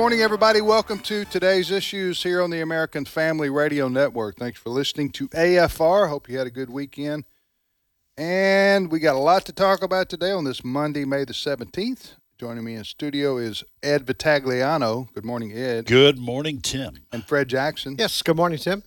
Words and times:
Morning, 0.00 0.22
everybody. 0.22 0.62
Welcome 0.62 1.00
to 1.00 1.26
today's 1.26 1.70
issues 1.70 2.22
here 2.22 2.40
on 2.40 2.48
the 2.48 2.62
American 2.62 3.04
Family 3.04 3.50
Radio 3.50 3.86
Network. 3.86 4.36
Thanks 4.36 4.58
for 4.58 4.70
listening 4.70 5.10
to 5.10 5.28
AFR. 5.28 6.08
Hope 6.08 6.26
you 6.26 6.38
had 6.38 6.46
a 6.46 6.50
good 6.50 6.70
weekend. 6.70 7.24
And 8.16 8.90
we 8.90 8.98
got 8.98 9.14
a 9.14 9.18
lot 9.18 9.44
to 9.44 9.52
talk 9.52 9.82
about 9.82 10.08
today 10.08 10.30
on 10.30 10.44
this 10.44 10.64
Monday, 10.64 11.04
May 11.04 11.26
the 11.26 11.34
17th. 11.34 12.14
Joining 12.38 12.64
me 12.64 12.76
in 12.76 12.84
studio 12.84 13.36
is 13.36 13.62
Ed 13.82 14.06
Vitagliano. 14.06 15.12
Good 15.12 15.26
morning, 15.26 15.52
Ed. 15.52 15.84
Good 15.84 16.18
morning, 16.18 16.62
Tim. 16.62 17.00
And 17.12 17.22
Fred 17.22 17.48
Jackson. 17.48 17.96
Yes, 17.98 18.22
good 18.22 18.36
morning, 18.36 18.56
Tim. 18.56 18.82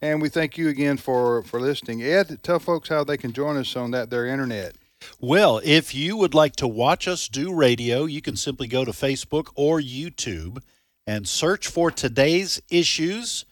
And 0.00 0.22
we 0.22 0.30
thank 0.30 0.56
you 0.56 0.68
again 0.68 0.96
for, 0.96 1.42
for 1.42 1.60
listening. 1.60 2.02
Ed, 2.02 2.42
tell 2.42 2.60
folks 2.60 2.88
how 2.88 3.04
they 3.04 3.18
can 3.18 3.34
join 3.34 3.58
us 3.58 3.76
on 3.76 3.90
that 3.90 4.08
their 4.08 4.24
internet. 4.24 4.74
Well, 5.20 5.60
if 5.64 5.94
you 5.94 6.16
would 6.16 6.34
like 6.34 6.56
to 6.56 6.68
watch 6.68 7.08
us 7.08 7.28
do 7.28 7.52
radio, 7.52 8.04
you 8.04 8.20
can 8.20 8.36
simply 8.36 8.66
go 8.66 8.84
to 8.84 8.92
Facebook 8.92 9.50
or 9.54 9.80
YouTube 9.80 10.62
and 11.06 11.26
search 11.26 11.66
for 11.66 11.90
today's 11.90 12.60
issues. 12.70 13.44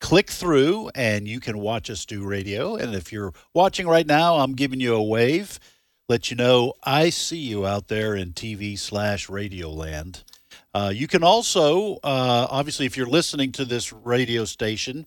Click 0.00 0.30
through, 0.30 0.90
and 0.94 1.26
you 1.26 1.40
can 1.40 1.58
watch 1.58 1.88
us 1.88 2.04
do 2.04 2.26
radio. 2.26 2.76
And 2.76 2.94
if 2.94 3.10
you're 3.12 3.32
watching 3.54 3.86
right 3.86 4.06
now, 4.06 4.36
I'm 4.36 4.54
giving 4.54 4.80
you 4.80 4.94
a 4.94 5.02
wave, 5.02 5.58
let 6.08 6.30
you 6.30 6.36
know 6.36 6.74
I 6.82 7.08
see 7.08 7.38
you 7.38 7.64
out 7.64 7.88
there 7.88 8.14
in 8.14 8.32
TV 8.32 8.78
slash 8.78 9.30
radio 9.30 9.70
land. 9.70 10.24
Uh, 10.74 10.92
you 10.94 11.06
can 11.06 11.22
also, 11.22 11.94
uh, 12.02 12.46
obviously, 12.50 12.84
if 12.84 12.96
you're 12.96 13.06
listening 13.06 13.52
to 13.52 13.64
this 13.64 13.92
radio 13.92 14.44
station, 14.44 15.06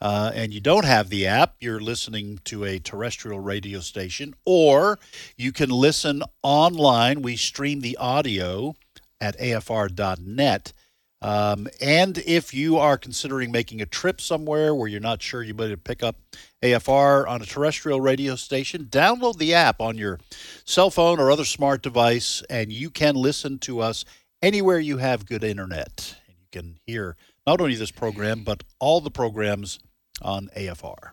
uh, 0.00 0.30
and 0.34 0.52
you 0.54 0.60
don't 0.60 0.84
have 0.84 1.08
the 1.08 1.26
app, 1.26 1.56
you're 1.60 1.80
listening 1.80 2.40
to 2.44 2.64
a 2.64 2.78
terrestrial 2.78 3.40
radio 3.40 3.80
station, 3.80 4.34
or 4.44 4.98
you 5.36 5.52
can 5.52 5.70
listen 5.70 6.22
online. 6.42 7.22
We 7.22 7.36
stream 7.36 7.80
the 7.80 7.96
audio 7.96 8.76
at 9.20 9.38
afr.net. 9.38 10.72
Um, 11.20 11.66
and 11.80 12.18
if 12.18 12.54
you 12.54 12.78
are 12.78 12.96
considering 12.96 13.50
making 13.50 13.80
a 13.80 13.86
trip 13.86 14.20
somewhere 14.20 14.72
where 14.72 14.86
you're 14.86 15.00
not 15.00 15.20
sure 15.20 15.42
you 15.42 15.52
better 15.52 15.76
pick 15.76 16.02
up 16.02 16.16
AFR 16.62 17.28
on 17.28 17.42
a 17.42 17.46
terrestrial 17.46 18.00
radio 18.00 18.36
station, 18.36 18.84
download 18.84 19.38
the 19.38 19.52
app 19.52 19.80
on 19.80 19.98
your 19.98 20.20
cell 20.64 20.90
phone 20.90 21.18
or 21.18 21.30
other 21.30 21.44
smart 21.44 21.82
device, 21.82 22.44
and 22.48 22.72
you 22.72 22.88
can 22.88 23.16
listen 23.16 23.58
to 23.60 23.80
us 23.80 24.04
anywhere 24.42 24.78
you 24.78 24.98
have 24.98 25.26
good 25.26 25.42
internet. 25.42 26.14
And 26.28 26.36
you 26.38 26.46
can 26.52 26.78
hear 26.86 27.16
not 27.48 27.60
only 27.60 27.74
this 27.74 27.90
program, 27.90 28.44
but 28.44 28.62
all 28.78 29.00
the 29.00 29.10
programs 29.10 29.80
on 30.22 30.48
AFR. 30.56 31.10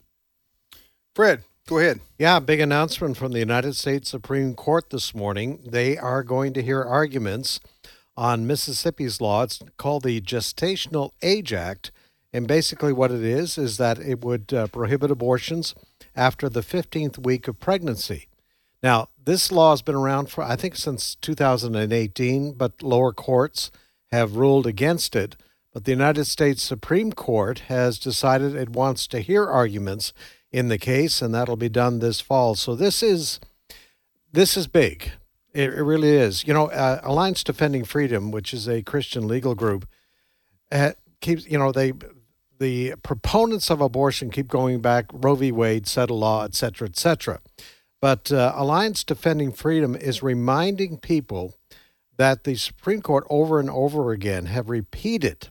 Fred, 1.13 1.43
go 1.67 1.79
ahead. 1.79 2.01
Yeah, 2.17 2.39
big 2.39 2.59
announcement 2.59 3.17
from 3.17 3.31
the 3.31 3.39
United 3.39 3.75
States 3.75 4.09
Supreme 4.09 4.53
Court 4.53 4.89
this 4.89 5.15
morning. 5.15 5.59
They 5.65 5.97
are 5.97 6.23
going 6.23 6.53
to 6.53 6.61
hear 6.61 6.83
arguments 6.83 7.59
on 8.17 8.47
Mississippi's 8.47 9.21
law. 9.21 9.43
It's 9.43 9.61
called 9.77 10.03
the 10.03 10.21
Gestational 10.21 11.11
Age 11.21 11.53
Act. 11.53 11.91
And 12.33 12.47
basically, 12.47 12.91
what 12.91 13.11
it 13.11 13.23
is, 13.23 13.57
is 13.57 13.77
that 13.77 13.97
it 13.97 14.23
would 14.23 14.53
uh, 14.53 14.67
prohibit 14.67 15.09
abortions 15.09 15.73
after 16.15 16.49
the 16.49 16.61
15th 16.61 17.17
week 17.17 17.47
of 17.47 17.59
pregnancy. 17.59 18.27
Now, 18.83 19.07
this 19.23 19.51
law 19.51 19.71
has 19.71 19.81
been 19.81 19.95
around 19.95 20.29
for, 20.29 20.43
I 20.43 20.55
think, 20.55 20.75
since 20.75 21.15
2018, 21.15 22.53
but 22.53 22.83
lower 22.83 23.13
courts 23.13 23.71
have 24.11 24.35
ruled 24.35 24.67
against 24.67 25.15
it. 25.15 25.35
But 25.75 25.83
the 25.83 25.91
United 25.91 26.23
States 26.23 26.63
Supreme 26.63 27.11
Court 27.11 27.63
has 27.67 27.99
decided 27.99 28.55
it 28.55 28.69
wants 28.69 29.07
to 29.07 29.19
hear 29.19 29.45
arguments 29.45 30.13
in 30.49 30.69
the 30.69 30.77
case, 30.77 31.21
and 31.21 31.35
that'll 31.35 31.57
be 31.57 31.67
done 31.67 31.99
this 31.99 32.21
fall. 32.21 32.55
So 32.55 32.75
this 32.75 33.03
is 33.03 33.41
this 34.31 34.55
is 34.55 34.67
big. 34.67 35.11
It, 35.53 35.73
it 35.73 35.83
really 35.83 36.11
is. 36.11 36.47
You 36.47 36.53
know, 36.53 36.67
uh, 36.67 37.01
Alliance 37.03 37.43
Defending 37.43 37.83
Freedom, 37.83 38.31
which 38.31 38.53
is 38.53 38.69
a 38.69 38.83
Christian 38.83 39.27
legal 39.27 39.53
group, 39.53 39.85
uh, 40.71 40.91
keeps 41.19 41.45
you 41.45 41.59
know 41.59 41.73
they 41.73 41.91
the 42.57 42.93
proponents 43.03 43.69
of 43.69 43.81
abortion 43.81 44.29
keep 44.29 44.47
going 44.47 44.79
back 44.79 45.07
Roe 45.11 45.35
v. 45.35 45.51
Wade, 45.51 45.87
settle 45.87 46.19
law, 46.19 46.45
et 46.45 46.55
cetera, 46.55 46.87
et 46.87 46.95
cetera. 46.95 47.41
But 47.99 48.31
uh, 48.31 48.53
Alliance 48.55 49.03
Defending 49.03 49.51
Freedom 49.51 49.93
is 49.93 50.23
reminding 50.23 50.99
people 50.99 51.57
that 52.15 52.45
the 52.45 52.55
Supreme 52.55 53.01
Court 53.01 53.27
over 53.29 53.59
and 53.59 53.69
over 53.69 54.13
again 54.13 54.45
have 54.45 54.69
repeated 54.69 55.49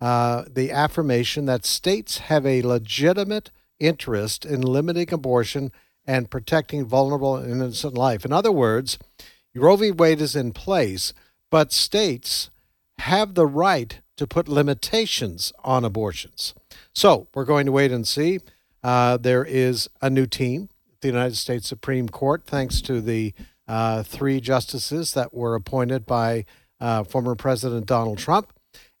uh, 0.00 0.44
the 0.48 0.70
affirmation 0.70 1.46
that 1.46 1.64
states 1.64 2.18
have 2.18 2.46
a 2.46 2.62
legitimate 2.62 3.50
interest 3.78 4.44
in 4.44 4.60
limiting 4.60 5.12
abortion 5.12 5.72
and 6.06 6.30
protecting 6.30 6.86
vulnerable 6.86 7.36
and 7.36 7.50
innocent 7.50 7.94
life. 7.94 8.24
In 8.24 8.32
other 8.32 8.52
words, 8.52 8.98
Roe 9.54 9.76
v. 9.76 9.90
Wade 9.90 10.20
is 10.20 10.36
in 10.36 10.52
place, 10.52 11.12
but 11.50 11.72
states 11.72 12.50
have 12.98 13.34
the 13.34 13.46
right 13.46 14.00
to 14.16 14.26
put 14.26 14.48
limitations 14.48 15.52
on 15.62 15.84
abortions. 15.84 16.54
So 16.92 17.28
we're 17.34 17.44
going 17.44 17.66
to 17.66 17.72
wait 17.72 17.92
and 17.92 18.06
see. 18.06 18.40
Uh, 18.82 19.16
there 19.16 19.44
is 19.44 19.88
a 20.00 20.10
new 20.10 20.26
team 20.26 20.68
at 20.92 21.00
the 21.00 21.08
United 21.08 21.36
States 21.36 21.68
Supreme 21.68 22.08
Court, 22.08 22.44
thanks 22.46 22.80
to 22.82 23.00
the 23.00 23.34
uh, 23.66 24.02
three 24.02 24.40
justices 24.40 25.12
that 25.14 25.34
were 25.34 25.54
appointed 25.54 26.06
by 26.06 26.44
uh, 26.80 27.04
former 27.04 27.34
President 27.34 27.86
Donald 27.86 28.18
Trump. 28.18 28.52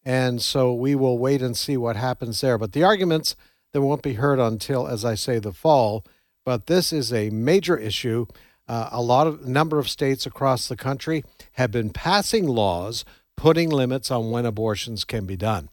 And 0.08 0.40
so 0.40 0.72
we 0.72 0.94
will 0.94 1.18
wait 1.18 1.42
and 1.42 1.54
see 1.54 1.76
what 1.76 1.96
happens 1.96 2.40
there. 2.40 2.56
But 2.56 2.72
the 2.72 2.82
arguments 2.82 3.36
that 3.74 3.82
won't 3.82 4.00
be 4.00 4.14
heard 4.14 4.38
until, 4.38 4.88
as 4.88 5.04
I 5.04 5.14
say, 5.14 5.38
the 5.38 5.52
fall. 5.52 6.02
But 6.46 6.64
this 6.64 6.94
is 6.94 7.12
a 7.12 7.28
major 7.28 7.76
issue. 7.76 8.24
Uh, 8.66 8.88
a 8.90 9.02
lot 9.02 9.26
of 9.26 9.46
number 9.46 9.78
of 9.78 9.86
states 9.86 10.24
across 10.24 10.66
the 10.66 10.78
country 10.78 11.24
have 11.52 11.70
been 11.70 11.90
passing 11.90 12.46
laws 12.46 13.04
putting 13.36 13.68
limits 13.68 14.10
on 14.10 14.30
when 14.30 14.46
abortions 14.46 15.04
can 15.04 15.26
be 15.26 15.36
done. 15.36 15.68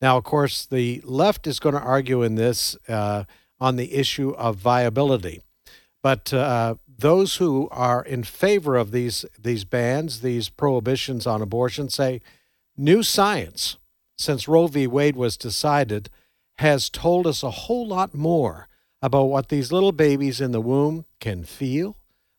Now, 0.00 0.16
of 0.16 0.24
course, 0.24 0.64
the 0.64 1.02
left 1.04 1.46
is 1.46 1.60
going 1.60 1.74
to 1.74 1.80
argue 1.80 2.22
in 2.22 2.34
this 2.34 2.78
uh, 2.88 3.24
on 3.60 3.76
the 3.76 3.92
issue 3.92 4.30
of 4.30 4.56
viability, 4.56 5.42
but 6.02 6.32
uh, 6.32 6.76
those 6.88 7.36
who 7.36 7.68
are 7.70 8.02
in 8.02 8.22
favor 8.22 8.76
of 8.76 8.90
these 8.90 9.26
these 9.38 9.64
bans, 9.64 10.22
these 10.22 10.48
prohibitions 10.48 11.26
on 11.26 11.42
abortion, 11.42 11.90
say 11.90 12.22
New 12.76 13.02
science, 13.02 13.78
since 14.18 14.46
Roe 14.46 14.66
v. 14.66 14.86
Wade 14.86 15.16
was 15.16 15.38
decided, 15.38 16.10
has 16.58 16.90
told 16.90 17.26
us 17.26 17.42
a 17.42 17.50
whole 17.50 17.86
lot 17.86 18.14
more 18.14 18.68
about 19.00 19.24
what 19.24 19.48
these 19.48 19.72
little 19.72 19.92
babies 19.92 20.40
in 20.40 20.52
the 20.52 20.60
womb 20.60 21.06
can 21.18 21.42
feel. 21.44 21.96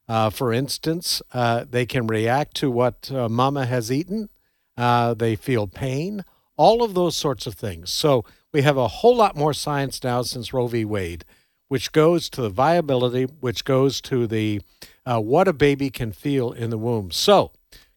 Uh, 0.07 0.29
for 0.29 0.53
instance, 0.53 1.21
uh, 1.33 1.65
they 1.69 1.85
can 1.85 2.05
react 2.07 2.55
to 2.55 2.69
what 2.69 3.11
uh, 3.11 3.27
mama 3.27 3.65
has 3.65 3.91
eaten, 3.91 4.29
uh, 4.77 5.13
they 5.13 5.35
feel 5.35 5.65
pain, 5.65 6.23
all 6.55 6.83
of 6.83 6.93
those 6.93 7.15
sorts 7.15 7.47
of 7.47 7.55
things. 7.55 7.91
So 7.91 8.23
we 8.53 8.61
have 8.61 8.77
a 8.77 8.87
whole 8.87 9.15
lot 9.15 9.35
more 9.35 9.53
science 9.53 10.03
now 10.03 10.21
since 10.21 10.53
Roe 10.53 10.67
v. 10.67 10.85
Wade, 10.85 11.25
which 11.67 11.91
goes 11.91 12.29
to 12.29 12.41
the 12.41 12.49
viability, 12.49 13.23
which 13.23 13.65
goes 13.65 14.01
to 14.01 14.27
the 14.27 14.61
uh, 15.05 15.19
what 15.19 15.47
a 15.47 15.53
baby 15.53 15.89
can 15.89 16.11
feel 16.11 16.51
in 16.51 16.69
the 16.69 16.77
womb. 16.77 17.11
So, 17.11 17.51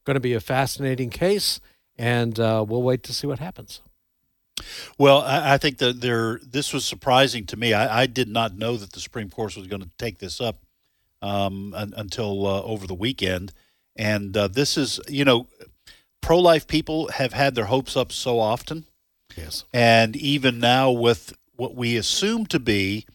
going 0.04 0.14
to 0.14 0.20
be 0.20 0.32
a 0.32 0.40
fascinating 0.40 1.10
case 1.10 1.60
and 2.00 2.40
uh, 2.40 2.64
we'll 2.66 2.82
wait 2.82 3.02
to 3.02 3.12
see 3.12 3.26
what 3.26 3.38
happens. 3.38 3.82
Well, 4.98 5.20
I, 5.20 5.54
I 5.54 5.58
think 5.58 5.78
that 5.78 6.00
there. 6.00 6.40
This 6.42 6.72
was 6.72 6.84
surprising 6.84 7.44
to 7.46 7.56
me. 7.56 7.74
I, 7.74 8.02
I, 8.02 8.06
did 8.06 8.28
not 8.28 8.56
know 8.56 8.76
that 8.76 8.92
the 8.92 9.00
Supreme 9.00 9.28
Court 9.28 9.54
was 9.54 9.66
going 9.66 9.82
to 9.82 9.90
take 9.98 10.18
this 10.18 10.40
up 10.40 10.62
um, 11.20 11.74
un, 11.74 11.92
until 11.96 12.46
uh, 12.46 12.62
over 12.62 12.86
the 12.86 12.94
weekend, 12.94 13.52
and 13.96 14.34
uh, 14.36 14.48
this 14.48 14.78
is, 14.78 14.98
you 15.08 15.24
know, 15.24 15.46
pro-life 16.22 16.66
people 16.66 17.08
have 17.08 17.34
had 17.34 17.54
their 17.54 17.66
hopes 17.66 17.96
up 17.96 18.12
so 18.12 18.40
often. 18.40 18.86
Yes, 19.36 19.64
and 19.72 20.16
even 20.16 20.58
now 20.58 20.90
with 20.90 21.34
what 21.56 21.74
we 21.74 21.96
assume 21.96 22.46
to 22.46 22.58
be 22.58 23.06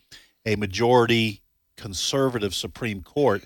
a 0.45 0.55
majority 0.55 1.41
conservative 1.75 2.53
Supreme 2.53 3.01
Court, 3.01 3.43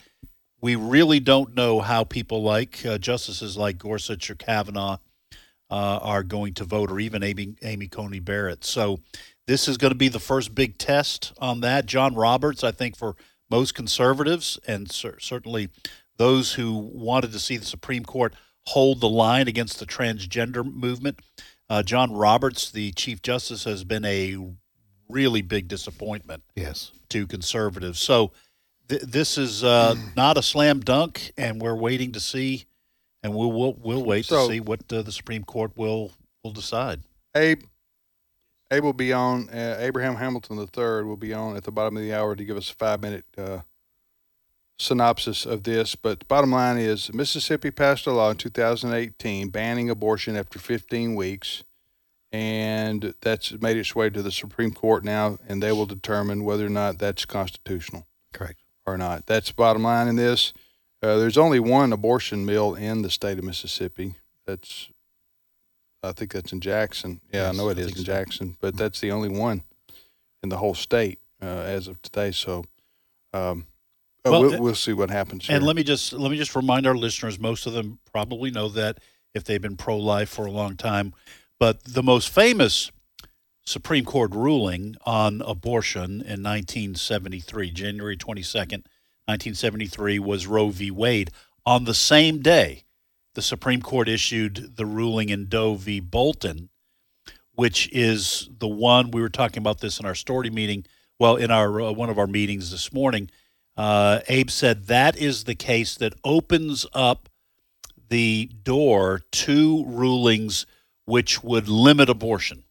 we 0.61 0.75
really 0.75 1.21
don't 1.21 1.55
know 1.55 1.79
how 1.79 2.03
people 2.03 2.43
like 2.43 2.85
uh, 2.85 2.97
justices 2.97 3.55
like 3.55 3.77
Gorsuch 3.77 4.29
or 4.29 4.35
Kavanaugh 4.35 4.97
uh, 5.69 5.99
are 6.01 6.23
going 6.23 6.53
to 6.55 6.63
vote, 6.63 6.91
or 6.91 6.99
even 6.99 7.23
Amy, 7.23 7.55
Amy 7.61 7.87
Coney 7.87 8.19
Barrett. 8.19 8.63
So 8.65 8.99
this 9.47 9.67
is 9.67 9.77
going 9.77 9.91
to 9.91 9.97
be 9.97 10.07
the 10.09 10.19
first 10.19 10.53
big 10.55 10.77
test 10.77 11.33
on 11.39 11.61
that. 11.61 11.85
John 11.85 12.15
Roberts, 12.15 12.63
I 12.63 12.71
think, 12.71 12.97
for 12.97 13.15
most 13.49 13.73
conservatives 13.75 14.59
and 14.67 14.91
cer- 14.91 15.19
certainly 15.19 15.69
those 16.17 16.53
who 16.53 16.73
wanted 16.77 17.31
to 17.31 17.39
see 17.39 17.57
the 17.57 17.65
Supreme 17.65 18.03
Court 18.03 18.33
hold 18.67 18.99
the 19.01 19.09
line 19.09 19.47
against 19.47 19.79
the 19.79 19.85
transgender 19.85 20.63
movement. 20.65 21.19
Uh, 21.69 21.81
John 21.83 22.11
Roberts, 22.11 22.69
the 22.71 22.91
Chief 22.91 23.21
Justice, 23.21 23.63
has 23.63 23.83
been 23.83 24.05
a 24.05 24.35
really 25.07 25.41
big 25.41 25.67
disappointment 25.67 26.43
Yes. 26.55 26.91
to 27.09 27.25
conservatives. 27.25 27.99
So 27.99 28.31
th- 28.87 29.01
this 29.01 29.37
is 29.37 29.63
uh, 29.63 29.95
not 30.15 30.37
a 30.37 30.43
slam 30.43 30.79
dunk, 30.81 31.31
and 31.37 31.61
we're 31.61 31.75
waiting 31.75 32.11
to 32.11 32.19
see, 32.19 32.65
and 33.23 33.33
we'll 33.35 33.51
we'll, 33.51 33.73
we'll 33.81 34.03
wait 34.03 34.25
So- 34.25 34.47
to 34.47 34.53
see 34.53 34.59
what 34.59 34.91
uh, 34.91 35.01
the 35.01 35.11
Supreme 35.11 35.43
Court 35.43 35.71
will 35.75 36.11
will 36.43 36.51
decide. 36.51 37.01
Abe, 37.35 37.63
Abe 38.71 38.83
will 38.83 38.93
be 38.93 39.13
on. 39.13 39.49
Uh, 39.49 39.77
Abraham 39.79 40.15
Hamilton 40.15 40.57
III 40.57 41.03
will 41.03 41.17
be 41.17 41.33
on 41.33 41.55
at 41.57 41.63
the 41.63 41.71
bottom 41.71 41.97
of 41.97 42.03
the 42.03 42.13
hour 42.13 42.35
to 42.35 42.43
give 42.43 42.57
us 42.57 42.69
a 42.71 42.75
five 42.75 43.01
minute 43.01 43.25
uh, 43.37 43.59
synopsis 44.77 45.45
of 45.45 45.63
this. 45.63 45.95
But 45.95 46.19
the 46.19 46.25
bottom 46.25 46.51
line 46.51 46.77
is 46.77 47.13
Mississippi 47.13 47.71
passed 47.71 48.07
a 48.07 48.11
law 48.11 48.31
in 48.31 48.37
2018 48.37 49.49
banning 49.49 49.89
abortion 49.89 50.35
after 50.35 50.59
15 50.59 51.15
weeks. 51.15 51.63
And 52.31 53.15
that's 53.21 53.51
made 53.59 53.75
its 53.77 53.95
way 53.95 54.11
to 54.11 54.21
the 54.21 54.31
Supreme 54.31 54.71
Court 54.71 55.03
now, 55.03 55.39
and 55.47 55.63
they 55.63 55.71
will 55.71 55.87
determine 55.87 56.43
whether 56.43 56.63
or 56.63 56.69
not 56.69 56.99
that's 56.99 57.25
constitutional 57.25 58.05
Correct. 58.33 58.59
or 58.85 58.99
not. 58.99 59.25
That's 59.25 59.47
the 59.47 59.55
bottom 59.55 59.81
line 59.81 60.07
in 60.07 60.15
this. 60.15 60.53
Uh, 61.01 61.17
there's 61.17 61.37
only 61.37 61.59
one 61.59 61.93
abortion 61.93 62.45
mill 62.45 62.75
in 62.75 63.01
the 63.01 63.09
state 63.09 63.37
of 63.37 63.43
Mississippi. 63.43 64.15
That's, 64.45 64.89
I 66.03 66.11
think 66.11 66.33
that's 66.33 66.51
in 66.51 66.59
Jackson. 66.59 67.21
Yeah, 67.31 67.43
Yes, 67.43 67.53
I 67.53 67.57
know 67.57 67.69
it 67.69 67.77
I 67.77 67.81
is 67.81 67.87
in 67.91 67.97
so. 67.97 68.03
Jackson, 68.03 68.57
but 68.59 68.75
that's 68.75 68.99
the 68.99 69.11
only 69.11 69.29
one 69.29 69.63
in 70.43 70.49
the 70.49 70.57
whole 70.57 70.75
state 70.75 71.19
uh, 71.41 71.45
as 71.45 71.87
of 71.87 72.01
today. 72.01 72.31
So, 72.31 72.65
um, 73.33 73.65
uh, 74.25 74.31
Well, 74.31 74.41
we'll, 74.41 74.53
uh, 74.55 74.59
we'll 74.59 74.75
see 74.75 74.93
what 74.93 75.09
happens. 75.09 75.47
Here. 75.47 75.55
And 75.55 75.65
let 75.65 75.75
me 75.75 75.83
just 75.83 76.11
let 76.11 76.31
me 76.31 76.37
just 76.37 76.55
remind 76.55 76.85
our 76.85 76.95
listeners. 76.95 77.39
Most 77.39 77.65
of 77.65 77.73
them 77.73 77.99
probably 78.11 78.51
know 78.51 78.67
that 78.69 78.97
if 79.33 79.43
they've 79.43 79.61
been 79.61 79.77
pro 79.77 79.97
life 79.97 80.29
for 80.29 80.45
a 80.45 80.51
long 80.51 80.75
time, 80.75 81.13
but 81.59 81.83
the 81.83 82.03
most 82.03 82.29
famous 82.29 82.91
Supreme 83.65 84.03
Court 84.03 84.33
ruling 84.33 84.95
on 85.05 85.41
abortion 85.41 86.21
in 86.21 86.41
1973, 86.43 87.71
January 87.71 88.17
22nd, 88.17 88.85
1973, 89.29 90.17
was 90.17 90.47
Roe 90.47 90.69
v. 90.69 90.89
Wade. 90.89 91.29
On 91.65 91.83
the 91.83 91.93
same 91.93 92.41
day, 92.41 92.85
the 93.35 93.43
Supreme 93.43 93.81
Court 93.81 94.09
issued 94.09 94.75
the 94.75 94.87
ruling 94.87 95.29
in 95.29 95.47
Doe 95.47 95.75
v. 95.75 95.99
Bolton, 95.99 96.69
which 97.53 97.87
is 97.91 98.49
the 98.57 98.67
one 98.67 99.11
we 99.11 99.21
were 99.21 99.29
talking 99.29 99.59
about 99.59 99.81
this 99.81 99.99
in 99.99 100.05
our 100.05 100.15
story 100.15 100.49
meeting. 100.49 100.85
Well, 101.19 101.35
in 101.35 101.51
our 101.51 101.79
uh, 101.79 101.91
one 101.91 102.09
of 102.09 102.17
our 102.17 102.25
meetings 102.25 102.71
this 102.71 102.91
morning, 102.91 103.29
uh, 103.77 104.21
Abe 104.27 104.49
said 104.49 104.87
that 104.87 105.15
is 105.15 105.43
the 105.43 105.55
case 105.55 105.95
that 105.95 106.13
opens 106.23 106.87
up 106.91 107.29
the 108.09 108.49
door 108.63 109.21
to 109.31 109.85
rulings 109.85 110.65
which 111.05 111.43
would 111.43 111.67
limit 111.67 112.09
abortion. 112.09 112.63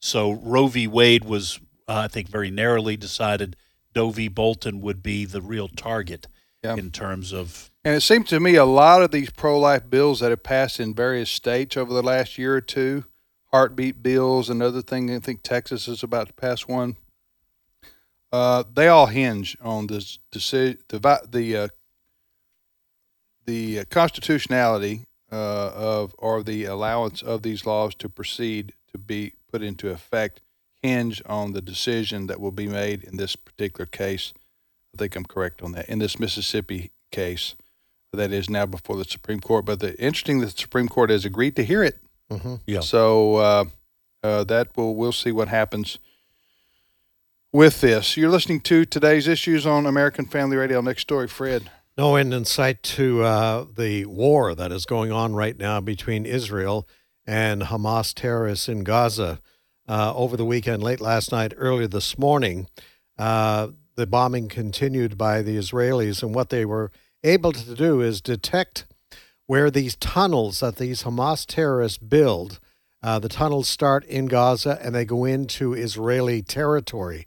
So 0.00 0.32
Roe 0.32 0.66
v. 0.66 0.86
Wade 0.86 1.24
was, 1.24 1.60
uh, 1.86 1.98
I 1.98 2.08
think, 2.08 2.28
very 2.28 2.50
narrowly 2.50 2.96
decided. 2.96 3.56
Doe 3.94 4.10
v. 4.10 4.28
Bolton 4.28 4.80
would 4.80 5.02
be 5.02 5.24
the 5.24 5.40
real 5.42 5.68
target 5.68 6.26
Yeah. 6.62 6.76
in 6.76 6.90
terms 6.90 7.32
of 7.32 7.70
And 7.84 7.94
it 7.96 8.02
seems 8.02 8.28
to 8.28 8.40
me 8.40 8.54
a 8.56 8.64
lot 8.66 9.02
of 9.02 9.10
these 9.10 9.30
pro 9.30 9.58
life 9.58 9.88
bills 9.88 10.20
that 10.20 10.30
have 10.30 10.42
passed 10.42 10.78
in 10.78 10.94
various 10.94 11.30
states 11.30 11.76
over 11.76 11.92
the 11.92 12.02
last 12.02 12.36
year 12.36 12.54
or 12.56 12.60
two, 12.60 13.04
heartbeat 13.46 14.02
bills, 14.02 14.50
another 14.50 14.82
thing, 14.82 15.10
I 15.14 15.18
think 15.18 15.42
Texas 15.42 15.88
is 15.88 16.02
about 16.02 16.26
to 16.28 16.32
pass 16.34 16.68
one. 16.68 16.96
Uh, 18.32 18.62
they 18.72 18.86
all 18.86 19.06
hinge 19.06 19.56
on 19.60 19.86
this 19.88 20.18
decision, 20.30 20.78
the 20.88 21.00
the 21.28 21.56
uh, 21.56 21.68
the 23.46 23.84
constitutionality 23.86 25.06
uh, 25.32 25.70
of 25.74 26.14
or 26.18 26.42
the 26.42 26.64
allowance 26.64 27.22
of 27.22 27.42
these 27.42 27.66
laws 27.66 27.94
to 27.96 28.08
proceed 28.08 28.74
to 28.92 28.98
be 28.98 29.32
put 29.50 29.62
into 29.62 29.88
effect 29.90 30.40
hinge 30.82 31.22
on 31.26 31.52
the 31.52 31.60
decision 31.60 32.26
that 32.26 32.40
will 32.40 32.52
be 32.52 32.66
made 32.66 33.02
in 33.04 33.16
this 33.16 33.36
particular 33.36 33.86
case. 33.86 34.32
I 34.94 34.98
think 34.98 35.16
I'm 35.16 35.24
correct 35.24 35.62
on 35.62 35.72
that. 35.72 35.88
In 35.88 35.98
this 35.98 36.18
Mississippi 36.18 36.90
case, 37.12 37.54
that 38.12 38.32
is 38.32 38.50
now 38.50 38.66
before 38.66 38.96
the 38.96 39.04
Supreme 39.04 39.40
Court. 39.40 39.64
But 39.64 39.80
the 39.80 39.98
interesting 40.00 40.40
that 40.40 40.46
the 40.46 40.58
Supreme 40.58 40.88
Court 40.88 41.10
has 41.10 41.24
agreed 41.24 41.56
to 41.56 41.64
hear 41.64 41.82
it. 41.82 41.98
Mm-hmm. 42.30 42.56
Yeah. 42.66 42.80
So 42.80 43.36
uh, 43.36 43.64
uh, 44.22 44.44
that 44.44 44.76
will 44.76 44.94
we'll 44.96 45.12
see 45.12 45.32
what 45.32 45.48
happens 45.48 45.98
with 47.52 47.80
this. 47.80 48.16
You're 48.16 48.30
listening 48.30 48.60
to 48.62 48.84
today's 48.84 49.28
issues 49.28 49.66
on 49.66 49.86
American 49.86 50.26
Family 50.26 50.56
Radio. 50.56 50.80
Next 50.80 51.02
story, 51.02 51.28
Fred. 51.28 51.70
No 51.96 52.16
end 52.16 52.32
in 52.32 52.44
sight 52.44 52.82
to 52.84 53.22
uh, 53.22 53.66
the 53.76 54.06
war 54.06 54.54
that 54.54 54.72
is 54.72 54.86
going 54.86 55.12
on 55.12 55.34
right 55.34 55.58
now 55.58 55.80
between 55.80 56.24
Israel 56.24 56.88
and 57.26 57.62
Hamas 57.62 58.14
terrorists 58.14 58.68
in 58.68 58.84
Gaza. 58.84 59.40
Uh, 59.90 60.12
over 60.14 60.36
the 60.36 60.44
weekend, 60.44 60.84
late 60.84 61.00
last 61.00 61.32
night, 61.32 61.52
early 61.56 61.84
this 61.84 62.16
morning, 62.16 62.68
uh, 63.18 63.66
the 63.96 64.06
bombing 64.06 64.46
continued 64.46 65.18
by 65.18 65.42
the 65.42 65.56
Israelis, 65.56 66.22
and 66.22 66.32
what 66.32 66.48
they 66.48 66.64
were 66.64 66.92
able 67.24 67.50
to 67.50 67.74
do 67.74 68.00
is 68.00 68.20
detect 68.20 68.86
where 69.48 69.68
these 69.68 69.96
tunnels 69.96 70.60
that 70.60 70.76
these 70.76 71.02
Hamas 71.02 71.44
terrorists 71.44 71.98
build. 71.98 72.60
Uh, 73.02 73.18
the 73.18 73.28
tunnels 73.28 73.66
start 73.66 74.04
in 74.04 74.26
Gaza 74.26 74.78
and 74.80 74.94
they 74.94 75.04
go 75.04 75.24
into 75.24 75.74
Israeli 75.74 76.40
territory 76.40 77.26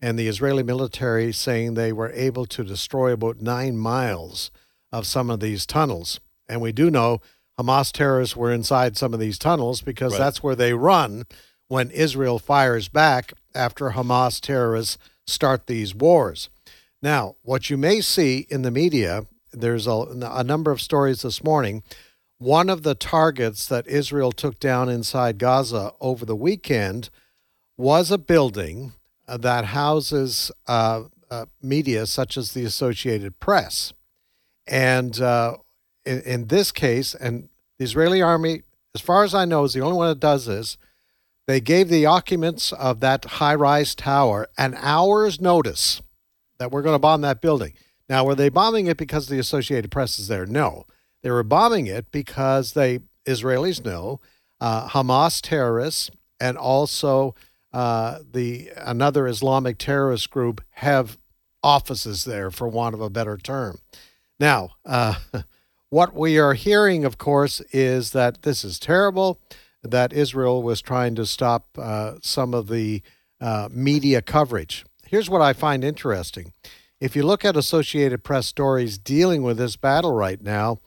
and 0.00 0.16
the 0.16 0.28
Israeli 0.28 0.62
military 0.62 1.32
saying 1.32 1.74
they 1.74 1.92
were 1.92 2.12
able 2.12 2.46
to 2.46 2.62
destroy 2.62 3.10
about 3.10 3.40
nine 3.40 3.76
miles 3.76 4.52
of 4.92 5.08
some 5.08 5.28
of 5.28 5.40
these 5.40 5.66
tunnels. 5.66 6.20
And 6.48 6.60
we 6.60 6.70
do 6.70 6.88
know 6.88 7.20
Hamas 7.58 7.90
terrorists 7.90 8.36
were 8.36 8.52
inside 8.52 8.96
some 8.96 9.12
of 9.12 9.18
these 9.18 9.38
tunnels 9.38 9.82
because 9.82 10.12
Right. 10.12 10.20
that's 10.20 10.40
where 10.40 10.54
they 10.54 10.72
run 10.72 11.24
when 11.68 11.90
Israel 11.90 12.38
fires 12.38 12.88
back 12.88 13.32
after 13.54 13.90
Hamas 13.90 14.40
terrorists 14.40 14.98
start 15.26 15.66
these 15.66 15.94
wars. 15.94 16.48
Now, 17.02 17.36
what 17.42 17.70
you 17.70 17.76
may 17.76 18.00
see 18.00 18.46
in 18.48 18.62
the 18.62 18.70
media, 18.70 19.26
there's 19.52 19.86
a, 19.86 20.06
a 20.22 20.44
number 20.44 20.70
of 20.70 20.80
stories 20.80 21.22
this 21.22 21.42
morning. 21.42 21.82
One 22.38 22.68
of 22.68 22.82
the 22.82 22.94
targets 22.94 23.66
that 23.66 23.86
Israel 23.86 24.32
took 24.32 24.60
down 24.60 24.88
inside 24.88 25.38
Gaza 25.38 25.92
over 26.00 26.24
the 26.24 26.36
weekend 26.36 27.10
was 27.76 28.10
a 28.10 28.18
building 28.18 28.92
that 29.26 29.66
houses 29.66 30.52
uh, 30.66 31.04
uh, 31.30 31.46
media 31.62 32.06
such 32.06 32.36
as 32.36 32.52
the 32.52 32.64
Associated 32.64 33.40
Press. 33.40 33.92
And 34.66 35.20
uh, 35.20 35.56
in, 36.04 36.20
in 36.22 36.46
this 36.46 36.72
case, 36.72 37.14
and 37.14 37.48
the 37.78 37.84
Israeli 37.84 38.22
army, 38.22 38.62
as 38.94 39.00
far 39.00 39.24
as 39.24 39.34
I 39.34 39.44
know, 39.44 39.64
is 39.64 39.72
the 39.72 39.80
only 39.80 39.96
one 39.96 40.08
that 40.08 40.20
does 40.20 40.46
this. 40.46 40.76
They 41.46 41.60
gave 41.60 41.88
the 41.88 42.06
occupants 42.06 42.72
of 42.72 43.00
that 43.00 43.24
high 43.24 43.54
rise 43.54 43.94
tower 43.94 44.48
an 44.58 44.76
hour's 44.80 45.40
notice 45.40 46.02
that 46.58 46.70
we're 46.70 46.82
going 46.82 46.94
to 46.94 47.00
bomb 47.00 47.20
that 47.20 47.40
building. 47.40 47.74
Now, 48.08 48.24
were 48.24 48.34
they 48.34 48.48
bombing 48.48 48.86
it 48.86 48.96
because 48.96 49.28
the 49.28 49.38
Associated 49.38 49.90
Press 49.90 50.18
is 50.18 50.28
there? 50.28 50.46
No. 50.46 50.84
They 51.22 51.30
were 51.30 51.42
bombing 51.42 51.86
it 51.86 52.10
because 52.10 52.72
they, 52.72 53.00
Israelis 53.26 53.84
know, 53.84 54.20
uh, 54.60 54.88
Hamas 54.88 55.40
terrorists 55.40 56.10
and 56.40 56.56
also 56.56 57.34
uh, 57.72 58.20
the 58.32 58.70
another 58.76 59.26
Islamic 59.26 59.78
terrorist 59.78 60.30
group 60.30 60.62
have 60.70 61.18
offices 61.62 62.24
there, 62.24 62.50
for 62.50 62.68
want 62.68 62.94
of 62.94 63.00
a 63.00 63.10
better 63.10 63.36
term. 63.36 63.78
Now, 64.38 64.70
uh, 64.84 65.16
what 65.90 66.14
we 66.14 66.38
are 66.38 66.54
hearing, 66.54 67.04
of 67.04 67.18
course, 67.18 67.60
is 67.72 68.12
that 68.12 68.42
this 68.42 68.64
is 68.64 68.78
terrible, 68.78 69.40
that 69.90 70.12
Israel 70.12 70.62
was 70.62 70.80
trying 70.80 71.14
to 71.16 71.26
stop 71.26 71.66
uh, 71.78 72.14
some 72.22 72.54
of 72.54 72.68
the 72.68 73.02
uh, 73.40 73.68
media 73.70 74.22
coverage. 74.22 74.84
Here's 75.06 75.30
what 75.30 75.42
I 75.42 75.52
find 75.52 75.84
interesting. 75.84 76.52
If 77.00 77.14
you 77.14 77.22
look 77.24 77.44
at 77.44 77.56
Associated 77.56 78.24
Press 78.24 78.46
stories 78.46 78.98
dealing 78.98 79.42
with 79.42 79.58
this 79.58 79.76
battle 79.76 80.12
right 80.12 80.40
now, 80.40 80.80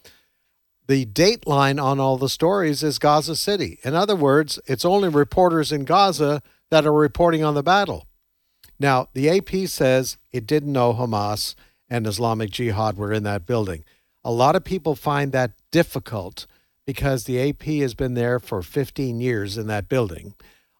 the 0.87 1.05
date 1.05 1.45
line 1.45 1.77
on 1.77 1.99
all 1.99 2.17
the 2.17 2.29
stories 2.29 2.81
is 2.81 2.97
Gaza 2.97 3.35
City. 3.35 3.77
In 3.83 3.93
other 3.93 4.15
words, 4.15 4.59
it's 4.65 4.83
only 4.83 5.07
reporters 5.07 5.71
in 5.71 5.85
Gaza 5.85 6.41
that 6.71 6.85
are 6.85 6.93
reporting 6.93 7.43
on 7.43 7.53
the 7.53 7.61
battle. 7.61 8.07
Now, 8.79 9.07
the 9.13 9.29
AP 9.29 9.67
says 9.67 10.17
it 10.31 10.47
didn't 10.47 10.73
know 10.73 10.93
Hamas 10.93 11.53
and 11.89 12.07
Islamic 12.07 12.49
Jihad 12.49 12.97
were 12.97 13.13
in 13.13 13.23
that 13.23 13.45
building. 13.45 13.83
A 14.23 14.31
lot 14.31 14.55
of 14.55 14.63
people 14.63 14.95
find 14.95 15.31
that 15.31 15.51
difficult 15.71 16.47
because 16.89 17.25
the 17.25 17.39
AP 17.39 17.65
has 17.65 17.93
been 17.93 18.15
there 18.15 18.39
for 18.39 18.63
15 18.63 19.21
years 19.21 19.59
in 19.59 19.67
that 19.67 19.87
building. 19.87 20.33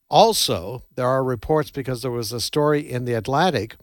Also, 0.10 0.82
there 0.96 1.06
are 1.06 1.24
reports 1.24 1.70
because 1.70 2.02
there 2.02 2.10
was 2.10 2.34
a 2.34 2.42
story 2.42 2.82
in 2.82 3.06
the 3.06 3.14
Atlantic 3.14 3.76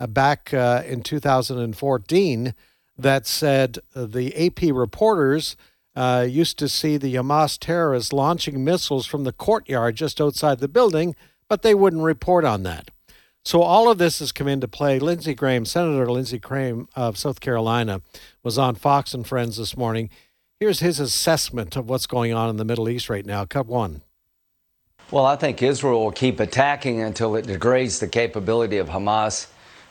uh, 0.00 0.08
back 0.08 0.52
uh, 0.52 0.82
in 0.84 1.02
2014 1.02 2.52
that 2.98 3.26
said 3.28 3.78
uh, 3.94 4.06
the 4.06 4.34
AP 4.44 4.74
reporters 4.74 5.56
uh, 5.94 6.26
used 6.28 6.58
to 6.58 6.68
see 6.68 6.96
the 6.96 7.14
Hamas 7.14 7.56
terrorists 7.56 8.12
launching 8.12 8.64
missiles 8.64 9.06
from 9.06 9.22
the 9.22 9.30
courtyard 9.30 9.94
just 9.94 10.20
outside 10.20 10.58
the 10.58 10.66
building, 10.66 11.14
but 11.48 11.62
they 11.62 11.76
wouldn't 11.76 12.02
report 12.02 12.44
on 12.44 12.64
that. 12.64 12.90
So 13.44 13.62
all 13.62 13.88
of 13.88 13.98
this 13.98 14.18
has 14.18 14.32
come 14.32 14.48
into 14.48 14.66
play. 14.66 14.98
Lindsey 14.98 15.32
Graham, 15.32 15.64
Senator 15.64 16.10
Lindsey 16.10 16.40
Graham 16.40 16.88
of 16.96 17.16
South 17.16 17.38
Carolina, 17.38 18.02
was 18.42 18.58
on 18.58 18.74
Fox 18.74 19.14
and 19.14 19.24
Friends 19.24 19.58
this 19.58 19.76
morning. 19.76 20.10
Here's 20.60 20.80
his 20.80 20.98
assessment 20.98 21.76
of 21.76 21.88
what's 21.88 22.08
going 22.08 22.34
on 22.34 22.50
in 22.50 22.56
the 22.56 22.64
Middle 22.64 22.88
East 22.88 23.08
right 23.08 23.24
now. 23.24 23.44
Cut 23.44 23.66
one. 23.66 24.02
Well, 25.12 25.24
I 25.24 25.36
think 25.36 25.62
Israel 25.62 26.02
will 26.02 26.10
keep 26.10 26.40
attacking 26.40 27.00
until 27.00 27.36
it 27.36 27.46
degrades 27.46 28.00
the 28.00 28.08
capability 28.08 28.78
of 28.78 28.88
Hamas 28.88 29.46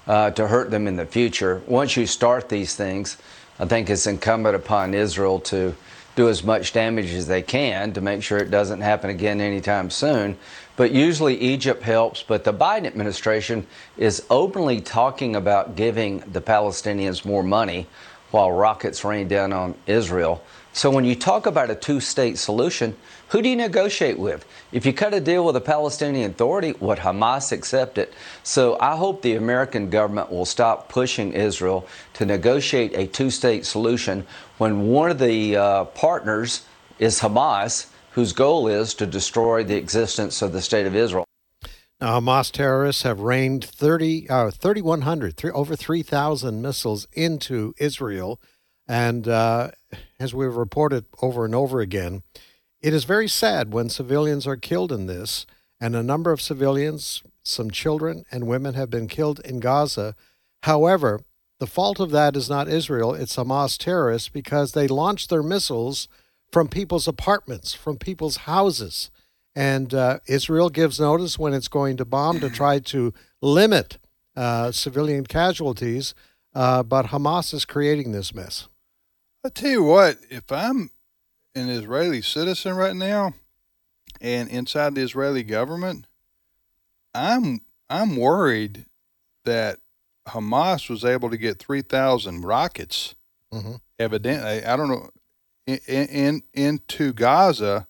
uh, 0.07 0.31
to 0.31 0.45
hurt 0.45 0.69
them 0.69 0.85
in 0.85 0.97
the 0.97 1.05
future. 1.05 1.61
Once 1.67 1.95
you 1.95 2.05
start 2.05 2.49
these 2.49 2.75
things, 2.75 3.15
I 3.59 3.65
think 3.65 3.89
it's 3.89 4.07
incumbent 4.07 4.57
upon 4.57 4.93
Israel 4.93 5.39
to 5.39 5.73
do 6.17 6.27
as 6.27 6.43
much 6.43 6.73
damage 6.73 7.13
as 7.13 7.27
they 7.27 7.41
can 7.41 7.93
to 7.93 8.01
make 8.01 8.21
sure 8.21 8.37
it 8.37 8.51
doesn't 8.51 8.81
happen 8.81 9.09
again 9.09 9.39
anytime 9.39 9.89
soon. 9.89 10.37
But 10.75 10.91
usually 10.91 11.39
Egypt 11.39 11.81
helps, 11.81 12.23
but 12.23 12.43
the 12.43 12.53
Biden 12.53 12.87
administration 12.87 13.65
is 13.95 14.25
openly 14.29 14.81
talking 14.81 15.37
about 15.37 15.77
giving 15.77 16.19
the 16.33 16.41
Palestinians 16.41 17.23
more 17.23 17.43
money 17.43 17.87
while 18.31 18.51
rockets 18.51 19.03
rain 19.03 19.27
down 19.27 19.53
on 19.53 19.75
Israel. 19.85 20.43
So 20.73 20.91
when 20.91 21.05
you 21.05 21.15
talk 21.15 21.47
about 21.47 21.71
a 21.71 21.75
two 21.75 21.99
state 21.99 22.37
solution, 22.37 22.95
who 23.29 23.41
do 23.41 23.49
you 23.49 23.55
negotiate 23.55 24.19
with? 24.19 24.45
If 24.71 24.85
you 24.85 24.93
cut 24.93 25.13
a 25.13 25.19
deal 25.19 25.43
with 25.43 25.55
the 25.55 25.61
Palestinian 25.61 26.31
Authority, 26.31 26.73
would 26.79 26.99
Hamas 26.99 27.51
accept 27.51 27.97
it? 27.97 28.13
So 28.43 28.77
I 28.79 28.95
hope 28.95 29.21
the 29.21 29.35
American 29.35 29.89
government 29.89 30.31
will 30.31 30.45
stop 30.45 30.87
pushing 30.87 31.33
Israel 31.33 31.87
to 32.13 32.25
negotiate 32.25 32.93
a 32.93 33.07
two 33.07 33.31
state 33.31 33.65
solution 33.65 34.25
when 34.59 34.87
one 34.87 35.09
of 35.09 35.19
the 35.19 35.55
uh, 35.55 35.85
partners 35.85 36.63
is 36.99 37.19
Hamas, 37.19 37.87
whose 38.11 38.33
goal 38.33 38.67
is 38.67 38.93
to 38.95 39.05
destroy 39.05 39.63
the 39.63 39.75
existence 39.75 40.41
of 40.41 40.53
the 40.53 40.61
state 40.61 40.85
of 40.85 40.95
Israel. 40.95 41.25
Now, 41.99 42.19
Hamas 42.19 42.51
terrorists 42.51 43.01
have 43.01 43.21
rained 43.21 43.65
30, 43.65 44.29
uh, 44.29 44.51
3,100, 44.51 45.43
over 45.45 45.75
3,000 45.75 46.61
missiles 46.61 47.07
into 47.13 47.73
Israel. 47.79 48.39
And 48.87 49.27
uh, 49.27 49.71
as 50.19 50.31
we've 50.33 50.55
reported 50.55 51.05
over 51.23 51.43
and 51.43 51.55
over 51.55 51.79
again, 51.79 52.21
it 52.81 52.93
is 52.93 53.03
very 53.03 53.27
sad 53.27 53.73
when 53.73 53.89
civilians 53.89 54.45
are 54.45 54.55
killed 54.55 54.91
in 54.91 55.07
this, 55.07 55.47
and 55.81 55.95
a 55.95 56.03
number 56.03 56.31
of 56.31 56.39
civilians, 56.39 57.23
some 57.43 57.71
children 57.71 58.25
and 58.31 58.45
women, 58.47 58.75
have 58.75 58.91
been 58.91 59.07
killed 59.07 59.39
in 59.39 59.59
Gaza. 59.59 60.15
However, 60.63 61.21
the 61.59 61.65
fault 61.65 61.99
of 61.99 62.11
that 62.11 62.35
is 62.35 62.47
not 62.47 62.67
Israel, 62.67 63.15
it's 63.15 63.35
Hamas 63.35 63.75
terrorists 63.75 64.29
because 64.29 64.73
they 64.73 64.87
launched 64.87 65.31
their 65.31 65.41
missiles 65.41 66.07
from 66.51 66.67
people's 66.67 67.07
apartments, 67.07 67.73
from 67.73 67.97
people's 67.97 68.37
houses. 68.37 69.09
And 69.57 69.91
uh, 69.91 70.19
Israel 70.27 70.69
gives 70.69 70.99
notice 70.99 71.39
when 71.39 71.55
it's 71.55 71.67
going 71.67 71.97
to 71.97 72.05
bomb 72.05 72.39
to 72.41 72.49
try 72.51 72.77
to 72.77 73.11
limit 73.41 73.97
uh, 74.35 74.71
civilian 74.71 75.25
casualties, 75.25 76.13
uh, 76.53 76.83
but 76.83 77.07
Hamas 77.07 77.55
is 77.55 77.65
creating 77.65 78.11
this 78.11 78.35
mess. 78.35 78.67
I 79.43 79.49
tell 79.49 79.71
you 79.71 79.81
what, 79.81 80.19
if 80.29 80.51
I'm 80.51 80.91
an 81.55 81.69
Israeli 81.69 82.21
citizen 82.21 82.75
right 82.75 82.95
now 82.95 83.33
and 84.21 84.47
inside 84.47 84.93
the 84.93 85.01
Israeli 85.01 85.41
government, 85.41 86.05
I'm 87.15 87.61
I'm 87.89 88.15
worried 88.15 88.85
that 89.45 89.79
Hamas 90.27 90.87
was 90.87 91.03
able 91.03 91.31
to 91.31 91.37
get 91.37 91.57
three 91.57 91.81
thousand 91.81 92.45
rockets. 92.45 93.15
Mm-hmm. 93.51 93.77
Evidently, 93.97 94.63
I 94.63 94.75
don't 94.75 94.89
know 94.89 95.09
in, 95.65 95.79
in 95.87 96.41
into 96.53 97.11
Gaza 97.11 97.87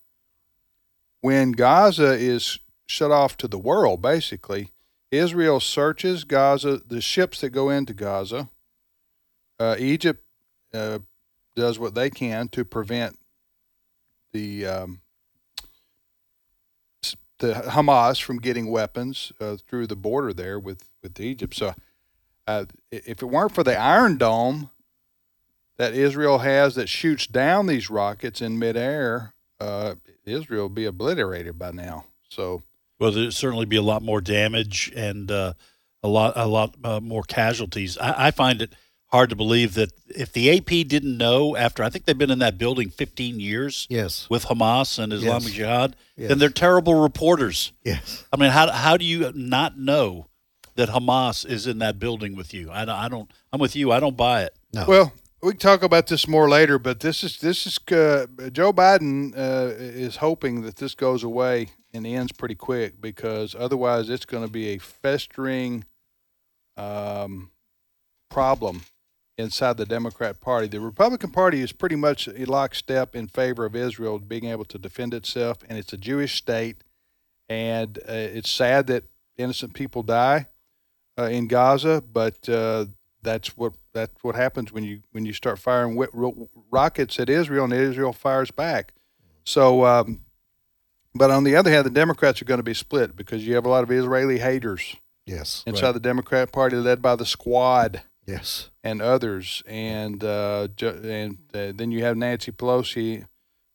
when 1.28 1.52
Gaza 1.52 2.14
is 2.14 2.58
shut 2.86 3.12
off 3.12 3.36
to 3.36 3.50
the 3.50 3.58
world. 3.58 4.02
Basically, 4.02 4.70
Israel 5.12 5.60
searches 5.60 6.24
Gaza, 6.24 6.80
the 6.88 7.02
ships 7.02 7.42
that 7.42 7.50
go 7.50 7.70
into 7.70 7.94
Gaza. 7.94 8.48
Uh, 9.60 9.76
Egypt 9.78 10.24
uh, 10.74 11.00
does 11.54 11.80
what 11.80 11.96
they 11.96 12.10
can 12.10 12.48
to 12.48 12.64
prevent 12.64 13.20
the 14.32 14.66
um, 14.66 15.02
the 17.40 17.56
Hamas 17.56 18.22
from 18.22 18.38
getting 18.40 18.72
weapons 18.72 19.34
uh, 19.42 19.58
through 19.68 19.88
the 19.88 19.98
border 19.98 20.32
there 20.32 20.58
with 20.58 20.88
with 21.04 21.20
Egypt. 21.20 21.56
So, 21.56 21.76
uh, 22.48 22.68
if 22.90 23.22
it 23.22 23.26
weren't 23.26 23.54
for 23.54 23.66
the 23.66 23.78
Iron 23.78 24.16
Dome 24.16 24.70
that 25.76 25.94
Israel 25.94 26.38
has 26.38 26.76
that 26.76 26.88
shoots 26.88 27.28
down 27.28 27.68
these 27.68 27.90
rockets 27.90 28.42
in 28.42 28.58
midair, 28.58 29.34
uh, 29.60 29.96
Israel 30.28 30.64
would 30.64 30.76
be 30.76 30.86
obliterated 30.86 31.58
by 31.58 31.72
now. 31.72 32.06
So, 32.30 32.64
well, 33.00 33.12
there'd 33.12 33.34
certainly 33.34 33.66
be 33.66 33.78
a 33.78 33.82
lot 33.82 34.02
more 34.02 34.22
damage 34.22 34.92
and 34.96 35.32
uh, 35.32 35.54
a 36.04 36.08
lot 36.08 36.34
a 36.36 36.48
lot 36.48 36.76
uh, 36.84 37.00
more 37.00 37.24
casualties. 37.24 37.98
I, 37.98 38.28
I 38.28 38.32
find 38.32 38.62
it 38.62 38.74
hard 39.08 39.30
to 39.30 39.36
believe 39.36 39.74
that 39.76 39.92
if 40.08 40.34
the 40.34 40.58
AP 40.58 40.88
didn't 40.88 41.18
know 41.18 41.56
after 41.56 41.84
I 41.84 41.90
think 41.90 42.06
they've 42.06 42.18
been 42.18 42.32
in 42.32 42.40
that 42.40 42.58
building 42.58 42.90
15 42.90 43.40
years 43.40 43.88
yes. 43.90 44.30
with 44.30 44.46
Hamas 44.46 45.00
and 45.00 45.14
Islamic 45.14 45.50
yes. 45.50 45.54
Jihad, 45.54 45.96
yes. 46.16 46.30
then 46.30 46.40
they're 46.40 46.50
terrible 46.50 46.96
reporters. 46.96 47.72
Yes. 47.84 48.26
I 48.32 48.38
mean, 48.38 48.52
how 48.52 48.72
how 48.72 48.98
do 48.98 49.06
you 49.06 49.32
not 49.34 49.78
know 49.78 50.28
that 50.76 50.90
Hamas 50.90 51.46
is 51.46 51.68
in 51.68 51.80
that 51.80 52.00
building 52.00 52.36
with 52.36 52.54
you? 52.54 52.70
I, 52.70 52.84
I 53.06 53.08
don't. 53.08 53.32
I'm 53.52 53.60
with 53.60 53.76
you. 53.76 53.92
I 53.92 54.00
don't 54.00 54.18
buy 54.18 54.44
it. 54.44 54.56
No. 54.74 54.86
Well, 54.88 55.14
we 55.42 55.52
can 55.52 55.60
talk 55.60 55.84
about 55.84 56.08
this 56.08 56.28
more 56.28 56.50
later, 56.50 56.80
but 56.80 57.00
this 57.00 57.24
is 57.24 57.38
this 57.38 57.68
is 57.68 57.78
uh, 57.92 58.26
Joe 58.52 58.74
Biden 58.74 59.38
uh, 59.38 59.74
is 59.78 60.18
hoping 60.18 60.64
that 60.64 60.78
this 60.78 60.96
goes 60.96 61.24
away 61.24 61.70
and 61.94 62.08
ends 62.08 62.32
pretty 62.32 62.56
quick 62.56 63.00
because 63.00 63.56
otherwise 63.58 64.10
it's 64.10 64.26
going 64.26 64.46
to 64.46 64.52
be 64.52 64.70
a 64.70 64.78
festering 64.78 65.86
um, 66.76 67.52
problem 68.30 68.82
inside 69.38 69.78
the 69.78 69.86
Democrat 69.86 70.42
Party. 70.42 70.68
The 70.68 70.80
Republican 70.80 71.30
Party 71.30 71.62
is 71.62 71.72
pretty 71.72 71.96
much 71.96 72.28
a 72.28 72.46
lockstep 72.46 73.16
in 73.16 73.28
favor 73.28 73.66
of 73.66 73.76
Israel 73.76 74.18
being 74.18 74.46
able 74.46 74.66
to 74.66 74.80
defend 74.80 75.14
itself, 75.14 75.60
and 75.70 75.78
it's 75.78 75.94
a 75.94 75.98
Jewish 75.98 76.36
state. 76.36 76.78
And 77.50 77.98
uh, 78.00 78.12
it's 78.12 78.52
sad 78.52 78.88
that 78.88 79.06
innocent 79.38 79.74
people 79.74 80.04
die 80.04 80.48
uh, 81.18 81.26
in 81.26 81.48
Gaza, 81.48 82.02
but 82.02 82.50
uh, 82.50 82.88
that's 83.22 83.56
what 83.56 83.74
that's 83.98 84.24
what 84.24 84.36
happens 84.36 84.72
when 84.72 84.84
you 84.84 85.02
when 85.12 85.26
you 85.26 85.34
start 85.34 85.60
firing 85.60 86.08
rockets 86.72 87.20
at 87.20 87.30
Israel, 87.30 87.66
and 87.66 87.74
Israel 87.74 88.14
fires 88.14 88.52
back. 88.52 88.94
So, 89.44 89.86
um, 89.86 90.22
but 91.16 91.32
on 91.32 91.44
the 91.44 91.56
other 91.56 91.72
hand, 91.72 91.86
the 91.86 91.90
Democrats 91.92 92.42
are 92.42 92.46
going 92.46 92.60
to 92.60 92.64
be 92.64 92.74
split 92.74 93.16
because 93.16 93.46
you 93.46 93.56
have 93.56 93.66
a 93.66 93.70
lot 93.70 93.84
of 93.84 93.92
Israeli 93.92 94.40
haters. 94.40 94.96
Yes, 95.26 95.64
inside 95.66 95.88
right. 95.88 95.92
the 95.94 96.00
Democrat 96.00 96.52
Party, 96.52 96.78
led 96.78 97.02
by 97.02 97.16
the 97.16 97.26
Squad. 97.26 98.04
Yes, 98.26 98.70
and 98.84 99.02
others, 99.02 99.64
and 99.66 100.24
uh, 100.24 100.68
and 100.82 101.38
uh, 101.54 101.72
then 101.74 101.92
you 101.92 102.04
have 102.04 102.18
Nancy 102.18 102.52
Pelosi 102.52 103.26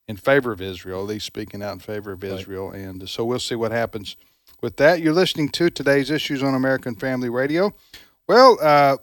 in 0.07 0.17
favor 0.17 0.53
of 0.53 0.61
Israel, 0.61 1.01
at 1.01 1.07
least 1.07 1.27
speaking 1.27 1.63
out 1.63 1.73
in 1.73 1.79
favor 1.79 2.13
of 2.13 2.23
Israel, 2.23 2.71
right. 2.71 2.81
and 2.81 3.09
so 3.09 3.25
we'll 3.25 3.39
see 3.39 3.55
what 3.55 3.73
happens 3.73 4.17
with 4.61 4.77
that. 4.77 5.01
You're 5.01 5.15
listening 5.15 5.49
to 5.51 5.71
today's 5.71 6.11
issues 6.11 6.43
on 6.43 6.55
American 6.55 6.95
Family 6.95 7.29
Radio. 7.29 7.75
Well, 8.29 8.59
uh, 8.63 8.97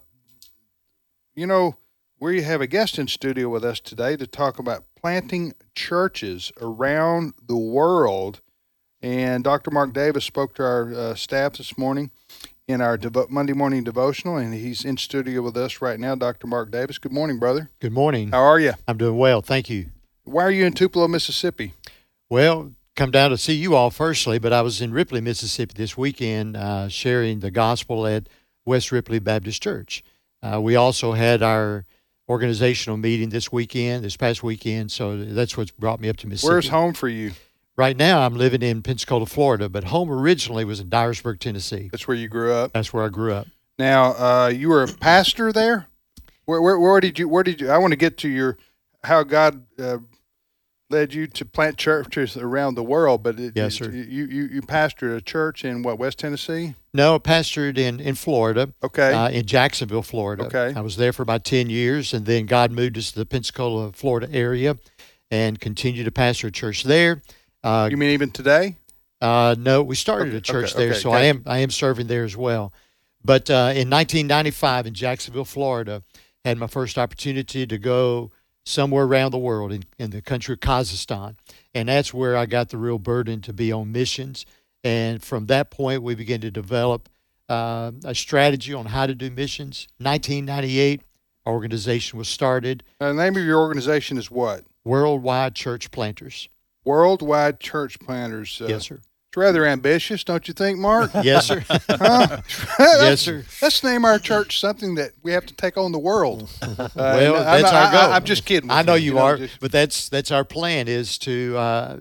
you 1.40 1.48
know, 1.48 1.78
we 2.20 2.42
have 2.42 2.60
a 2.60 2.68
guest 2.68 3.00
in 3.00 3.08
studio 3.08 3.48
with 3.48 3.64
us 3.64 3.80
today 3.80 4.18
to 4.18 4.28
talk 4.28 4.60
about 4.60 4.84
planting 5.00 5.54
churches 5.74 6.52
around 6.60 7.34
the 7.42 7.56
world. 7.56 8.42
And 9.02 9.42
Dr. 9.42 9.72
Mark 9.72 9.94
Davis 9.94 10.26
spoke 10.26 10.54
to 10.56 10.64
our 10.64 10.94
uh, 10.94 11.16
staff 11.16 11.54
this 11.54 11.78
morning 11.78 12.12
in 12.68 12.82
our 12.82 12.98
Devo- 12.98 13.30
Monday 13.30 13.54
morning 13.54 13.86
devotional, 13.86 14.36
and 14.36 14.54
he's 14.54 14.84
in 14.84 14.98
studio 14.98 15.42
with 15.42 15.56
us 15.56 15.82
right 15.82 15.98
now, 15.98 16.14
Dr. 16.14 16.46
Mark 16.46 16.72
Davis. 16.72 16.98
Good 16.98 17.14
morning, 17.14 17.40
brother. 17.40 17.70
Good 17.80 17.94
morning. 17.94 18.32
How 18.32 18.42
are 18.42 18.60
you? 18.60 18.74
I'm 18.86 18.98
doing 18.98 19.18
well, 19.18 19.42
thank 19.42 19.70
you. 19.70 19.86
Why 20.26 20.44
are 20.44 20.52
you 20.52 20.66
in 20.66 20.74
Tupelo, 20.74 21.08
Mississippi? 21.08 21.72
Well, 22.30 22.74
come 22.98 23.12
down 23.12 23.30
to 23.30 23.38
see 23.38 23.54
you 23.54 23.76
all 23.76 23.92
firstly, 23.92 24.40
but 24.40 24.52
I 24.52 24.62
was 24.62 24.82
in 24.82 24.92
Ripley, 24.92 25.22
Mississippi 25.22 25.74
this 25.78 25.98
weekend 25.98 26.58
uh, 26.58 26.90
sharing 26.90 27.40
the 27.40 27.50
gospel 27.50 28.06
at 28.06 28.28
West 28.66 28.92
Ripley 28.92 29.20
Baptist 29.20 29.64
Church. 29.64 30.04
Uh, 30.42 30.62
we 30.62 30.76
also 30.76 31.14
had 31.14 31.42
our 31.44 31.86
organizational 32.30 32.98
meeting 32.98 33.30
this 33.30 33.52
weekend, 33.52 34.04
this 34.04 34.16
past 34.16 34.44
weekend, 34.44 34.92
so 34.92 35.18
that's 35.18 35.58
what's 35.58 35.72
brought 35.72 36.00
me 36.00 36.10
up 36.10 36.18
to 36.18 36.28
Mississippi. 36.28 36.54
Where's 36.54 36.70
home 36.70 36.94
for 36.94 37.08
you? 37.08 37.32
Right 37.76 37.96
now, 37.96 38.22
I'm 38.22 38.36
living 38.36 38.62
in 38.62 38.82
Pensacola, 38.82 39.26
Florida, 39.26 39.70
but 39.70 39.86
home 39.86 40.12
originally 40.12 40.66
was 40.66 40.80
in 40.80 40.90
Dyersburg, 40.90 41.40
Tennessee. 41.40 41.90
That's 41.92 42.08
where 42.08 42.18
you 42.18 42.28
grew 42.28 42.54
up. 42.54 42.74
That's 42.74 42.92
where 42.94 43.06
I 43.06 43.10
grew 43.10 43.34
up. 43.34 43.48
Now, 43.78 44.12
uh, 44.18 44.48
you 44.50 44.68
were 44.70 44.84
a 44.84 44.88
pastor 44.88 45.54
there. 45.54 45.88
Where, 46.46 46.62
where, 46.62 46.78
where, 46.78 47.00
did 47.00 47.18
you? 47.18 47.30
Where 47.30 47.44
did 47.44 47.62
you? 47.62 47.70
I 47.70 47.78
want 47.78 47.92
to 47.92 47.98
get 47.98 48.18
to 48.18 48.28
your 48.28 48.58
how 49.04 49.24
God 49.24 49.66
uh, 49.80 50.00
led 50.90 51.14
you 51.14 51.28
to 51.28 51.46
plant 51.46 51.78
churches 51.78 52.36
around 52.36 52.76
the 52.76 52.84
world. 52.84 53.24
But 53.24 53.40
it, 53.40 53.54
yes, 53.56 53.76
sir. 53.76 53.90
You, 53.90 54.26
you 54.26 54.46
you 54.46 54.62
pastored 54.62 55.16
a 55.16 55.22
church 55.22 55.64
in 55.64 55.84
what 55.84 56.00
West 56.00 56.20
Tennessee? 56.20 56.76
No, 56.94 57.16
I 57.16 57.18
pastored 57.20 57.78
in 57.78 58.00
in 58.00 58.16
Florida. 58.16 58.74
Okay. 58.84 59.14
Uh, 59.14 59.30
in 59.30 59.46
Jacksonville, 59.46 60.02
Florida. 60.02 60.46
Okay. 60.46 60.74
I 60.76 60.82
was 60.82 60.98
there 60.98 61.14
for 61.14 61.22
about 61.22 61.44
ten 61.44 61.70
years, 61.70 62.14
and 62.14 62.26
then 62.26 62.46
God 62.46 62.72
moved 62.72 62.98
us 62.98 63.12
to 63.12 63.20
the 63.20 63.26
Pensacola, 63.26 63.92
Florida 63.92 64.28
area, 64.32 64.78
and 65.30 65.60
continued 65.60 66.06
to 66.06 66.12
pastor 66.12 66.48
a 66.48 66.52
church 66.52 66.84
there. 66.84 67.22
Uh, 67.64 67.88
you 67.92 67.98
mean 67.98 68.12
even 68.12 68.32
today? 68.32 68.76
Uh, 69.22 69.56
no, 69.60 69.84
we 69.84 69.96
started 69.96 70.30
okay, 70.30 70.38
a 70.38 70.42
church 70.42 70.72
okay, 70.72 70.84
there, 70.84 70.92
okay, 70.92 71.00
so 71.00 71.12
I 71.12 71.22
am 71.24 71.44
I 71.46 71.60
am 71.60 71.70
serving 71.70 72.08
there 72.08 72.24
as 72.24 72.38
well. 72.38 72.74
But 73.24 73.50
uh, 73.50 73.76
in 73.76 73.90
1995 73.90 74.88
in 74.88 74.94
Jacksonville, 74.94 75.44
Florida, 75.44 76.04
had 76.46 76.58
my 76.58 76.68
first 76.68 76.98
opportunity 76.98 77.68
to 77.68 77.78
go 77.78 78.32
somewhere 78.70 79.04
around 79.04 79.32
the 79.32 79.40
world 79.40 79.72
in, 79.72 79.84
in 79.98 80.12
the 80.12 80.22
country 80.22 80.54
of 80.54 80.60
Kazakhstan. 80.60 81.36
And 81.74 81.90
that's 81.90 82.14
where 82.14 82.38
I 82.38 82.46
got 82.46 82.70
the 82.70 82.78
real 82.78 83.00
burden 83.00 83.42
to 83.42 83.54
be 83.54 83.72
on 83.72 83.92
missions. 83.92 84.46
And 84.84 85.24
from 85.24 85.48
that 85.48 85.72
point, 85.72 86.04
we 86.04 86.14
began 86.14 86.40
to 86.42 86.52
develop 86.52 87.10
uh, 87.50 87.92
a 88.06 88.14
strategy 88.14 88.74
on 88.74 88.86
how 88.86 89.08
to 89.08 89.16
do 89.16 89.32
missions. 89.32 89.88
1998, 89.98 91.02
our 91.46 91.54
organization 91.54 92.20
was 92.20 92.28
started. 92.28 92.84
The 93.00 93.12
name 93.12 93.36
of 93.36 93.44
your 93.44 93.60
organization 93.60 94.18
is 94.18 94.30
what? 94.30 94.66
Worldwide 94.86 95.56
Church 95.56 95.90
Planters. 95.90 96.48
Worldwide 96.86 97.60
Church 97.60 98.00
Planters. 98.00 98.62
Uh, 98.62 98.68
yes, 98.68 98.84
sir. 98.84 99.00
It's 99.30 99.38
rather 99.38 99.64
ambitious, 99.64 100.24
don't 100.24 100.48
you 100.48 100.56
think, 100.56 100.80
Mark? 100.80 101.12
yes, 101.24 101.46
sir. 101.46 101.64
huh? 101.70 102.42
yes, 102.80 103.22
sir. 103.22 103.46
Let's 103.62 103.84
name 103.84 104.04
our 104.04 104.18
church 104.18 104.60
something 104.60 104.96
that 104.96 105.12
we 105.22 105.34
have 105.34 105.46
to 105.46 105.54
take 105.54 105.78
on 105.78 105.92
the 105.92 106.00
world. 106.00 106.50
Uh, 106.64 106.90
well, 106.96 107.34
that's 107.34 107.72
I'm, 107.72 107.86
our 107.86 107.92
goal. 107.92 108.12
I, 108.12 108.18
am 108.18 108.24
just 108.24 108.44
kidding. 108.46 108.72
I 108.72 108.82
know 108.82 108.96
you, 108.96 109.12
you 109.12 109.14
know, 109.14 109.22
are, 109.22 109.38
just, 109.38 109.60
but 109.60 109.72
that's 109.72 110.10
that's 110.10 110.32
our 110.32 110.44
plan 110.44 110.88
is 110.88 111.20
to 111.20 111.56
uh, 111.56 111.98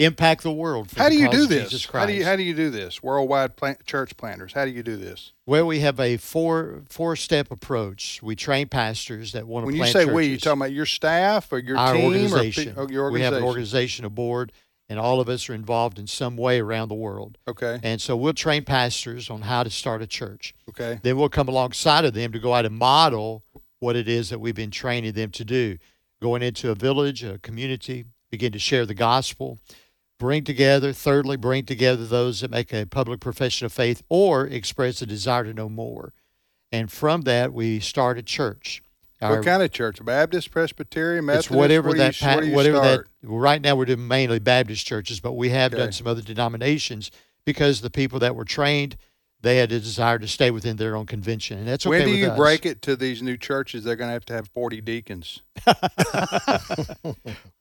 impact 0.00 0.42
the 0.42 0.50
world. 0.50 0.90
how 0.96 1.08
do 1.08 1.16
you 1.16 1.30
do 1.30 1.46
this? 1.46 1.86
How 1.86 2.06
do 2.06 2.12
you 2.12 2.24
how 2.24 2.34
do 2.34 2.42
you 2.42 2.54
do 2.54 2.70
this? 2.70 3.00
Worldwide 3.04 3.54
plant, 3.54 3.86
church 3.86 4.16
planters. 4.16 4.52
How 4.52 4.64
do 4.64 4.72
you 4.72 4.82
do 4.82 4.96
this? 4.96 5.30
Well, 5.46 5.68
we 5.68 5.78
have 5.78 6.00
a 6.00 6.16
four 6.16 6.82
four 6.88 7.14
step 7.14 7.52
approach. 7.52 8.20
We 8.20 8.34
train 8.34 8.66
pastors 8.66 9.30
that 9.30 9.46
want 9.46 9.62
to. 9.62 9.66
When 9.66 9.76
you 9.76 9.86
say 9.86 9.92
churches. 9.92 10.12
we, 10.12 10.26
you 10.26 10.38
talking 10.38 10.60
about 10.60 10.72
your 10.72 10.86
staff 10.86 11.52
or 11.52 11.58
your 11.58 11.78
our 11.78 11.94
team 11.94 12.06
organization. 12.06 12.74
or 12.76 12.82
oh, 12.82 12.88
your 12.88 13.04
organization? 13.04 13.12
We 13.12 13.20
have 13.20 13.34
an 13.34 13.44
organization, 13.44 14.04
a 14.04 14.10
board 14.10 14.50
and 14.88 14.98
all 14.98 15.20
of 15.20 15.28
us 15.28 15.48
are 15.48 15.54
involved 15.54 15.98
in 15.98 16.06
some 16.06 16.36
way 16.36 16.60
around 16.60 16.88
the 16.88 16.94
world. 16.94 17.38
Okay. 17.48 17.78
And 17.82 18.00
so 18.00 18.16
we'll 18.16 18.34
train 18.34 18.64
pastors 18.64 19.30
on 19.30 19.42
how 19.42 19.62
to 19.62 19.70
start 19.70 20.02
a 20.02 20.06
church. 20.06 20.54
Okay. 20.68 21.00
Then 21.02 21.16
we'll 21.16 21.28
come 21.28 21.48
alongside 21.48 22.04
of 22.04 22.14
them 22.14 22.32
to 22.32 22.38
go 22.38 22.54
out 22.54 22.66
and 22.66 22.76
model 22.76 23.44
what 23.80 23.96
it 23.96 24.08
is 24.08 24.30
that 24.30 24.40
we've 24.40 24.54
been 24.54 24.70
training 24.70 25.12
them 25.12 25.30
to 25.30 25.44
do. 25.44 25.78
Going 26.20 26.42
into 26.42 26.70
a 26.70 26.74
village, 26.74 27.22
a 27.24 27.38
community, 27.38 28.04
begin 28.30 28.52
to 28.52 28.58
share 28.58 28.86
the 28.86 28.94
gospel, 28.94 29.58
bring 30.18 30.44
together, 30.44 30.92
thirdly, 30.92 31.36
bring 31.36 31.64
together 31.64 32.06
those 32.06 32.40
that 32.40 32.50
make 32.50 32.72
a 32.72 32.86
public 32.86 33.20
profession 33.20 33.66
of 33.66 33.72
faith 33.72 34.02
or 34.08 34.46
express 34.46 35.02
a 35.02 35.06
desire 35.06 35.44
to 35.44 35.54
know 35.54 35.68
more. 35.68 36.12
And 36.72 36.90
from 36.90 37.22
that, 37.22 37.52
we 37.52 37.78
start 37.80 38.18
a 38.18 38.22
church. 38.22 38.82
Our, 39.24 39.36
what 39.36 39.44
kind 39.44 39.62
of 39.62 39.70
church? 39.72 40.04
Baptist, 40.04 40.50
Presbyterian, 40.50 41.24
Methodist? 41.24 41.50
It's 41.50 41.56
whatever 41.56 41.92
that. 41.94 42.20
You, 42.20 42.52
whatever 42.52 42.76
start? 42.76 43.08
that. 43.22 43.28
Right 43.28 43.60
now, 43.62 43.74
we're 43.74 43.86
doing 43.86 44.06
mainly 44.06 44.38
Baptist 44.38 44.86
churches, 44.86 45.20
but 45.20 45.32
we 45.32 45.48
have 45.48 45.72
Okay. 45.72 45.82
done 45.82 45.92
some 45.92 46.06
other 46.06 46.22
denominations 46.22 47.10
because 47.46 47.80
the 47.80 47.90
people 47.90 48.18
that 48.20 48.36
were 48.36 48.44
trained, 48.44 48.96
they 49.40 49.56
had 49.56 49.72
a 49.72 49.80
desire 49.80 50.18
to 50.18 50.28
stay 50.28 50.50
within 50.50 50.76
their 50.76 50.94
own 50.96 51.06
convention, 51.06 51.58
and 51.58 51.66
that's 51.68 51.86
okay 51.86 51.98
when 52.00 52.08
do 52.08 52.14
you 52.14 52.28
us. 52.28 52.36
break 52.36 52.64
it 52.66 52.82
to 52.82 52.96
these 52.96 53.22
new 53.22 53.36
churches? 53.36 53.84
They're 53.84 53.96
going 53.96 54.08
to 54.08 54.12
have 54.12 54.24
to 54.26 54.34
have 54.34 54.48
forty 54.48 54.80
deacons. 54.80 55.42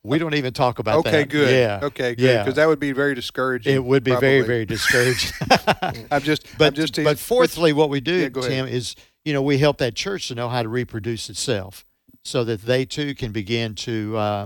We 0.05 0.19
don't 0.19 0.33
even 0.33 0.51
talk 0.51 0.79
about 0.79 1.05
that. 1.05 1.13
Okay, 1.13 1.23
good. 1.23 1.49
Yeah. 1.49 1.79
Okay, 1.81 2.13
good. 2.15 2.23
Yeah. 2.25 2.43
Because 2.43 2.55
that 2.57 2.67
would 2.67 2.79
be 2.79 2.91
very 2.91 3.15
discouraging. 3.15 3.73
It 3.73 3.81
would 3.83 4.03
be 4.03 4.11
very, 4.11 4.41
probably. 4.41 4.47
very 4.47 4.65
discouraging. 4.65 5.31
I'm 6.11 6.21
just. 6.21 6.45
but 6.57 6.67
I'm 6.67 6.73
just. 6.73 7.01
but 7.01 7.17
fourthly, 7.17 7.71
what 7.71 7.89
we 7.89 8.01
do, 8.01 8.29
Yeah. 8.35 8.41
Tim, 8.41 8.67
is 8.67 8.97
you 9.25 9.33
know 9.33 9.41
we 9.41 9.57
help 9.57 9.77
that 9.77 9.95
church 9.95 10.27
to 10.27 10.35
know 10.35 10.49
how 10.49 10.63
to 10.63 10.69
reproduce 10.69 11.29
itself, 11.29 11.85
so 12.23 12.43
that 12.43 12.61
they 12.61 12.85
too 12.85 13.15
can 13.15 13.31
begin 13.31 13.75
to 13.75 14.17
uh, 14.17 14.45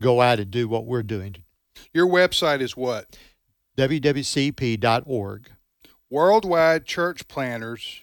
go 0.00 0.20
out 0.20 0.38
and 0.38 0.50
do 0.50 0.68
what 0.68 0.86
we're 0.86 1.02
doing. 1.02 1.36
your 1.92 2.06
website 2.06 2.60
is 2.60 2.76
what? 2.76 3.16
wwcp.org. 3.76 5.50
Worldwide 6.10 6.84
Church 6.84 7.26
Planters. 7.26 8.02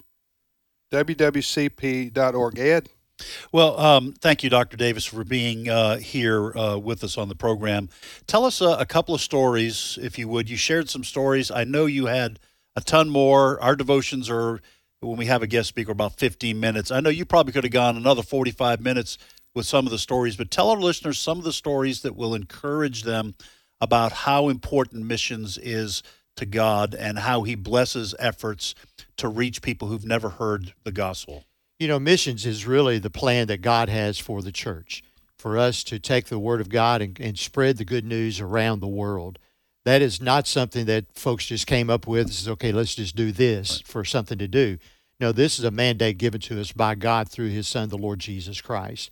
WWCP.org. 0.91 2.57
Ed. 2.57 2.89
Well, 3.51 3.79
um, 3.79 4.13
thank 4.13 4.43
you, 4.43 4.49
Dr. 4.49 4.77
Davis, 4.77 5.05
for 5.05 5.23
being 5.23 5.69
uh, 5.69 5.97
here 5.97 6.57
uh, 6.57 6.77
with 6.77 7.03
us 7.03 7.17
on 7.17 7.29
the 7.29 7.35
program. 7.35 7.89
Tell 8.27 8.45
us 8.45 8.61
uh, 8.61 8.77
a 8.79 8.85
couple 8.85 9.13
of 9.13 9.21
stories, 9.21 9.99
if 10.01 10.17
you 10.17 10.27
would. 10.29 10.49
You 10.49 10.57
shared 10.57 10.89
some 10.89 11.03
stories. 11.03 11.51
I 11.51 11.65
know 11.65 11.85
you 11.85 12.07
had 12.07 12.39
a 12.75 12.81
ton 12.81 13.09
more. 13.09 13.61
Our 13.61 13.75
devotions 13.75 14.29
are, 14.29 14.61
when 15.01 15.17
we 15.17 15.25
have 15.25 15.41
a 15.41 15.47
guest 15.47 15.69
speaker, 15.69 15.91
about 15.91 16.17
15 16.17 16.59
minutes. 16.59 16.91
I 16.91 16.99
know 16.99 17.09
you 17.09 17.25
probably 17.25 17.53
could 17.53 17.63
have 17.63 17.71
gone 17.73 17.95
another 17.95 18.23
45 18.23 18.81
minutes 18.81 19.17
with 19.55 19.65
some 19.65 19.85
of 19.85 19.91
the 19.91 19.97
stories, 19.97 20.35
but 20.35 20.51
tell 20.51 20.69
our 20.69 20.79
listeners 20.79 21.17
some 21.17 21.37
of 21.37 21.43
the 21.43 21.53
stories 21.53 22.01
that 22.01 22.15
will 22.15 22.35
encourage 22.35 23.03
them 23.03 23.35
about 23.81 24.11
how 24.11 24.49
important 24.49 25.05
missions 25.05 25.57
is 25.57 26.03
to 26.35 26.45
God 26.45 26.93
and 26.93 27.19
how 27.19 27.43
He 27.43 27.55
blesses 27.55 28.13
efforts 28.19 28.75
to 29.17 29.27
reach 29.27 29.61
people 29.61 29.87
who've 29.87 30.05
never 30.05 30.29
heard 30.29 30.73
the 30.83 30.91
gospel. 30.91 31.45
You 31.79 31.87
know, 31.87 31.99
missions 31.99 32.45
is 32.45 32.67
really 32.67 32.99
the 32.99 33.09
plan 33.09 33.47
that 33.47 33.61
God 33.61 33.89
has 33.89 34.19
for 34.19 34.41
the 34.41 34.51
church, 34.51 35.01
for 35.37 35.57
us 35.57 35.83
to 35.85 35.99
take 35.99 36.25
the 36.25 36.39
Word 36.39 36.59
of 36.59 36.69
God 36.69 37.01
and, 37.01 37.17
and 37.19 37.37
spread 37.37 37.77
the 37.77 37.85
good 37.85 38.05
news 38.05 38.41
around 38.41 38.81
the 38.81 38.87
world. 38.87 39.39
That 39.89 40.03
is 40.03 40.21
not 40.21 40.45
something 40.45 40.85
that 40.85 41.05
folks 41.15 41.47
just 41.47 41.65
came 41.65 41.89
up 41.89 42.05
with. 42.05 42.27
This 42.27 42.41
is 42.41 42.47
okay, 42.47 42.71
let's 42.71 42.93
just 42.93 43.15
do 43.15 43.31
this 43.31 43.81
for 43.81 44.05
something 44.05 44.37
to 44.37 44.47
do. 44.47 44.77
No, 45.19 45.31
this 45.31 45.57
is 45.57 45.65
a 45.65 45.71
mandate 45.71 46.19
given 46.19 46.39
to 46.41 46.61
us 46.61 46.71
by 46.71 46.93
God 46.93 47.27
through 47.27 47.49
His 47.49 47.67
Son, 47.67 47.89
the 47.89 47.97
Lord 47.97 48.19
Jesus 48.19 48.61
Christ. 48.61 49.09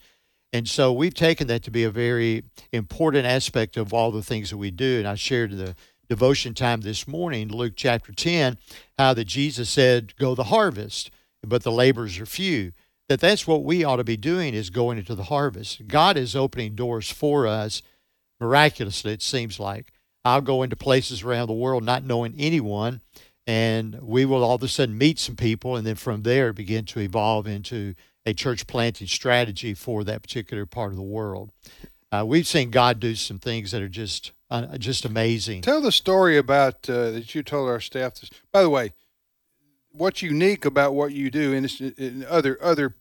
And 0.53 0.69
so 0.69 0.93
we've 0.93 1.15
taken 1.15 1.47
that 1.47 1.63
to 1.63 1.71
be 1.71 1.83
a 1.83 1.89
very 1.89 2.43
important 2.71 3.25
aspect 3.25 3.75
of 3.75 3.91
all 3.91 4.11
the 4.11 4.21
things 4.21 4.51
that 4.51 4.57
we 4.57 4.69
do. 4.69 4.99
And 4.99 5.07
I 5.07 5.15
shared 5.15 5.51
in 5.51 5.57
the 5.57 5.75
devotion 6.09 6.53
time 6.53 6.81
this 6.81 7.07
morning, 7.07 7.47
Luke 7.47 7.73
chapter 7.75 8.11
10, 8.11 8.59
how 8.99 9.15
that 9.15 9.25
Jesus 9.25 9.71
said, 9.71 10.15
Go 10.17 10.35
the 10.35 10.43
harvest, 10.43 11.09
but 11.41 11.63
the 11.63 11.71
laborers 11.71 12.19
are 12.19 12.27
few. 12.27 12.71
That 13.09 13.19
that's 13.19 13.47
what 13.47 13.63
we 13.63 13.83
ought 13.83 13.95
to 13.95 14.03
be 14.03 14.15
doing 14.15 14.53
is 14.53 14.69
going 14.69 14.99
into 14.99 15.15
the 15.15 15.23
harvest. 15.23 15.87
God 15.87 16.17
is 16.17 16.35
opening 16.35 16.75
doors 16.75 17.09
for 17.09 17.47
us 17.47 17.81
miraculously, 18.39 19.13
it 19.13 19.23
seems 19.23 19.59
like. 19.59 19.91
I'll 20.27 20.41
go 20.41 20.61
into 20.61 20.75
places 20.75 21.23
around 21.23 21.47
the 21.47 21.53
world 21.53 21.83
not 21.83 22.03
knowing 22.03 22.35
anyone, 22.37 22.99
and 23.45 23.97
we 24.01 24.25
will 24.25 24.43
all 24.43 24.55
of 24.55 24.63
a 24.63 24.67
sudden 24.67 24.97
meet 24.97 25.19
some 25.19 25.37
people, 25.37 25.77
and 25.77 25.87
then 25.87 25.95
from 25.95 26.23
there 26.23 26.51
begin 26.51 26.83
to 26.85 26.99
evolve 26.99 27.47
into 27.47 27.95
a 28.25 28.33
church 28.33 28.67
planting 28.67 29.07
strategy 29.07 29.73
for 29.73 30.03
that 30.03 30.21
particular 30.21 30.65
part 30.65 30.91
of 30.91 30.97
the 30.97 31.01
world. 31.01 31.51
Uh, 32.11 32.25
we've 32.27 32.45
seen 32.45 32.71
God 32.71 32.99
do 32.99 33.15
some 33.15 33.39
things 33.39 33.71
that 33.71 33.81
are 33.81 33.87
just 33.87 34.33
uh, 34.49 34.77
just 34.77 35.05
amazing. 35.05 35.61
Tell 35.61 35.81
the 35.81 35.93
story 35.93 36.37
about 36.37 36.89
uh, 36.89 37.11
that 37.11 37.33
you 37.33 37.41
told 37.41 37.69
our 37.69 37.79
staff. 37.79 38.15
This. 38.15 38.29
By 38.51 38.63
the 38.63 38.69
way, 38.69 38.91
what's 39.91 40.21
unique 40.21 40.65
about 40.65 40.93
what 40.93 41.13
you 41.13 41.31
do, 41.31 41.53
and 41.53 41.65
it's, 41.65 41.79
in 41.79 42.25
other 42.29 42.57
other 42.61 42.95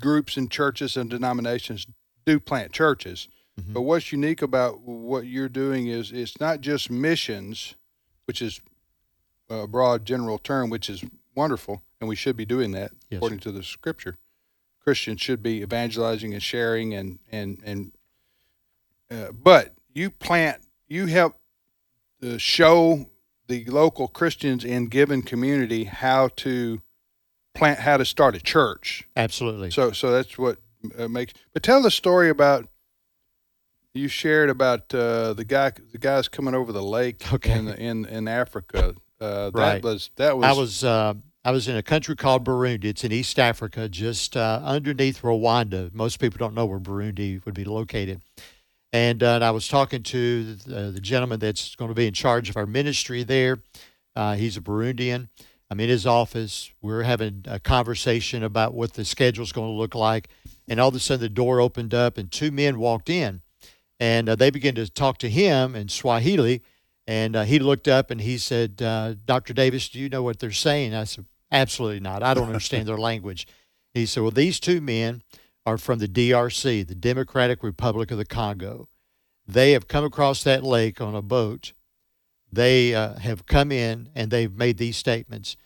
groups 0.00 0.36
and 0.36 0.48
churches 0.48 0.96
and 0.96 1.10
denominations 1.10 1.86
do 2.24 2.38
plant 2.38 2.72
churches, 2.72 3.28
Mhm. 3.60 3.74
but 3.74 3.82
what's 3.82 4.12
unique 4.12 4.40
about 4.42 4.80
what 4.80 5.26
you're 5.26 5.48
doing 5.48 5.86
is 5.86 6.10
it's 6.10 6.40
not 6.40 6.60
just 6.62 6.90
missions, 6.90 7.74
which 8.24 8.40
is 8.40 8.60
a 9.50 9.66
broad 9.66 10.06
general 10.06 10.38
term, 10.38 10.70
which 10.70 10.88
is 10.88 11.04
wonderful, 11.34 11.82
and 12.00 12.08
we 12.08 12.16
should 12.16 12.36
be 12.36 12.46
doing 12.46 12.70
that 12.72 12.92
Yes. 13.10 13.18
according 13.18 13.40
to 13.40 13.52
the 13.52 13.62
Scripture. 13.62 14.16
Christians 14.80 15.20
should 15.20 15.42
be 15.42 15.60
evangelizing 15.62 16.32
and 16.32 16.42
sharing 16.42 16.94
and 16.94 17.18
and 17.30 17.60
and 17.64 17.92
uh, 19.10 19.32
but 19.32 19.74
you 19.92 20.10
plant 20.10 20.62
you 20.88 21.06
help 21.06 21.36
uh, 22.22 22.38
show 22.38 23.10
the 23.48 23.64
local 23.66 24.08
Christians 24.08 24.64
in 24.64 24.86
given 24.88 25.22
community 25.22 25.84
how 25.84 26.28
to 26.36 26.80
plant 27.54 27.80
how 27.80 27.96
to 27.98 28.04
start 28.04 28.34
a 28.34 28.40
church. 28.40 29.06
Absolutely. 29.14 29.70
So 29.70 29.92
so 29.92 30.10
that's 30.10 30.38
what 30.38 30.58
uh, 30.98 31.06
makes. 31.08 31.34
But 31.52 31.62
tell 31.62 31.82
the 31.82 31.90
story 31.90 32.28
about 32.30 32.68
you 33.94 34.08
shared 34.08 34.50
about 34.50 34.92
uh, 34.94 35.32
the 35.34 35.44
guy 35.44 35.72
the 35.92 35.98
guys 35.98 36.28
coming 36.28 36.54
over 36.54 36.72
the 36.72 36.82
lake 36.82 37.32
Okay. 37.32 37.52
in 37.58 37.64
the, 37.66 37.78
in 37.78 38.04
in 38.06 38.28
Africa. 38.28 38.94
Uh, 39.20 39.50
that 39.50 39.54
Right. 39.54 39.82
was 39.82 40.10
that 40.16 40.36
was 40.36 40.44
I 40.46 40.52
was 40.52 40.84
uh, 40.84 41.14
I 41.44 41.50
was 41.50 41.68
in 41.68 41.76
a 41.76 41.82
country 41.82 42.16
called 42.16 42.44
Burundi. 42.44 42.86
It's 42.86 43.04
in 43.04 43.12
East 43.12 43.38
Africa, 43.38 43.88
just 43.88 44.36
uh, 44.36 44.60
underneath 44.64 45.22
Rwanda. 45.22 45.92
Most 45.92 46.18
people 46.20 46.38
don't 46.38 46.54
know 46.54 46.66
where 46.66 46.78
Burundi 46.80 47.44
would 47.44 47.54
be 47.54 47.64
located. 47.64 48.22
And, 48.94 49.22
uh, 49.22 49.36
and 49.36 49.44
I 49.44 49.50
was 49.52 49.66
talking 49.68 50.02
to 50.02 50.54
the, 50.54 50.90
the 50.90 51.00
gentleman 51.00 51.40
that's 51.40 51.74
going 51.76 51.88
to 51.88 51.94
be 51.94 52.06
in 52.06 52.12
charge 52.12 52.50
of 52.50 52.58
our 52.58 52.66
ministry 52.66 53.22
there. 53.22 53.58
Uh, 54.14 54.34
he's 54.34 54.58
a 54.58 54.60
Burundian. 54.60 55.30
I'm 55.70 55.80
in 55.80 55.88
his 55.88 56.06
office. 56.06 56.70
We're 56.82 57.02
having 57.02 57.44
a 57.48 57.58
conversation 57.58 58.42
about 58.42 58.74
what 58.74 58.92
the 58.92 59.04
schedule's 59.06 59.50
going 59.50 59.68
to 59.68 59.76
look 59.76 59.94
like. 59.94 60.28
And 60.68 60.78
all 60.78 60.90
of 60.90 60.94
a 60.94 60.98
sudden, 61.00 61.22
the 61.22 61.28
door 61.30 61.58
opened 61.58 61.94
up, 61.94 62.18
and 62.18 62.30
two 62.30 62.50
men 62.52 62.78
walked 62.78 63.08
in. 63.08 63.40
And 64.02 64.28
uh, 64.28 64.34
they 64.34 64.50
began 64.50 64.74
to 64.74 64.90
talk 64.90 65.18
to 65.18 65.30
him 65.30 65.76
in 65.76 65.88
Swahili. 65.88 66.60
And 67.06 67.36
uh, 67.36 67.44
he 67.44 67.60
looked 67.60 67.86
up 67.86 68.10
and 68.10 68.20
he 68.20 68.36
said, 68.36 68.82
uh, 68.82 69.14
Dr. 69.24 69.54
Davis, 69.54 69.88
do 69.88 70.00
you 70.00 70.08
know 70.08 70.24
what 70.24 70.40
they're 70.40 70.50
saying? 70.50 70.92
I 70.92 71.04
said, 71.04 71.26
Absolutely 71.52 72.00
not. 72.00 72.20
I 72.20 72.34
don't 72.34 72.48
understand 72.48 72.88
their 72.88 72.98
language. 72.98 73.46
He 73.94 74.04
said, 74.06 74.24
Well, 74.24 74.32
these 74.32 74.58
two 74.58 74.80
men 74.80 75.22
are 75.64 75.78
from 75.78 76.00
the 76.00 76.08
DRC, 76.08 76.84
the 76.84 76.96
Democratic 76.96 77.62
Republic 77.62 78.10
of 78.10 78.18
the 78.18 78.24
Congo. 78.24 78.88
They 79.46 79.70
have 79.70 79.86
come 79.86 80.04
across 80.04 80.42
that 80.42 80.64
lake 80.64 81.00
on 81.00 81.14
a 81.14 81.22
boat. 81.22 81.72
They 82.50 82.96
uh, 82.96 83.20
have 83.20 83.46
come 83.46 83.70
in 83.70 84.08
and 84.16 84.32
they've 84.32 84.52
made 84.52 84.78
these 84.78 84.96
statements. 84.96 85.56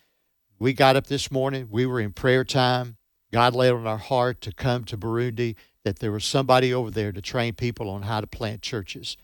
We 0.59 0.75
got 0.75 0.95
up 0.95 1.07
this 1.07 1.31
morning, 1.31 1.69
we 1.71 1.87
were 1.87 2.01
in 2.01 2.13
prayer 2.13 2.45
time. 2.45 2.99
God 3.33 3.55
laid 3.55 3.73
on 3.73 3.87
our 3.87 3.97
heart 3.97 4.43
to 4.43 4.53
come 4.53 4.85
to 4.85 4.99
Burundi, 4.99 5.55
that 5.87 6.01
there 6.01 6.11
was 6.11 6.25
somebody 6.25 6.75
over 6.75 6.91
there 6.91 7.13
to 7.13 7.23
train 7.23 7.55
people 7.55 7.89
on 7.89 8.03
how 8.03 8.21
to 8.21 8.27
plant 8.27 8.61
churches. 8.61 9.17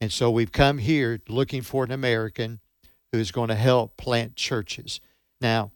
And 0.00 0.10
so 0.10 0.28
we've 0.28 0.50
come 0.50 0.78
here 0.78 1.20
looking 1.28 1.62
for 1.62 1.84
an 1.84 1.92
American 1.92 2.58
who's 3.12 3.30
going 3.30 3.46
to 3.46 3.54
help 3.54 3.96
plant 3.96 4.34
churches. 4.34 4.98
Now, 5.40 5.70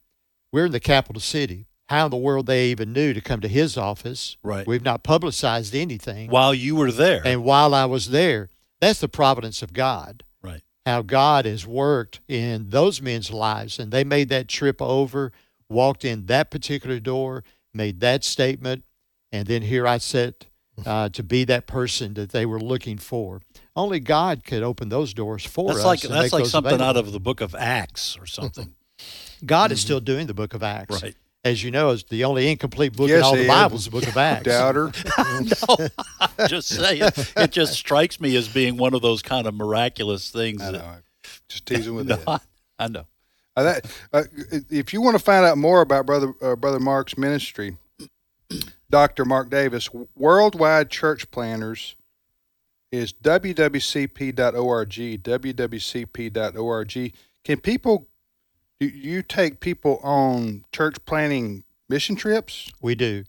we're 0.50 0.66
in 0.66 0.72
the 0.72 0.80
capital 0.80 1.20
city. 1.20 1.66
How 1.88 2.06
in 2.06 2.10
the 2.10 2.16
world 2.16 2.46
they 2.46 2.66
even 2.66 2.92
knew 2.92 3.14
to 3.14 3.20
come 3.20 3.42
to 3.42 3.48
his 3.48 3.76
office? 3.76 4.36
Right. 4.42 4.66
We've 4.66 4.82
not 4.82 5.04
publicized 5.04 5.72
anything. 5.72 6.30
While 6.30 6.52
you 6.52 6.74
were 6.74 6.90
there. 6.90 7.22
And 7.24 7.44
while 7.44 7.72
I 7.72 7.84
was 7.84 8.10
there, 8.10 8.50
that's 8.80 8.98
the 8.98 9.08
providence 9.08 9.62
of 9.62 9.72
God. 9.72 10.24
right. 10.42 10.62
How 10.84 11.02
God 11.02 11.44
has 11.44 11.64
worked 11.64 12.18
in 12.26 12.70
those 12.70 13.00
men's 13.00 13.30
lives. 13.30 13.78
And 13.78 13.92
they 13.92 14.02
made 14.02 14.30
that 14.30 14.48
trip 14.48 14.82
over, 14.82 15.30
walked 15.68 16.04
in 16.04 16.26
that 16.26 16.50
particular 16.50 16.98
door, 16.98 17.44
made 17.72 18.00
that 18.00 18.24
statement. 18.24 18.82
And 19.34 19.48
then 19.48 19.62
here 19.62 19.84
I 19.84 19.98
sit 19.98 20.46
uh, 20.86 21.08
to 21.08 21.22
be 21.24 21.42
that 21.44 21.66
person 21.66 22.14
that 22.14 22.30
they 22.30 22.46
were 22.46 22.60
looking 22.60 22.98
for. 22.98 23.40
Only 23.74 23.98
God 23.98 24.44
could 24.44 24.62
open 24.62 24.90
those 24.90 25.12
doors 25.12 25.44
for 25.44 25.70
That's 25.70 25.80
us. 25.80 25.84
like 25.84 26.04
and 26.04 26.12
that's 26.12 26.22
make 26.26 26.32
like 26.32 26.46
something 26.46 26.74
available. 26.74 26.88
out 26.88 26.96
of 26.96 27.12
the 27.12 27.18
book 27.18 27.40
of 27.40 27.52
Acts 27.56 28.16
or 28.20 28.26
something. 28.26 28.74
God 29.44 29.72
is 29.72 29.80
still 29.80 29.98
doing 29.98 30.28
the 30.28 30.34
book 30.34 30.54
of 30.54 30.62
Acts. 30.62 31.02
Right. 31.02 31.16
As 31.44 31.64
you 31.64 31.72
know, 31.72 31.90
it's 31.90 32.04
the 32.04 32.22
only 32.22 32.48
incomplete 32.48 32.92
book 32.96 33.10
in 33.10 33.20
all 33.22 33.34
the 33.34 33.40
is. 33.42 33.48
Bible 33.48 33.76
is 33.76 33.84
the 33.86 33.90
book 33.90 34.06
of 34.06 34.16
Acts. 34.16 34.44
Doubter. 34.44 34.92
no, 35.18 35.88
I'm 36.20 36.48
just 36.48 36.68
saying. 36.68 37.02
It 37.36 37.50
just 37.50 37.72
strikes 37.74 38.20
me 38.20 38.36
as 38.36 38.46
being 38.46 38.76
one 38.76 38.94
of 38.94 39.02
those 39.02 39.20
kind 39.20 39.48
of 39.48 39.54
miraculous 39.54 40.30
things. 40.30 40.62
I 40.62 40.70
that- 40.70 40.78
know. 40.78 40.94
Just 41.48 41.66
teasing 41.66 41.96
with 41.96 42.06
No, 42.06 42.16
that. 42.16 42.42
I 42.78 42.86
know. 42.88 43.06
Uh, 43.56 43.62
that, 43.64 43.86
uh, 44.12 44.22
if 44.70 44.92
you 44.92 45.00
want 45.02 45.16
to 45.18 45.22
find 45.22 45.44
out 45.44 45.58
more 45.58 45.80
about 45.80 46.06
brother 46.06 46.32
uh, 46.40 46.54
brother 46.54 46.78
Mark's 46.78 47.18
ministry, 47.18 47.76
Dr. 48.94 49.24
Mark 49.24 49.50
Davis, 49.50 49.88
Worldwide 50.14 50.88
Church 50.88 51.28
Planters 51.32 51.96
is 52.92 53.12
wwcp.org. 53.12 54.88
wwcp.org. 55.24 57.14
Can 57.42 57.58
people? 57.58 58.06
Do 58.78 58.86
you 58.86 59.22
take 59.22 59.58
people 59.58 59.98
on 60.04 60.64
church 60.70 61.04
planning 61.06 61.64
mission 61.88 62.14
trips? 62.14 62.70
We 62.80 62.94
do. 62.94 63.24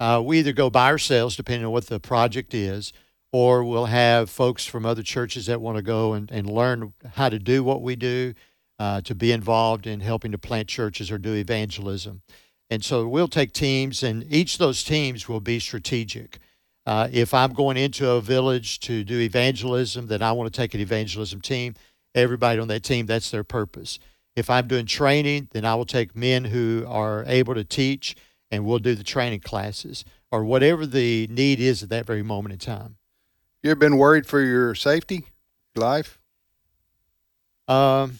Uh, 0.00 0.22
we 0.24 0.38
either 0.38 0.54
go 0.54 0.70
by 0.70 0.86
ourselves, 0.86 1.36
depending 1.36 1.66
on 1.66 1.72
what 1.72 1.88
the 1.88 2.00
project 2.00 2.54
is, 2.54 2.94
or 3.30 3.62
we'll 3.62 3.84
have 3.84 4.30
folks 4.30 4.64
from 4.64 4.86
other 4.86 5.02
churches 5.02 5.44
that 5.44 5.60
want 5.60 5.76
to 5.76 5.82
go 5.82 6.14
and, 6.14 6.30
and 6.30 6.48
learn 6.48 6.94
how 7.16 7.28
to 7.28 7.38
do 7.38 7.62
what 7.62 7.82
we 7.82 7.94
do, 7.94 8.32
uh, 8.78 9.02
to 9.02 9.14
be 9.14 9.32
involved 9.32 9.86
in 9.86 10.00
helping 10.00 10.32
to 10.32 10.38
plant 10.38 10.66
churches 10.66 11.10
or 11.10 11.18
do 11.18 11.34
evangelism. 11.34 12.22
And 12.74 12.84
so 12.84 13.06
we'll 13.06 13.28
take 13.28 13.52
teams, 13.52 14.02
and 14.02 14.26
each 14.32 14.54
of 14.54 14.58
those 14.58 14.82
teams 14.82 15.28
will 15.28 15.38
be 15.38 15.60
strategic. 15.60 16.40
Uh, 16.84 17.08
if 17.12 17.32
I'm 17.32 17.52
going 17.52 17.76
into 17.76 18.10
a 18.10 18.20
village 18.20 18.80
to 18.80 19.04
do 19.04 19.20
evangelism, 19.20 20.08
then 20.08 20.22
I 20.22 20.32
want 20.32 20.52
to 20.52 20.56
take 20.60 20.74
an 20.74 20.80
evangelism 20.80 21.40
team. 21.40 21.74
Everybody 22.16 22.58
on 22.58 22.66
that 22.66 22.82
team, 22.82 23.06
that's 23.06 23.30
their 23.30 23.44
purpose. 23.44 24.00
If 24.34 24.50
I'm 24.50 24.66
doing 24.66 24.86
training, 24.86 25.50
then 25.52 25.64
I 25.64 25.76
will 25.76 25.84
take 25.84 26.16
men 26.16 26.46
who 26.46 26.84
are 26.88 27.22
able 27.28 27.54
to 27.54 27.62
teach, 27.62 28.16
and 28.50 28.64
we'll 28.64 28.80
do 28.80 28.96
the 28.96 29.04
training 29.04 29.40
classes 29.40 30.04
or 30.32 30.44
whatever 30.44 30.84
the 30.84 31.28
need 31.30 31.60
is 31.60 31.84
at 31.84 31.90
that 31.90 32.06
very 32.06 32.24
moment 32.24 32.54
in 32.54 32.58
time. 32.58 32.96
You 33.62 33.70
ever 33.70 33.78
been 33.78 33.98
worried 33.98 34.26
for 34.26 34.40
your 34.40 34.74
safety, 34.74 35.26
life? 35.76 36.18
Um, 37.68 38.18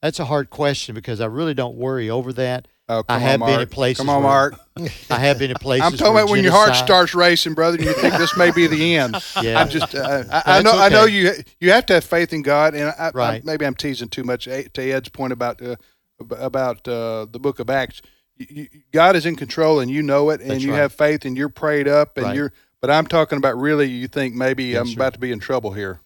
that's 0.00 0.20
a 0.20 0.26
hard 0.26 0.48
question 0.48 0.94
because 0.94 1.20
I 1.20 1.26
really 1.26 1.54
don't 1.54 1.74
worry 1.74 2.08
over 2.08 2.32
that. 2.34 2.68
Oh, 2.92 3.04
I 3.08 3.18
have 3.18 3.40
on, 3.40 3.48
been 3.48 3.60
in 3.60 3.68
places 3.68 3.98
Come 3.98 4.08
on, 4.08 4.22
where- 4.22 4.32
Mark. 4.32 4.60
I 5.10 5.18
have 5.18 5.38
been 5.38 5.50
in 5.50 5.56
places. 5.60 5.86
I'm 5.86 5.96
talking 5.96 6.12
about 6.14 6.28
when 6.28 6.42
your 6.42 6.52
heart 6.52 6.74
starts 6.74 7.14
racing, 7.14 7.54
brother, 7.54 7.76
and 7.76 7.86
you 7.86 7.92
think 7.92 8.14
this 8.14 8.36
may 8.36 8.50
be 8.50 8.66
the 8.66 8.96
end. 8.96 9.16
Yeah. 9.42 9.60
I'm 9.60 9.68
just, 9.68 9.94
uh, 9.94 10.24
I, 10.30 10.58
I 10.58 10.62
know, 10.62 10.72
I 10.72 10.88
know 10.88 11.04
you, 11.04 11.32
you 11.60 11.70
have 11.70 11.86
to 11.86 11.94
have 11.94 12.04
faith 12.04 12.32
in 12.32 12.42
God, 12.42 12.74
and 12.74 12.92
I, 12.98 13.10
I, 13.14 13.40
maybe 13.44 13.64
I'm 13.64 13.74
teasing 13.74 14.08
too 14.08 14.24
much 14.24 14.48
eh, 14.48 14.64
to 14.74 14.82
Ed's 14.90 15.08
point 15.08 15.32
about 15.32 15.62
uh, 15.62 15.76
about 16.18 16.86
uh, 16.88 17.26
the 17.30 17.38
Book 17.38 17.58
of 17.60 17.70
Acts. 17.70 18.02
You, 18.36 18.46
you, 18.50 18.68
God 18.92 19.16
is 19.16 19.24
in 19.26 19.36
control, 19.36 19.80
and 19.80 19.90
you 19.90 20.02
know 20.02 20.30
it, 20.30 20.40
and 20.40 20.50
That's 20.50 20.62
you 20.62 20.72
right. 20.72 20.78
have 20.78 20.92
faith, 20.92 21.24
and 21.24 21.36
you're 21.36 21.48
prayed 21.48 21.88
up, 21.88 22.16
and 22.16 22.26
Right. 22.26 22.36
you're. 22.36 22.52
But 22.80 22.90
I'm 22.90 23.06
talking 23.06 23.36
about 23.38 23.58
really, 23.58 23.88
you 23.88 24.08
think 24.08 24.34
maybe 24.34 24.64
Yes, 24.64 24.80
I'm 24.80 24.86
sir. 24.88 24.94
about 24.94 25.12
to 25.14 25.18
be 25.20 25.30
in 25.32 25.38
trouble 25.38 25.72
here. 25.72 26.00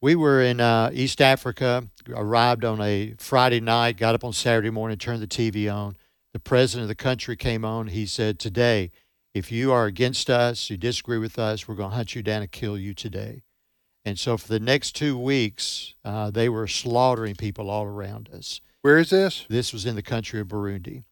We 0.00 0.14
were 0.16 0.40
in 0.42 0.58
uh, 0.60 0.90
East 0.92 1.20
Africa, 1.22 1.86
arrived 2.14 2.64
on 2.64 2.80
a 2.80 3.14
Friday 3.18 3.60
night, 3.60 3.96
got 3.98 4.14
up 4.14 4.24
on 4.24 4.32
Saturday 4.32 4.70
morning, 4.70 4.96
turned 4.98 5.22
the 5.22 5.26
TV 5.26 5.72
on. 5.72 5.96
The 6.34 6.40
president 6.40 6.82
of 6.82 6.88
the 6.88 6.94
country 6.96 7.36
came 7.36 7.64
on. 7.64 7.86
He 7.86 8.06
said, 8.06 8.38
Today, 8.40 8.90
if 9.32 9.50
you 9.52 9.72
are 9.72 9.86
against 9.86 10.28
us, 10.28 10.68
you 10.68 10.76
disagree 10.76 11.16
with 11.18 11.38
us, 11.38 11.66
we're 11.66 11.76
going 11.76 11.90
to 11.90 11.96
hunt 11.96 12.14
you 12.16 12.22
down 12.24 12.42
and 12.42 12.50
kill 12.50 12.76
you 12.76 12.92
today. 12.92 13.44
And 14.04 14.18
so 14.18 14.36
for 14.36 14.48
the 14.48 14.60
next 14.60 14.92
two 14.96 15.16
weeks, 15.16 15.94
uh, 16.04 16.30
they 16.32 16.48
were 16.48 16.66
slaughtering 16.66 17.36
people 17.36 17.70
all 17.70 17.84
around 17.86 18.28
us. 18.34 18.60
Where 18.82 18.98
is 18.98 19.10
this? 19.10 19.46
This 19.48 19.72
was 19.72 19.86
in 19.86 19.94
the 19.94 20.02
country 20.02 20.40
of 20.40 20.48
Burundi. 20.48 21.04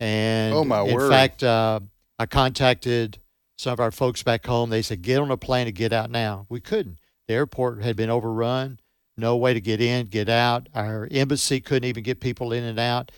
And 0.00 0.52
Oh, 0.52 0.64
my 0.64 0.82
in 0.82 0.94
word. 0.94 1.08
fact, 1.10 1.42
uh, 1.44 1.80
I 2.18 2.26
contacted 2.26 3.18
some 3.56 3.72
of 3.72 3.80
our 3.80 3.92
folks 3.92 4.22
back 4.24 4.44
home. 4.44 4.68
They 4.68 4.82
said, 4.82 5.00
get 5.00 5.20
on 5.20 5.30
a 5.30 5.36
plane 5.36 5.68
and 5.68 5.76
get 5.76 5.92
out 5.92 6.10
now. 6.10 6.44
We 6.50 6.60
couldn't. 6.60 6.98
The 7.28 7.34
airport 7.34 7.82
had 7.82 7.96
been 7.96 8.10
overrun, 8.10 8.80
no 9.16 9.36
way 9.36 9.54
to 9.54 9.60
get 9.60 9.80
in, 9.80 10.06
get 10.06 10.28
out. 10.28 10.68
Our 10.74 11.08
embassy 11.10 11.60
couldn't 11.60 11.88
even 11.88 12.02
get 12.02 12.20
people 12.20 12.52
in 12.52 12.64
and 12.64 12.78
out. 12.78 13.12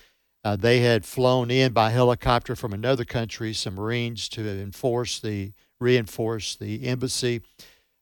Uh, 0.48 0.56
they 0.56 0.80
had 0.80 1.04
flown 1.04 1.50
in 1.50 1.74
by 1.74 1.90
helicopter 1.90 2.56
from 2.56 2.72
another 2.72 3.04
country, 3.04 3.52
some 3.52 3.74
Marines 3.74 4.30
to 4.30 4.48
enforce 4.48 5.20
the 5.20 5.52
reinforce 5.78 6.56
the 6.56 6.87
embassy. 6.87 7.42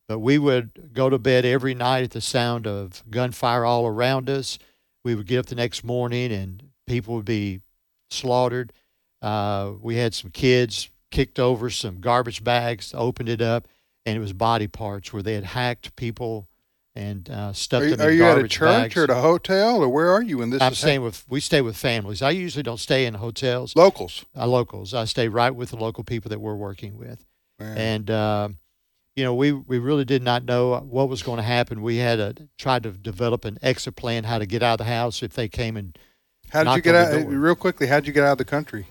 But 0.06 0.20
we 0.20 0.38
would 0.38 0.92
go 0.92 1.10
to 1.10 1.18
bed 1.18 1.44
every 1.44 1.74
night 1.74 2.04
at 2.04 2.12
the 2.12 2.20
sound 2.20 2.64
of 2.64 3.02
gunfire 3.10 3.64
all 3.64 3.84
around 3.84 4.30
us. 4.30 4.60
We 5.04 5.16
would 5.16 5.26
get 5.26 5.40
up 5.40 5.46
the 5.46 5.56
next 5.56 5.82
morning 5.82 6.30
and 6.30 6.62
people 6.86 7.16
would 7.16 7.24
be 7.24 7.62
slaughtered. 8.12 8.72
Uh, 9.20 9.72
we 9.82 9.96
had 9.96 10.14
some 10.14 10.30
kids 10.30 10.88
kicked 11.10 11.40
over 11.40 11.68
some 11.68 12.00
garbage 12.00 12.44
bags, 12.44 12.94
opened 12.94 13.28
it 13.28 13.42
up, 13.42 13.66
and 14.04 14.16
it 14.16 14.20
was 14.20 14.32
body 14.32 14.68
parts 14.68 15.12
where 15.12 15.22
they 15.22 15.34
had 15.34 15.42
hacked 15.42 15.96
people 15.96 16.46
and 16.96 17.28
uh, 17.30 17.52
stuffed 17.52 17.84
Are 17.84 17.88
you, 17.88 17.96
them 17.96 18.06
are 18.06 18.10
in 18.10 18.16
you 18.16 18.24
at 18.24 18.38
a 18.38 18.48
church 18.48 18.68
bags. 18.68 18.96
or 18.96 19.04
at 19.04 19.10
a 19.10 19.16
hotel, 19.16 19.82
or 19.82 19.88
where 19.88 20.10
are 20.10 20.22
you 20.22 20.38
when 20.38 20.50
this 20.50 20.62
I'm 20.62 20.74
staying 20.74 21.02
with 21.02 21.24
we 21.28 21.40
stay 21.40 21.60
with 21.60 21.76
families. 21.76 22.22
I 22.22 22.30
usually 22.30 22.62
don't 22.62 22.80
stay 22.80 23.06
in 23.06 23.14
hotels. 23.14 23.76
locals? 23.76 24.24
Uh, 24.36 24.46
locals. 24.46 24.94
I 24.94 25.04
stay 25.04 25.28
right 25.28 25.54
with 25.54 25.70
the 25.70 25.76
local 25.76 26.02
people 26.04 26.30
that 26.30 26.40
we're 26.40 26.56
working 26.56 26.96
with. 26.96 27.24
And 27.58 28.10
uh, 28.10 28.48
you 29.14 29.24
know, 29.24 29.34
we 29.34 29.52
we 29.52 29.78
really 29.78 30.04
did 30.04 30.22
not 30.22 30.44
know 30.44 30.78
what 30.78 31.08
was 31.08 31.22
going 31.22 31.36
to 31.36 31.42
happen. 31.42 31.82
We 31.82 31.96
had 31.96 32.18
a, 32.18 32.34
tried 32.58 32.82
to 32.82 32.90
develop 32.92 33.44
an 33.44 33.58
exit 33.62 33.96
plan, 33.96 34.24
how 34.24 34.38
to 34.38 34.46
get 34.46 34.62
out 34.62 34.80
of 34.80 34.86
the 34.86 34.92
house 34.92 35.22
if 35.22 35.34
they 35.34 35.48
came 35.48 35.76
and 35.76 35.96
How 36.50 36.64
did 36.64 36.76
you 36.76 36.82
get 36.82 36.94
out? 36.94 37.26
Real 37.26 37.54
quickly, 37.54 37.86
how 37.86 37.96
did 37.96 38.06
you 38.06 38.12
get 38.12 38.24
out 38.24 38.32
of 38.32 38.38
the 38.38 38.44
country? 38.44 38.86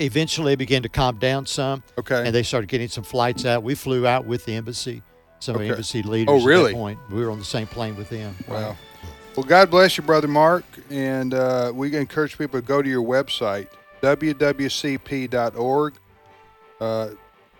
eventually 0.00 0.56
began 0.56 0.82
to 0.82 0.88
calm 0.88 1.18
down 1.18 1.46
some. 1.46 1.82
Okay. 1.98 2.22
And 2.24 2.34
they 2.34 2.42
started 2.42 2.68
getting 2.68 2.88
some 2.88 3.04
flights 3.04 3.44
out. 3.44 3.62
We 3.62 3.74
flew 3.74 4.06
out 4.06 4.24
with 4.24 4.46
the 4.46 4.54
embassy, 4.54 5.02
some 5.40 5.56
Okay. 5.56 5.70
embassy 5.70 6.02
leaders. 6.02 6.32
Oh, 6.32 6.38
At 6.38 6.44
really? 6.46 6.72
that 6.72 6.78
point, 6.78 6.98
we 7.10 7.24
were 7.24 7.30
on 7.30 7.38
the 7.38 7.44
same 7.44 7.66
plane 7.66 7.96
with 7.96 8.08
them. 8.10 8.36
Wow. 8.48 8.76
Well, 9.36 9.44
God 9.46 9.70
bless 9.70 9.96
you, 9.96 10.02
Brother 10.04 10.28
Mark. 10.28 10.64
And 10.90 11.34
uh, 11.34 11.72
we 11.74 11.94
encourage 11.96 12.36
people 12.38 12.60
to 12.60 12.66
go 12.66 12.82
to 12.82 12.88
your 12.88 13.02
website, 13.02 13.68
wwcp.org. 14.02 15.94
Uh, 16.80 17.08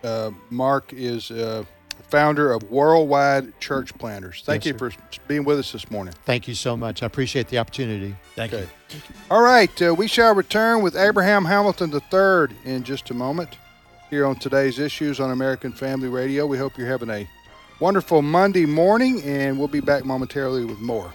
uh, 0.03 0.31
Mark 0.51 0.93
is 0.95 1.31
uh, 1.31 1.65
founder 2.09 2.53
of 2.53 2.63
Worldwide 2.71 3.59
Church 3.61 3.97
Planters. 3.99 4.43
Thank 4.45 4.65
Yes, 4.65 4.73
you 4.73 4.79
sir. 4.79 4.91
for 4.91 5.21
being 5.29 5.45
with 5.45 5.59
us 5.59 5.73
this 5.73 5.91
morning. 5.91 6.15
Thank 6.25 6.49
you 6.49 6.55
so 6.55 6.77
much. 6.77 7.03
I 7.03 7.07
appreciate 7.07 7.49
the 7.49 7.59
opportunity. 7.59 8.17
Thank 8.35 8.53
Okay. 8.53 8.67
you. 8.91 9.01
All 9.31 9.43
right. 9.43 9.71
Uh, 9.83 9.95
we 9.95 10.07
shall 10.09 10.35
return 10.35 10.83
with 10.83 10.97
Abraham 10.97 11.45
Hamilton 11.45 11.93
III 11.93 12.49
in 12.65 12.83
just 12.83 13.11
a 13.11 13.15
moment 13.15 13.51
here 14.09 14.27
on 14.27 14.37
today's 14.37 14.79
Issues 14.79 15.21
on 15.21 15.31
American 15.31 15.73
Family 15.73 16.09
Radio. 16.09 16.47
We 16.47 16.59
hope 16.59 16.77
you're 16.79 16.89
having 16.89 17.11
a 17.11 17.29
wonderful 17.81 18.23
Monday 18.23 18.67
morning, 18.67 19.23
and 19.23 19.59
we'll 19.59 19.69
be 19.69 19.81
back 19.81 20.05
momentarily 20.05 20.65
with 20.65 20.81
more. 20.81 21.13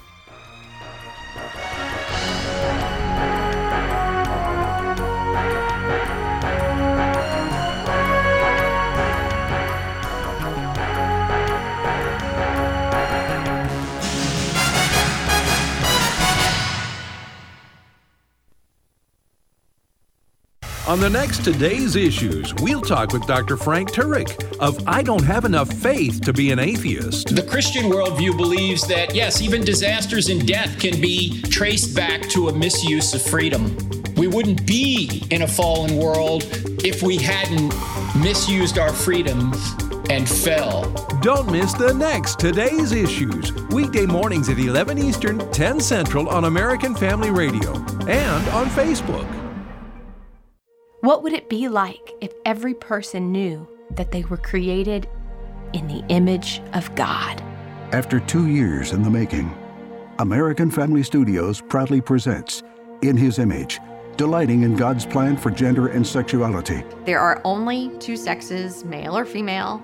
On 20.95 21.01
the 21.01 21.09
next 21.09 21.43
Today's 21.43 21.97
Issues, 21.97 22.53
we'll 22.61 22.79
talk 22.79 23.11
with 23.11 23.27
Dr. 23.27 23.57
Frank 23.57 23.91
Turek 23.91 24.57
of 24.59 24.81
I 24.87 25.03
Don't 25.03 25.25
Have 25.25 25.43
Enough 25.43 25.69
Faith 25.69 26.21
to 26.21 26.31
Be 26.31 26.53
an 26.53 26.59
Atheist. 26.59 27.35
The 27.35 27.43
Christian 27.43 27.91
worldview 27.91 28.37
believes 28.37 28.87
that, 28.87 29.13
yes, 29.13 29.41
even 29.41 29.65
disasters 29.65 30.29
and 30.29 30.47
death 30.47 30.79
can 30.79 31.01
be 31.01 31.41
traced 31.41 31.97
back 31.97 32.21
to 32.29 32.47
a 32.47 32.57
misuse 32.57 33.13
of 33.13 33.21
freedom. 33.21 33.75
We 34.15 34.27
wouldn't 34.27 34.65
be 34.65 35.21
in 35.31 35.41
a 35.41 35.47
fallen 35.49 35.97
world 35.97 36.43
if 36.85 37.03
we 37.03 37.17
hadn't 37.17 37.73
misused 38.15 38.77
our 38.77 38.93
freedoms 38.93 39.73
and 40.09 40.29
fell. 40.29 40.89
Don't 41.21 41.51
miss 41.51 41.73
the 41.73 41.93
next 41.93 42.39
Today's 42.39 42.93
Issues, 42.93 43.51
weekday 43.65 44.05
mornings 44.05 44.47
at 44.47 44.59
11 44.59 44.97
Eastern, 44.97 45.39
10 45.51 45.81
Central 45.81 46.29
on 46.29 46.45
American 46.45 46.95
Family 46.95 47.31
Radio 47.31 47.73
and 48.07 48.47
on 48.47 48.67
Facebook. 48.67 49.44
What 51.05 51.21
would 51.21 51.33
it 51.33 51.49
be 51.49 51.67
like 51.67 52.15
if 52.19 52.33
every 52.45 52.73
person 52.73 53.31
knew 53.31 53.67
that 53.91 54.09
they 54.09 54.23
were 54.23 54.37
created 54.37 55.07
in 55.71 55.87
the 55.87 56.03
image 56.09 56.63
of 56.73 56.95
God? 56.95 57.43
After 57.91 58.19
two 58.19 58.47
years 58.47 58.91
in 58.91 59.03
the 59.03 59.11
making, 59.11 59.55
American 60.17 60.71
Family 60.71 61.03
Studios 61.03 61.61
proudly 61.61 62.01
presents 62.01 62.63
In 63.03 63.15
His 63.15 63.37
Image, 63.37 63.79
delighting 64.17 64.63
in 64.63 64.75
God's 64.75 65.05
plan 65.05 65.37
for 65.37 65.51
gender 65.51 65.89
and 65.89 66.07
sexuality. 66.07 66.83
There 67.05 67.19
are 67.19 67.39
only 67.45 67.91
two 67.99 68.17
sexes, 68.17 68.83
male 68.83 69.15
or 69.15 69.25
female. 69.25 69.83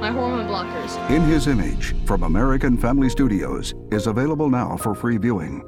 my 0.00 0.10
hormone 0.10 0.46
blockers. 0.46 1.10
In 1.10 1.22
His 1.22 1.46
Image 1.46 1.94
from 2.06 2.22
American 2.22 2.76
Family 2.76 3.08
Studios 3.08 3.74
is 3.90 4.06
available 4.06 4.50
now 4.50 4.76
for 4.76 4.94
free 4.94 5.16
viewing. 5.16 5.62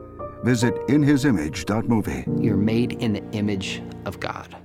Visit 0.45 0.75
inhisimage.movie. 0.89 2.25
You're 2.43 2.57
made 2.57 2.93
in 2.93 3.15
the 3.15 3.23
image 3.33 3.83
of 4.05 4.21
God. 4.21 4.57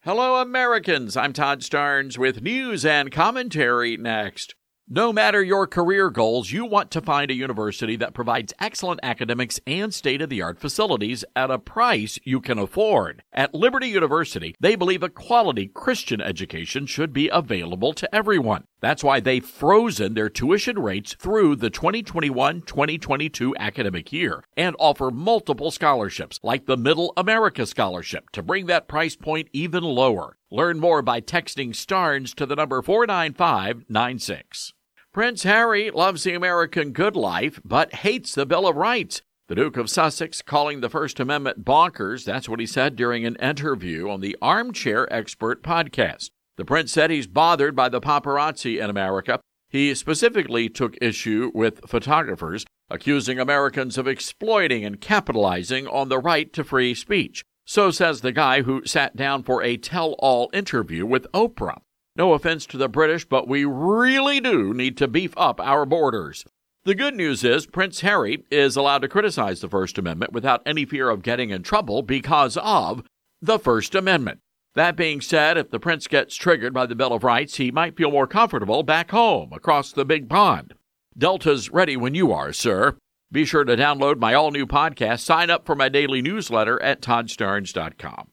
Hello, 0.00 0.40
Americans. 0.40 1.16
I'm 1.16 1.32
Todd 1.32 1.60
Starnes 1.60 2.18
with 2.18 2.42
news 2.42 2.84
and 2.84 3.12
commentary 3.12 3.96
next. 3.96 4.56
No 4.88 5.12
matter 5.12 5.40
your 5.40 5.68
career 5.68 6.10
goals, 6.10 6.50
you 6.50 6.66
want 6.66 6.90
to 6.90 7.00
find 7.00 7.30
a 7.30 7.34
university 7.34 7.94
that 7.96 8.14
provides 8.14 8.52
excellent 8.58 8.98
academics 9.04 9.60
and 9.64 9.94
state 9.94 10.20
of 10.20 10.28
the 10.28 10.42
art 10.42 10.58
facilities 10.58 11.24
at 11.36 11.52
a 11.52 11.58
price 11.58 12.18
you 12.24 12.40
can 12.40 12.58
afford. 12.58 13.22
At 13.32 13.54
Liberty 13.54 13.86
University, 13.86 14.56
they 14.58 14.74
believe 14.74 15.04
a 15.04 15.08
quality 15.08 15.68
Christian 15.68 16.20
education 16.20 16.86
should 16.86 17.12
be 17.12 17.28
available 17.28 17.92
to 17.92 18.12
everyone. 18.12 18.64
That's 18.82 19.04
why 19.04 19.20
they've 19.20 19.44
frozen 19.44 20.14
their 20.14 20.28
tuition 20.28 20.76
rates 20.76 21.14
through 21.14 21.56
the 21.56 21.70
2021 21.70 22.62
2022 22.62 23.56
academic 23.56 24.12
year 24.12 24.42
and 24.56 24.74
offer 24.80 25.12
multiple 25.12 25.70
scholarships, 25.70 26.40
like 26.42 26.66
the 26.66 26.76
Middle 26.76 27.12
America 27.16 27.64
Scholarship, 27.64 28.28
to 28.30 28.42
bring 28.42 28.66
that 28.66 28.88
price 28.88 29.14
point 29.14 29.48
even 29.52 29.84
lower. 29.84 30.36
Learn 30.50 30.80
more 30.80 31.00
by 31.00 31.20
texting 31.20 31.74
STARNES 31.74 32.34
to 32.34 32.44
the 32.44 32.56
number 32.56 32.82
49596. 32.82 34.74
Prince 35.12 35.44
Harry 35.44 35.90
loves 35.90 36.24
the 36.24 36.34
American 36.34 36.90
good 36.90 37.14
life, 37.14 37.60
but 37.64 37.94
hates 37.94 38.34
the 38.34 38.46
Bill 38.46 38.66
of 38.66 38.76
Rights. 38.76 39.22
The 39.46 39.54
Duke 39.54 39.76
of 39.76 39.90
Sussex 39.90 40.42
calling 40.42 40.80
the 40.80 40.88
First 40.88 41.20
Amendment 41.20 41.64
bonkers. 41.64 42.24
That's 42.24 42.48
what 42.48 42.58
he 42.58 42.66
said 42.66 42.96
during 42.96 43.24
an 43.24 43.36
interview 43.36 44.08
on 44.08 44.20
the 44.20 44.36
Armchair 44.42 45.12
Expert 45.12 45.62
podcast. 45.62 46.30
The 46.56 46.64
prince 46.64 46.92
said 46.92 47.10
he's 47.10 47.26
bothered 47.26 47.74
by 47.74 47.88
the 47.88 48.00
paparazzi 48.00 48.78
in 48.78 48.90
America. 48.90 49.40
He 49.68 49.94
specifically 49.94 50.68
took 50.68 50.96
issue 51.00 51.50
with 51.54 51.88
photographers 51.88 52.66
accusing 52.90 53.38
Americans 53.38 53.96
of 53.96 54.06
exploiting 54.06 54.84
and 54.84 55.00
capitalizing 55.00 55.86
on 55.86 56.10
the 56.10 56.18
right 56.18 56.52
to 56.52 56.62
free 56.62 56.94
speech. 56.94 57.42
So 57.64 57.90
says 57.90 58.20
the 58.20 58.32
guy 58.32 58.62
who 58.62 58.84
sat 58.84 59.16
down 59.16 59.44
for 59.44 59.62
a 59.62 59.78
tell 59.78 60.12
all 60.18 60.50
interview 60.52 61.06
with 61.06 61.30
Oprah. 61.32 61.80
No 62.16 62.34
offense 62.34 62.66
to 62.66 62.76
the 62.76 62.88
British, 62.88 63.24
but 63.24 63.48
we 63.48 63.64
really 63.64 64.40
do 64.40 64.74
need 64.74 64.98
to 64.98 65.08
beef 65.08 65.32
up 65.38 65.58
our 65.58 65.86
borders. 65.86 66.44
The 66.84 66.94
good 66.94 67.14
news 67.14 67.42
is 67.44 67.64
Prince 67.64 68.00
Harry 68.00 68.44
is 68.50 68.76
allowed 68.76 69.02
to 69.02 69.08
criticize 69.08 69.60
the 69.60 69.68
First 69.68 69.96
Amendment 69.96 70.32
without 70.32 70.60
any 70.66 70.84
fear 70.84 71.08
of 71.08 71.22
getting 71.22 71.50
in 71.50 71.62
trouble 71.62 72.02
because 72.02 72.58
of 72.58 73.02
the 73.40 73.58
First 73.58 73.94
Amendment. 73.94 74.40
That 74.74 74.96
being 74.96 75.20
said, 75.20 75.58
if 75.58 75.70
the 75.70 75.78
prince 75.78 76.06
gets 76.06 76.34
triggered 76.34 76.72
by 76.72 76.86
the 76.86 76.94
Bill 76.94 77.12
of 77.12 77.24
Rights, 77.24 77.56
he 77.56 77.70
might 77.70 77.96
feel 77.96 78.10
more 78.10 78.26
comfortable 78.26 78.82
back 78.82 79.10
home 79.10 79.52
across 79.52 79.92
the 79.92 80.06
big 80.06 80.30
pond. 80.30 80.74
Delta's 81.16 81.70
ready 81.70 81.94
when 81.96 82.14
you 82.14 82.32
are, 82.32 82.54
sir. 82.54 82.96
Be 83.30 83.44
sure 83.44 83.64
to 83.64 83.76
download 83.76 84.18
my 84.18 84.32
all 84.32 84.50
new 84.50 84.66
podcast, 84.66 85.20
sign 85.20 85.50
up 85.50 85.66
for 85.66 85.74
my 85.74 85.90
daily 85.90 86.22
newsletter 86.22 86.80
at 86.82 87.02
toddstarnes.com. 87.02 88.28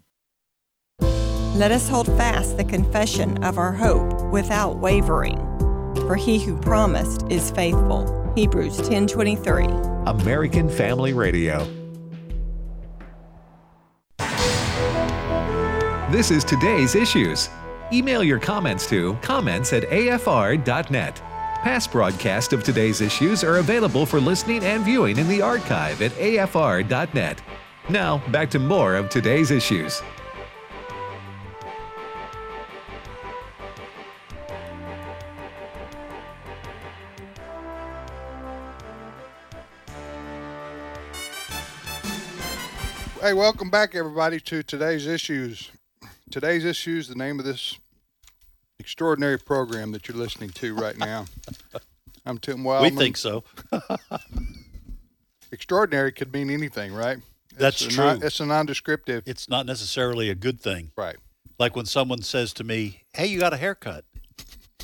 Let 1.58 1.71
us 1.71 1.89
hold 1.89 2.08
fast 2.08 2.56
the 2.56 2.63
confession 2.63 3.43
of 3.43 3.58
our 3.58 3.73
hope 3.73 4.32
without 4.32 4.78
wavering, 4.78 5.38
for 5.95 6.15
he 6.15 6.39
who 6.39 6.58
promised 6.58 7.23
is 7.30 7.52
faithful. 7.52 8.32
Hebrews 8.36 8.78
10:23. 8.78 9.67
American 10.08 10.69
Family 10.69 11.12
Radio. 11.12 11.67
This 16.12 16.32
is 16.32 16.43
today's 16.43 16.95
issues. 16.95 17.50
Email 17.93 18.24
your 18.24 18.39
comments 18.39 18.89
to 18.89 19.13
comments 19.22 19.74
at 19.74 19.84
afr.net. 19.84 21.15
Past 21.62 21.91
broadcasts 21.91 22.52
of 22.52 22.63
today's 22.63 23.00
issues 23.00 23.43
are 23.43 23.58
available 23.58 24.08
for 24.08 24.19
listening 24.19 24.63
and 24.63 24.84
viewing 24.84 25.19
in 25.19 25.28
the 25.28 25.43
archive 25.43 26.02
at 26.02 26.12
afr.net. 26.13 27.43
Now, 27.89 28.28
back 28.30 28.50
to 28.50 28.58
more 28.58 28.95
of 28.95 29.10
today's 29.10 29.52
issues. 29.52 30.02
Hey, 43.22 43.34
welcome 43.34 43.69
back, 43.69 43.93
everybody, 43.93 44.39
to 44.39 44.63
today's 44.63 45.06
issues. 45.06 45.69
Today's 46.32 46.63
issues, 46.63 47.08
the 47.08 47.15
name 47.15 47.39
of 47.39 47.46
this 47.46 47.78
extraordinary 48.80 49.39
program 49.39 49.92
that 49.94 50.08
you're 50.08 50.18
listening 50.18 50.50
to 50.52 50.76
right 50.76 50.98
now. 50.98 51.26
I'm 52.26 52.38
Tim 52.38 52.60
Wildmon. 52.60 52.82
We 52.84 52.89
think 52.92 53.18
so. 53.18 53.44
extraordinary 55.52 56.12
could 56.12 56.32
mean 56.32 56.50
anything, 56.52 56.94
right? 56.94 57.18
That's 57.58 57.82
it's 57.82 57.96
true. 57.96 58.06
Non, 58.06 58.24
it's 58.24 58.39
a 58.39 58.44
nondescriptive. 58.46 59.24
It's 59.26 59.50
not 59.50 59.65
necessarily 59.65 60.30
a 60.30 60.36
good 60.36 60.62
thing. 60.62 60.92
Right. 60.96 61.15
Like 61.58 61.76
when 61.76 61.86
someone 61.86 62.22
says 62.22 62.54
to 62.54 62.63
me, 62.63 63.04
"Hey, 63.13 63.26
you 63.26 63.39
got 63.39 63.54
a 63.54 63.58
haircut." 63.58 64.06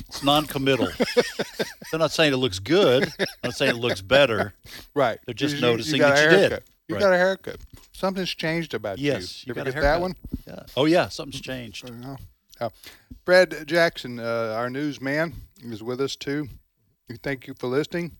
It's 0.08 0.22
non-committal. 0.22 0.88
They're 1.90 1.98
not 1.98 2.12
saying 2.12 2.32
it 2.32 2.36
looks 2.36 2.58
good. 2.58 3.10
I'm 3.18 3.26
not 3.44 3.54
saying 3.54 3.76
it 3.76 3.78
looks 3.78 4.02
better. 4.02 4.54
Right. 4.94 5.18
They're 5.24 5.34
just 5.34 5.56
You- 5.56 5.60
noticing 5.62 5.94
you 5.94 6.00
got 6.00 6.14
that 6.16 6.28
a 6.28 6.30
you 6.32 6.38
haircut. 6.38 6.64
did. 6.64 6.70
You 6.88 6.94
Right. 6.96 7.00
got 7.00 7.12
a 7.12 7.16
haircut. 7.16 7.56
Something's 7.96 8.34
changed 8.34 8.74
about 8.74 8.98
Yes, 8.98 9.46
you. 9.46 9.50
you 9.50 9.54
got 9.54 9.68
a 9.68 9.72
get 9.72 9.80
that 9.80 10.00
one? 10.02 10.14
Yeah. 10.46 10.64
Oh 10.76 10.84
yeah, 10.84 11.08
something's 11.08 11.40
changed. 11.40 11.90
Oh. 12.04 12.16
Oh. 12.60 12.70
Brad 13.24 13.66
Jackson, 13.66 14.18
uh, 14.20 14.54
our 14.54 14.68
newsman, 14.68 15.32
is 15.62 15.82
with 15.82 16.02
us 16.02 16.14
too. 16.14 16.48
Thank 17.22 17.46
you 17.46 17.54
for 17.54 17.68
listening. 17.68 18.12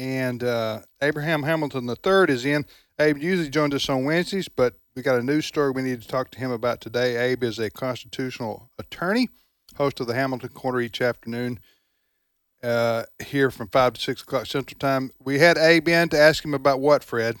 And 0.00 0.42
uh, 0.42 0.80
Abraham 1.00 1.44
Hamilton 1.44 1.88
III 1.88 2.34
is 2.34 2.44
in. 2.44 2.66
Abe 2.98 3.18
usually 3.18 3.48
joins 3.48 3.74
us 3.74 3.88
on 3.88 4.04
Wednesdays, 4.04 4.48
but 4.48 4.74
we 4.96 5.02
got 5.02 5.20
a 5.20 5.22
news 5.22 5.46
story 5.46 5.70
we 5.70 5.82
need 5.82 6.02
to 6.02 6.08
talk 6.08 6.32
to 6.32 6.38
him 6.40 6.50
about 6.50 6.80
today. 6.80 7.16
Abe 7.30 7.44
is 7.44 7.60
a 7.60 7.70
constitutional 7.70 8.70
attorney, 8.76 9.28
host 9.76 10.00
of 10.00 10.08
the 10.08 10.14
Hamilton 10.14 10.48
Corner 10.50 10.80
each 10.80 11.00
afternoon 11.00 11.60
uh, 12.64 13.04
here 13.24 13.52
from 13.52 13.68
5 13.68 13.92
to 13.92 14.00
6 14.00 14.22
o'clock 14.22 14.46
Central 14.46 14.78
Time. 14.80 15.12
We 15.24 15.38
had 15.38 15.58
Abe 15.58 15.88
in 15.88 16.08
to 16.08 16.18
ask 16.18 16.44
him 16.44 16.54
about 16.54 16.80
what, 16.80 17.04
Fred? 17.04 17.36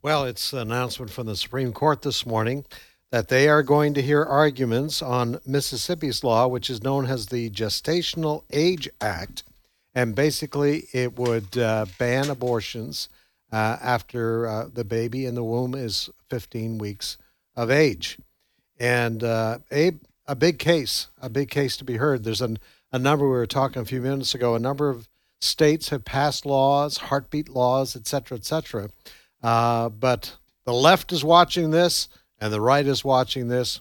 Well, 0.00 0.26
it's 0.26 0.52
an 0.52 0.60
announcement 0.60 1.10
from 1.10 1.26
the 1.26 1.34
Supreme 1.34 1.72
Court 1.72 2.02
this 2.02 2.24
morning 2.24 2.64
that 3.10 3.26
they 3.26 3.48
are 3.48 3.64
going 3.64 3.94
to 3.94 4.02
hear 4.02 4.22
arguments 4.22 5.02
on 5.02 5.40
Mississippi's 5.44 6.22
law, 6.22 6.46
which 6.46 6.70
is 6.70 6.84
known 6.84 7.06
as 7.06 7.26
the 7.26 7.50
Gestational 7.50 8.44
Age 8.52 8.88
Act. 9.00 9.42
And 9.96 10.14
basically, 10.14 10.84
it 10.92 11.18
would 11.18 11.58
uh, 11.58 11.86
ban 11.98 12.30
abortions 12.30 13.08
uh, 13.50 13.78
after 13.82 14.46
uh, 14.46 14.68
the 14.72 14.84
baby 14.84 15.26
in 15.26 15.34
the 15.34 15.42
womb 15.42 15.74
is 15.74 16.08
15 16.30 16.78
weeks 16.78 17.18
of 17.56 17.68
age. 17.68 18.18
And 18.78 19.24
uh, 19.24 19.58
a, 19.72 19.94
a 20.28 20.36
big 20.36 20.60
case, 20.60 21.08
a 21.20 21.28
big 21.28 21.50
case 21.50 21.76
to 21.76 21.84
be 21.84 21.96
heard. 21.96 22.22
There's 22.22 22.42
an, 22.42 22.60
a 22.92 23.00
number, 23.00 23.24
we 23.24 23.32
were 23.32 23.46
talking 23.46 23.82
a 23.82 23.84
few 23.84 24.00
minutes 24.00 24.32
ago, 24.32 24.54
a 24.54 24.60
number 24.60 24.90
of 24.90 25.08
states 25.40 25.88
have 25.88 26.04
passed 26.04 26.46
laws, 26.46 26.98
heartbeat 26.98 27.48
laws, 27.48 27.96
et 27.96 28.06
cetera, 28.06 28.38
et 28.38 28.44
cetera. 28.44 28.90
Uh, 29.42 29.88
but 29.88 30.36
the 30.64 30.72
left 30.72 31.12
is 31.12 31.24
watching 31.24 31.70
this 31.70 32.08
and 32.40 32.52
the 32.52 32.60
right 32.60 32.86
is 32.86 33.04
watching 33.04 33.48
this. 33.48 33.80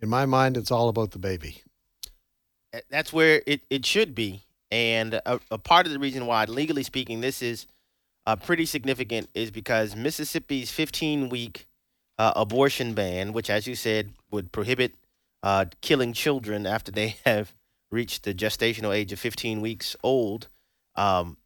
In 0.00 0.08
my 0.08 0.26
mind, 0.26 0.56
it's 0.56 0.70
all 0.70 0.88
about 0.88 1.10
the 1.10 1.18
baby. 1.18 1.62
That's 2.90 3.12
where 3.12 3.42
it, 3.46 3.62
it 3.70 3.84
should 3.86 4.14
be. 4.14 4.44
And 4.70 5.14
a, 5.14 5.40
a 5.50 5.58
part 5.58 5.86
of 5.86 5.92
the 5.92 5.98
reason 5.98 6.26
why, 6.26 6.44
legally 6.44 6.82
speaking, 6.82 7.20
this 7.20 7.42
is 7.42 7.66
uh, 8.26 8.36
pretty 8.36 8.66
significant 8.66 9.30
is 9.34 9.50
because 9.50 9.96
Mississippi's 9.96 10.70
15 10.70 11.30
week 11.30 11.66
uh, 12.18 12.32
abortion 12.36 12.92
ban, 12.94 13.32
which, 13.32 13.48
as 13.48 13.66
you 13.66 13.74
said, 13.74 14.12
would 14.30 14.52
prohibit 14.52 14.94
uh, 15.42 15.64
killing 15.80 16.12
children 16.12 16.66
after 16.66 16.92
they 16.92 17.16
have 17.24 17.54
reached 17.90 18.24
the 18.24 18.34
gestational 18.34 18.94
age 18.94 19.12
of 19.12 19.18
15 19.18 19.60
weeks 19.60 19.96
old, 20.02 20.48
um, 20.94 21.38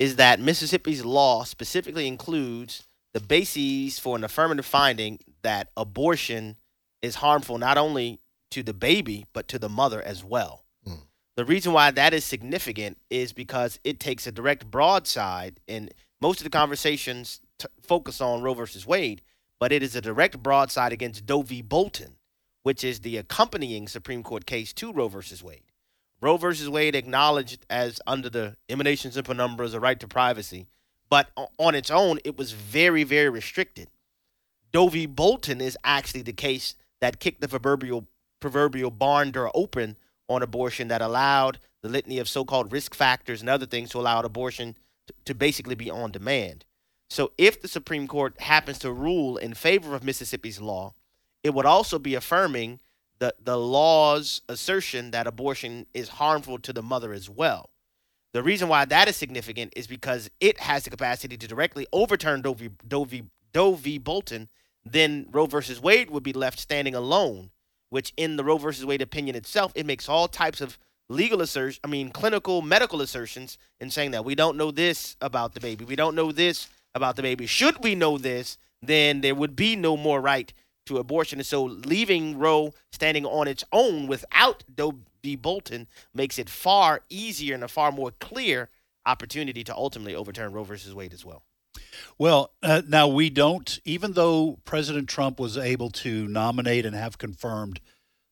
is 0.00 0.16
that 0.16 0.40
Mississippi's 0.40 1.04
law 1.04 1.44
specifically 1.44 2.08
includes 2.08 2.88
the 3.12 3.20
bases 3.20 3.98
for 3.98 4.16
an 4.16 4.24
affirmative 4.24 4.64
finding 4.64 5.20
that 5.42 5.68
abortion 5.76 6.56
is 7.02 7.16
harmful 7.16 7.58
not 7.58 7.76
only 7.76 8.18
to 8.50 8.62
the 8.62 8.72
baby, 8.72 9.26
but 9.34 9.46
to 9.48 9.58
the 9.58 9.68
mother 9.68 10.02
as 10.02 10.24
well. 10.24 10.64
Mm. 10.88 11.02
The 11.36 11.44
reason 11.44 11.74
why 11.74 11.90
that 11.90 12.14
is 12.14 12.24
significant 12.24 12.98
is 13.10 13.34
because 13.34 13.78
it 13.84 14.00
takes 14.00 14.26
a 14.26 14.32
direct 14.32 14.70
broadside, 14.70 15.60
and 15.68 15.92
most 16.20 16.40
of 16.40 16.44
the 16.44 16.50
conversations 16.50 17.40
t- 17.58 17.66
focus 17.82 18.22
on 18.22 18.42
Roe 18.42 18.54
versus 18.54 18.86
Wade, 18.86 19.20
but 19.58 19.70
it 19.70 19.82
is 19.82 19.94
a 19.94 20.00
direct 20.00 20.42
broadside 20.42 20.92
against 20.92 21.26
Doe 21.26 21.42
v. 21.42 21.60
Bolton, 21.60 22.16
which 22.62 22.82
is 22.82 23.00
the 23.00 23.18
accompanying 23.18 23.86
Supreme 23.86 24.22
Court 24.22 24.46
case 24.46 24.72
to 24.74 24.92
Roe 24.92 25.08
versus 25.08 25.44
Wade. 25.44 25.64
Roe 26.20 26.36
versus 26.36 26.68
Wade 26.68 26.94
acknowledged 26.94 27.64
as 27.70 28.00
under 28.06 28.28
the 28.28 28.56
emanations 28.68 29.16
of 29.16 29.24
penumbras 29.26 29.74
a 29.74 29.80
right 29.80 29.98
to 30.00 30.08
privacy, 30.08 30.66
but 31.08 31.30
on 31.58 31.74
its 31.74 31.90
own, 31.90 32.18
it 32.24 32.36
was 32.36 32.52
very, 32.52 33.04
very 33.04 33.30
restricted. 33.30 33.88
Doe 34.72 34.88
v. 34.88 35.06
Bolton 35.06 35.60
is 35.60 35.78
actually 35.82 36.22
the 36.22 36.32
case 36.32 36.76
that 37.00 37.20
kicked 37.20 37.40
the 37.40 37.48
proverbial 37.48 38.06
proverbial 38.40 38.90
barn 38.90 39.30
door 39.30 39.50
open 39.54 39.96
on 40.28 40.42
abortion 40.42 40.88
that 40.88 41.02
allowed 41.02 41.58
the 41.82 41.88
litany 41.88 42.18
of 42.18 42.28
so-called 42.28 42.72
risk 42.72 42.94
factors 42.94 43.40
and 43.40 43.50
other 43.50 43.66
things 43.66 43.90
to 43.90 43.98
allow 43.98 44.20
abortion 44.20 44.76
to, 45.06 45.14
to 45.26 45.34
basically 45.34 45.74
be 45.74 45.90
on 45.90 46.10
demand. 46.10 46.64
So 47.10 47.32
if 47.36 47.60
the 47.60 47.68
Supreme 47.68 48.06
Court 48.06 48.40
happens 48.40 48.78
to 48.78 48.92
rule 48.92 49.36
in 49.36 49.52
favor 49.52 49.94
of 49.94 50.04
Mississippi's 50.04 50.60
law, 50.60 50.94
it 51.42 51.52
would 51.52 51.66
also 51.66 51.98
be 51.98 52.14
affirming 52.14 52.80
the, 53.20 53.34
the 53.42 53.58
law's 53.58 54.42
assertion 54.48 55.12
that 55.12 55.26
abortion 55.26 55.86
is 55.94 56.08
harmful 56.08 56.58
to 56.58 56.72
the 56.72 56.82
mother 56.82 57.12
as 57.12 57.30
well. 57.30 57.70
The 58.32 58.42
reason 58.42 58.68
why 58.68 58.84
that 58.86 59.08
is 59.08 59.16
significant 59.16 59.72
is 59.76 59.86
because 59.86 60.30
it 60.40 60.60
has 60.60 60.84
the 60.84 60.90
capacity 60.90 61.36
to 61.36 61.46
directly 61.46 61.86
overturn 61.92 62.42
Doe 62.42 62.54
v. 62.54 62.70
Doe 62.86 63.04
v. 63.04 63.24
Doe 63.52 63.74
v. 63.74 63.98
Bolton. 63.98 64.48
Then 64.84 65.26
Roe 65.30 65.46
versus 65.46 65.80
Wade 65.80 66.10
would 66.10 66.22
be 66.22 66.32
left 66.32 66.58
standing 66.58 66.94
alone, 66.94 67.50
which 67.90 68.14
in 68.16 68.36
the 68.36 68.44
Roe 68.44 68.56
versus 68.56 68.86
Wade 68.86 69.02
opinion 69.02 69.36
itself, 69.36 69.72
it 69.74 69.84
makes 69.84 70.08
all 70.08 70.26
types 70.26 70.60
of 70.60 70.78
legal 71.10 71.42
assertions, 71.42 71.80
I 71.84 71.88
mean, 71.88 72.10
clinical 72.10 72.62
medical 72.62 73.02
assertions 73.02 73.58
in 73.80 73.90
saying 73.90 74.12
that 74.12 74.24
we 74.24 74.34
don't 74.34 74.56
know 74.56 74.70
this 74.70 75.16
about 75.20 75.52
the 75.52 75.60
baby. 75.60 75.84
We 75.84 75.96
don't 75.96 76.14
know 76.14 76.32
this 76.32 76.68
about 76.94 77.16
the 77.16 77.22
baby. 77.22 77.46
Should 77.46 77.82
we 77.82 77.94
know 77.94 78.16
this, 78.16 78.56
then 78.80 79.20
there 79.20 79.34
would 79.34 79.56
be 79.56 79.76
no 79.76 79.96
more 79.96 80.20
right 80.20 80.52
to 80.86 80.98
abortion. 80.98 81.38
And 81.38 81.46
so 81.46 81.62
leaving 81.62 82.38
Roe 82.38 82.72
standing 82.92 83.24
on 83.24 83.48
its 83.48 83.64
own 83.72 84.06
without 84.06 84.64
Doe 84.74 84.98
v. 85.22 85.36
Bolton 85.36 85.86
makes 86.14 86.38
it 86.38 86.48
far 86.48 87.02
easier 87.08 87.54
and 87.54 87.64
a 87.64 87.68
far 87.68 87.92
more 87.92 88.12
clear 88.20 88.70
opportunity 89.06 89.64
to 89.64 89.74
ultimately 89.74 90.14
overturn 90.14 90.52
Roe 90.52 90.64
versus 90.64 90.94
Wade 90.94 91.12
as 91.12 91.24
well. 91.24 91.44
Well, 92.18 92.52
uh, 92.62 92.82
now 92.86 93.08
we 93.08 93.30
don't, 93.30 93.78
even 93.84 94.12
though 94.12 94.58
President 94.64 95.08
Trump 95.08 95.38
was 95.38 95.56
able 95.56 95.90
to 95.90 96.26
nominate 96.26 96.84
and 96.84 96.94
have 96.94 97.18
confirmed 97.18 97.80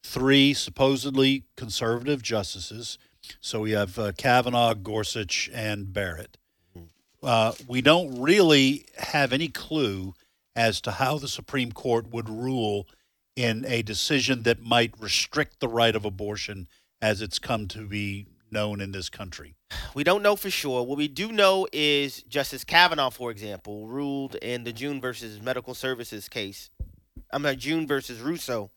three 0.02 0.54
supposedly 0.54 1.44
conservative 1.56 2.22
justices. 2.22 2.98
So 3.40 3.60
we 3.60 3.72
have 3.72 3.98
uh, 3.98 4.12
Kavanaugh, 4.16 4.74
Gorsuch, 4.74 5.50
and 5.52 5.92
Barrett. 5.92 6.38
Mm-hmm. 6.76 6.86
Uh, 7.22 7.52
we 7.66 7.80
don't 7.82 8.20
really 8.20 8.86
have 8.96 9.32
any 9.32 9.48
clue 9.48 10.14
as 10.58 10.80
to 10.80 10.90
how 10.90 11.16
the 11.16 11.28
Supreme 11.28 11.70
Court 11.70 12.12
would 12.12 12.28
rule 12.28 12.88
in 13.36 13.64
a 13.68 13.80
decision 13.82 14.42
that 14.42 14.60
might 14.60 14.92
restrict 14.98 15.60
the 15.60 15.68
right 15.68 15.94
of 15.94 16.04
abortion 16.04 16.66
as 17.00 17.22
it's 17.22 17.38
come 17.38 17.68
to 17.68 17.86
be 17.86 18.26
known 18.50 18.80
in 18.80 18.90
this 18.90 19.08
country? 19.08 19.54
We 19.94 20.02
don't 20.02 20.20
know 20.20 20.34
for 20.34 20.50
sure. 20.50 20.82
What 20.82 20.98
we 20.98 21.06
do 21.06 21.30
know 21.30 21.68
is 21.72 22.22
Justice 22.24 22.64
Kavanaugh, 22.64 23.10
for 23.10 23.30
example, 23.30 23.86
ruled 23.86 24.34
in 24.34 24.64
the 24.64 24.72
June 24.72 25.00
versus 25.00 25.40
Medical 25.40 25.74
Services 25.74 26.28
case. 26.28 26.70
I'm 27.32 27.42
mean, 27.42 27.56
June 27.56 27.86
versus 27.86 28.18
Russo 28.20 28.72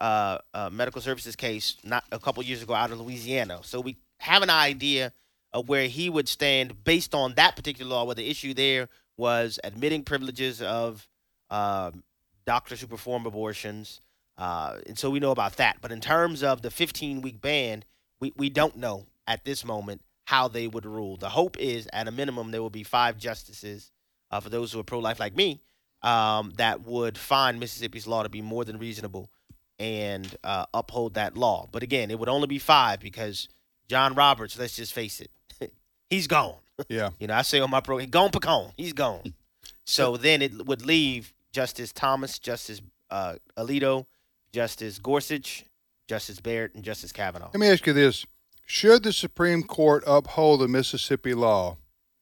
uh, 0.00 0.36
uh, 0.52 0.68
Medical 0.70 1.00
Services 1.00 1.34
case 1.34 1.78
not 1.82 2.04
a 2.12 2.18
couple 2.18 2.42
years 2.42 2.62
ago 2.62 2.74
out 2.74 2.90
of 2.90 3.00
Louisiana. 3.00 3.60
So 3.62 3.80
we 3.80 3.96
have 4.20 4.42
an 4.42 4.50
idea 4.50 5.14
of 5.54 5.66
where 5.66 5.88
he 5.88 6.10
would 6.10 6.28
stand 6.28 6.84
based 6.84 7.14
on 7.14 7.34
that 7.34 7.56
particular 7.56 7.90
law, 7.90 8.04
where 8.04 8.14
the 8.14 8.28
issue 8.28 8.52
there 8.52 8.90
was 9.16 9.58
admitting 9.64 10.02
privileges 10.02 10.60
of 10.60 11.08
um, 11.52 12.02
doctors 12.46 12.80
who 12.80 12.88
perform 12.88 13.26
abortions. 13.26 14.00
Uh, 14.36 14.78
and 14.86 14.98
so 14.98 15.10
we 15.10 15.20
know 15.20 15.30
about 15.30 15.56
that. 15.56 15.76
But 15.80 15.92
in 15.92 16.00
terms 16.00 16.42
of 16.42 16.62
the 16.62 16.70
15 16.70 17.20
week 17.20 17.40
ban, 17.40 17.84
we, 18.18 18.32
we 18.36 18.48
don't 18.48 18.76
know 18.76 19.06
at 19.28 19.44
this 19.44 19.64
moment 19.64 20.00
how 20.24 20.48
they 20.48 20.66
would 20.66 20.86
rule. 20.86 21.16
The 21.16 21.28
hope 21.28 21.58
is, 21.58 21.88
at 21.92 22.08
a 22.08 22.10
minimum, 22.10 22.50
there 22.50 22.62
will 22.62 22.70
be 22.70 22.82
five 22.82 23.18
justices, 23.18 23.92
uh, 24.30 24.40
for 24.40 24.48
those 24.48 24.72
who 24.72 24.80
are 24.80 24.84
pro 24.84 24.98
life 24.98 25.20
like 25.20 25.36
me, 25.36 25.60
um, 26.02 26.52
that 26.56 26.86
would 26.86 27.18
find 27.18 27.60
Mississippi's 27.60 28.06
law 28.06 28.22
to 28.22 28.28
be 28.28 28.40
more 28.40 28.64
than 28.64 28.78
reasonable 28.78 29.30
and 29.78 30.34
uh, 30.42 30.64
uphold 30.72 31.14
that 31.14 31.36
law. 31.36 31.68
But 31.70 31.82
again, 31.82 32.10
it 32.10 32.18
would 32.18 32.28
only 32.28 32.46
be 32.46 32.58
five 32.58 33.00
because 33.00 33.48
John 33.88 34.14
Roberts, 34.14 34.58
let's 34.58 34.76
just 34.76 34.92
face 34.92 35.20
it, 35.20 35.30
he's 36.10 36.26
gone. 36.26 36.54
Yeah. 36.88 37.10
you 37.18 37.26
know, 37.26 37.34
I 37.34 37.42
say 37.42 37.60
on 37.60 37.70
my 37.70 37.80
program, 37.80 38.08
gone 38.08 38.30
Pacone, 38.30 38.72
he's 38.76 38.94
gone. 38.94 39.34
So 39.84 40.16
then 40.16 40.42
it 40.42 40.66
would 40.66 40.86
leave 40.86 41.34
Justice 41.52 41.92
Thomas, 41.92 42.38
Justice 42.38 42.80
uh, 43.10 43.34
Alito, 43.56 44.06
Justice 44.52 44.98
Gorsuch, 44.98 45.64
Justice 46.08 46.40
Barrett, 46.40 46.74
and 46.74 46.82
Justice 46.82 47.12
Kavanaugh. 47.12 47.50
Let 47.52 47.60
me 47.60 47.68
ask 47.68 47.86
you 47.86 47.92
this: 47.92 48.26
Should 48.66 49.02
the 49.02 49.12
Supreme 49.12 49.62
Court 49.62 50.02
uphold 50.06 50.60
the 50.60 50.68
Mississippi 50.68 51.34
law, 51.34 51.76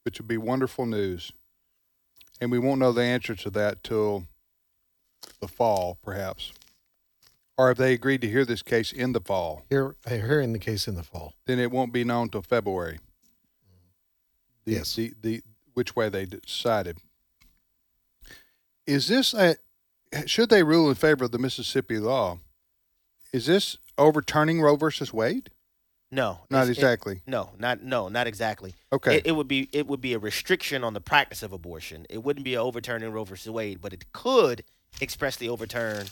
which 0.04 0.18
would 0.18 0.28
be 0.28 0.36
wonderful 0.36 0.86
news, 0.86 1.32
and 2.40 2.50
we 2.50 2.58
won't 2.58 2.80
know 2.80 2.92
the 2.92 3.02
answer 3.02 3.34
to 3.34 3.50
that 3.50 3.82
till 3.82 4.26
the 5.40 5.48
fall, 5.48 5.98
perhaps, 6.02 6.52
or 7.56 7.68
have 7.68 7.76
they 7.76 7.92
agreed 7.92 8.20
to 8.22 8.28
hear 8.28 8.44
this 8.44 8.62
case 8.62 8.90
in 8.92 9.12
the 9.12 9.20
fall? 9.20 9.64
Hear, 9.68 9.96
hearing 10.08 10.52
the 10.52 10.58
case 10.58 10.88
in 10.88 10.94
the 10.94 11.02
fall. 11.02 11.34
Then 11.46 11.58
it 11.58 11.70
won't 11.70 11.92
be 11.92 12.04
known 12.04 12.30
till 12.30 12.42
February. 12.42 12.98
The, 14.64 14.72
Yes. 14.72 14.94
The, 14.94 15.12
the 15.20 15.42
which 15.74 15.94
way 15.94 16.08
they 16.08 16.26
decided. 16.26 16.98
Is 18.90 19.06
this 19.06 19.34
a 19.34 19.56
should 20.26 20.50
they 20.50 20.64
rule 20.64 20.88
in 20.88 20.96
favor 20.96 21.24
of 21.24 21.30
the 21.30 21.38
Mississippi 21.38 21.98
law? 21.98 22.38
Is 23.32 23.46
this 23.46 23.76
overturning 23.96 24.60
Roe 24.60 24.74
versus 24.74 25.12
Wade? 25.12 25.50
No, 26.10 26.40
Not 26.50 26.62
it's- 26.62 26.70
it- 26.70 26.80
exactly. 26.80 27.22
no, 27.24 27.50
not 27.56 27.82
no, 27.84 28.08
not 28.08 28.26
exactly. 28.26 28.74
Okay. 28.92 29.18
It, 29.18 29.26
it 29.28 29.32
would 29.32 29.46
be 29.46 29.68
it 29.72 29.86
would 29.86 30.00
be 30.00 30.12
a 30.14 30.18
restriction 30.18 30.82
on 30.82 30.92
the 30.94 31.00
practice 31.00 31.44
of 31.44 31.52
abortion. 31.52 32.04
It 32.10 32.24
wouldn't 32.24 32.42
be 32.44 32.56
overturning 32.56 33.12
Roe 33.12 33.22
versus 33.22 33.48
Wade, 33.50 33.80
but 33.80 33.92
it 33.92 34.12
could 34.12 34.64
expressly 35.00 35.48
overturn 35.48 36.08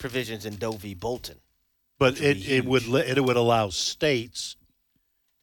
provisions 0.00 0.44
in 0.44 0.56
Doe 0.56 0.72
v. 0.72 0.94
Bolton. 0.94 1.38
But 2.00 2.14
which 2.14 2.20
would 2.22 2.36
it, 2.36 2.48
it 2.48 2.64
would 2.64 2.86
li- 2.88 3.02
it 3.06 3.22
would 3.24 3.36
allow 3.36 3.68
states, 3.68 4.56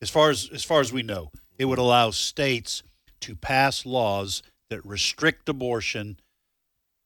as 0.02 0.10
far 0.10 0.30
as 0.30 0.50
as 0.52 0.66
far 0.66 0.82
as 0.82 0.92
we 0.92 1.04
know, 1.04 1.32
it 1.58 1.66
would 1.66 1.80
allow 1.80 2.12
states 2.12 2.84
to 3.22 3.34
pass 3.34 3.86
laws 3.86 4.44
that 4.70 4.86
restrict 4.86 5.48
abortion 5.48 6.20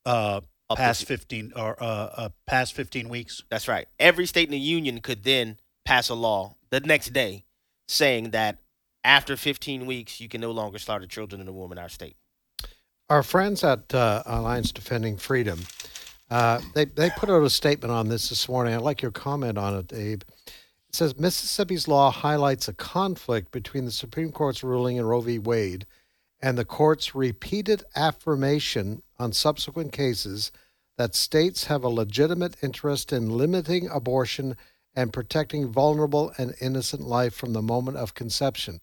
uh, 0.06 0.40
Up 0.68 0.76
to 0.76 0.76
past 0.76 1.04
fifteen 1.06 1.52
or 1.56 1.80
uh, 1.82 1.86
uh, 1.86 2.28
past 2.46 2.74
fifteen 2.74 3.08
weeks. 3.08 3.42
That's 3.50 3.68
right. 3.68 3.86
Every 3.98 4.26
state 4.26 4.48
in 4.48 4.52
the 4.52 4.58
union 4.58 5.00
could 5.00 5.24
then 5.24 5.58
pass 5.84 6.08
a 6.08 6.14
law 6.14 6.56
the 6.70 6.80
next 6.80 7.12
day 7.12 7.44
saying 7.88 8.30
that 8.30 8.58
after 9.02 9.36
15 9.36 9.86
weeks 9.86 10.20
you 10.20 10.28
can 10.28 10.40
no 10.40 10.52
longer 10.52 10.78
slaughter 10.78 11.06
children 11.06 11.40
in 11.40 11.48
a 11.48 11.52
womb 11.52 11.72
in 11.72 11.78
our 11.78 11.88
state. 11.88 12.16
Our 13.08 13.22
friends 13.22 13.64
at 13.64 13.92
uh, 13.92 14.22
Alliance 14.26 14.70
Defending 14.70 15.16
Freedom, 15.16 15.58
uh, 16.30 16.60
they 16.74 16.84
they 16.84 17.10
put 17.10 17.28
out 17.28 17.42
a 17.42 17.50
statement 17.50 17.90
on 17.90 18.08
this 18.08 18.28
this 18.28 18.48
morning. 18.48 18.74
I'd 18.74 18.82
like 18.82 19.02
your 19.02 19.10
comment 19.10 19.58
on 19.58 19.74
it, 19.74 19.92
Abe. 19.92 20.22
It 20.88 20.94
says 20.94 21.18
Mississippi's 21.18 21.88
law 21.88 22.10
highlights 22.10 22.68
a 22.68 22.72
conflict 22.72 23.50
between 23.50 23.84
the 23.84 23.90
Supreme 23.90 24.30
Court's 24.30 24.62
ruling 24.62 24.96
in 24.96 25.04
Roe 25.04 25.20
v. 25.20 25.38
Wade 25.38 25.86
and 26.42 26.56
the 26.56 26.64
court's 26.64 27.14
repeated 27.14 27.84
affirmation 27.96 29.02
on 29.20 29.32
subsequent 29.32 29.92
cases 29.92 30.50
that 30.96 31.14
states 31.14 31.66
have 31.66 31.84
a 31.84 31.88
legitimate 31.88 32.56
interest 32.62 33.12
in 33.12 33.30
limiting 33.30 33.88
abortion 33.88 34.56
and 34.94 35.12
protecting 35.12 35.70
vulnerable 35.70 36.32
and 36.36 36.54
innocent 36.60 37.02
life 37.02 37.34
from 37.34 37.52
the 37.52 37.62
moment 37.62 37.96
of 37.96 38.14
conception. 38.14 38.80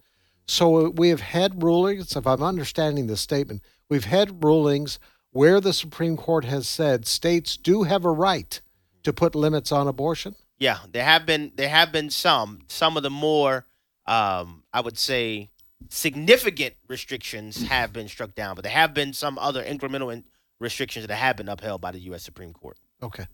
So 0.48 0.90
we 0.90 1.10
have 1.10 1.20
had 1.20 1.62
rulings, 1.62 2.16
if 2.16 2.26
I'm 2.26 2.42
understanding 2.42 3.08
the 3.08 3.18
statement, 3.18 3.62
we've 3.90 4.06
had 4.06 4.44
rulings 4.44 5.00
where 5.32 5.60
the 5.60 5.74
Supreme 5.74 6.16
Court 6.16 6.46
has 6.46 6.68
said 6.68 7.06
states 7.06 7.58
do 7.58 7.84
have 7.84 8.06
a 8.06 8.12
right 8.12 8.62
to 9.04 9.12
put 9.12 9.36
limits 9.36 9.72
on 9.72 9.88
abortion. 9.88 10.36
Yeah, 10.58 10.80
there 10.92 11.04
have 11.04 11.26
been 11.26 11.52
there 11.56 11.70
have 11.70 11.92
been 11.92 12.10
some 12.10 12.62
some 12.68 12.98
of 12.98 13.04
the 13.04 13.10
more 13.10 13.66
um, 14.08 14.64
I 14.74 14.82
would 14.82 14.98
say 14.98 15.50
significant 15.90 16.76
restrictions 16.88 17.64
have 17.68 17.94
been 17.94 18.08
struck 18.08 18.36
down, 18.36 18.56
but 18.56 18.64
there 18.64 18.72
have 18.74 18.94
been 18.94 19.14
some 19.14 19.38
other 19.38 19.64
incremental 19.64 20.12
in- 20.14 20.24
restrictions 20.60 21.06
that 21.08 21.16
have 21.16 21.38
been 21.38 21.50
upheld 21.50 21.82
by 21.82 21.92
the 21.92 22.00
U.S. 22.00 22.24
Supreme 22.24 22.54
Court. 22.54 22.78
Okay. 23.02 23.26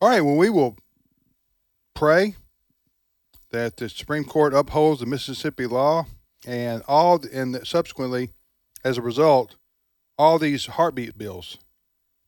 All 0.00 0.08
right. 0.08 0.20
Well, 0.20 0.36
we 0.36 0.50
will 0.50 0.76
pray 1.94 2.36
that 3.50 3.76
the 3.76 3.88
Supreme 3.88 4.24
Court 4.24 4.54
upholds 4.54 5.00
the 5.00 5.06
Mississippi 5.06 5.66
law 5.66 6.06
and 6.46 6.82
all, 6.86 7.20
and 7.32 7.60
subsequently, 7.66 8.30
as 8.84 8.98
a 8.98 9.02
result, 9.02 9.56
all 10.18 10.38
these 10.38 10.66
heartbeat 10.66 11.16
bills 11.18 11.58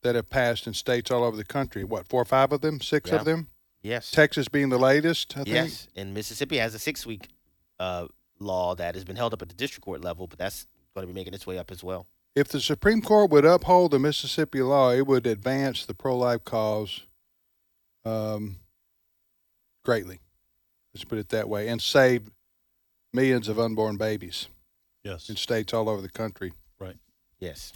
that 0.02 0.14
have 0.14 0.28
passed 0.30 0.66
in 0.66 0.74
states 0.74 1.10
all 1.10 1.24
over 1.24 1.36
the 1.36 1.44
country. 1.44 1.84
What 1.84 2.08
four 2.08 2.22
or 2.22 2.26
five 2.26 2.52
of 2.52 2.60
them? 2.60 2.80
Six 2.80 3.10
Yeah. 3.10 3.16
of 3.16 3.24
them? 3.24 3.48
Yes. 3.82 4.10
Texas 4.10 4.48
being 4.48 4.68
the 4.70 4.78
latest. 4.78 5.32
I 5.36 5.44
think. 5.44 5.48
Yes, 5.48 5.88
and 5.94 6.12
Mississippi 6.14 6.58
has 6.58 6.74
a 6.74 6.78
six 6.78 7.06
week 7.06 7.28
uh, 7.78 8.06
law 8.38 8.74
that 8.74 8.94
has 8.94 9.04
been 9.04 9.16
held 9.16 9.32
up 9.32 9.42
at 9.42 9.48
the 9.48 9.54
district 9.54 9.84
court 9.84 10.02
level, 10.02 10.26
but 10.26 10.38
that's 10.38 10.66
going 10.94 11.06
to 11.06 11.12
be 11.12 11.18
making 11.18 11.34
its 11.34 11.46
way 11.46 11.58
up 11.58 11.70
as 11.70 11.82
well. 11.82 12.06
If 12.34 12.48
the 12.48 12.60
Supreme 12.60 13.00
Court 13.00 13.30
would 13.30 13.44
uphold 13.44 13.92
the 13.92 13.98
Mississippi 13.98 14.60
law, 14.60 14.92
it 14.92 15.06
would 15.06 15.26
advance 15.26 15.86
the 15.86 15.94
pro-life 15.94 16.44
cause 16.44 17.02
um, 18.04 18.56
greatly. 19.84 20.20
Let's 20.94 21.04
put 21.04 21.18
it 21.18 21.30
that 21.30 21.48
way, 21.48 21.68
and 21.68 21.80
save 21.80 22.30
millions 23.12 23.48
of 23.48 23.58
unborn 23.58 23.96
babies. 23.96 24.48
Yes. 25.02 25.28
In 25.30 25.36
states 25.36 25.72
all 25.72 25.88
over 25.88 26.02
the 26.02 26.10
country. 26.10 26.52
Right. 26.78 26.96
Yes. 27.38 27.72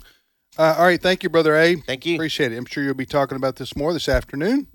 Uh, 0.58 0.74
all 0.76 0.84
right. 0.84 1.00
Thank 1.00 1.22
you, 1.22 1.30
Brother 1.30 1.54
A. 1.56 1.76
Thank 1.76 2.04
you. 2.04 2.16
Appreciate 2.16 2.52
it. 2.52 2.56
I'm 2.56 2.66
sure 2.66 2.82
you'll 2.82 2.94
be 2.94 3.06
talking 3.06 3.36
about 3.36 3.56
this 3.56 3.76
more 3.76 3.92
this 3.92 4.08
afternoon 4.08 4.66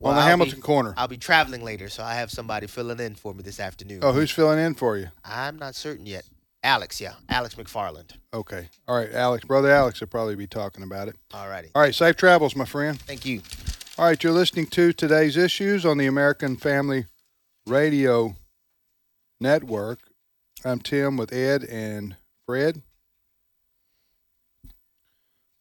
Well, 0.00 0.12
on 0.12 0.16
the 0.16 0.22
I'll 0.22 0.28
Hamilton 0.28 0.56
be- 0.56 0.62
Corner. 0.62 0.94
I'll 0.96 1.08
be 1.08 1.16
traveling 1.16 1.64
later, 1.64 1.88
so 1.88 2.04
I 2.04 2.14
have 2.14 2.30
somebody 2.30 2.66
filling 2.68 3.00
in 3.00 3.14
for 3.16 3.34
me 3.34 3.42
this 3.42 3.58
afternoon. 3.58 4.00
Oh, 4.02 4.12
who's 4.12 4.30
filling 4.30 4.58
in 4.60 4.74
for 4.74 4.96
you? 4.96 5.08
I'm 5.24 5.58
not 5.58 5.74
certain 5.74 6.06
yet. 6.06 6.24
Alex, 6.62 7.00
yeah, 7.00 7.14
Alex 7.28 7.54
McFarland. 7.54 8.10
Okay. 8.34 8.68
All 8.86 8.96
right, 8.96 9.12
Alex. 9.12 9.44
Brother 9.44 9.70
Alex 9.70 10.00
will 10.00 10.08
probably 10.08 10.34
be 10.36 10.46
talking 10.46 10.82
about 10.82 11.08
it. 11.08 11.16
All 11.32 11.48
righty. 11.48 11.70
All 11.74 11.82
right. 11.82 11.94
Safe 11.94 12.16
travels, 12.16 12.54
my 12.56 12.64
friend. 12.64 13.00
Thank 13.00 13.24
you. 13.24 13.42
All 13.96 14.04
right, 14.06 14.22
you're 14.22 14.32
listening 14.32 14.66
to 14.66 14.92
today's 14.92 15.36
issues 15.36 15.84
on 15.84 15.98
the 15.98 16.06
American 16.06 16.56
Family 16.56 17.06
Radio 17.66 18.36
Network. 19.40 20.00
I'm 20.64 20.78
Tim 20.80 21.16
with 21.16 21.32
Ed 21.32 21.64
and 21.64 22.16
Fred. 22.46 22.82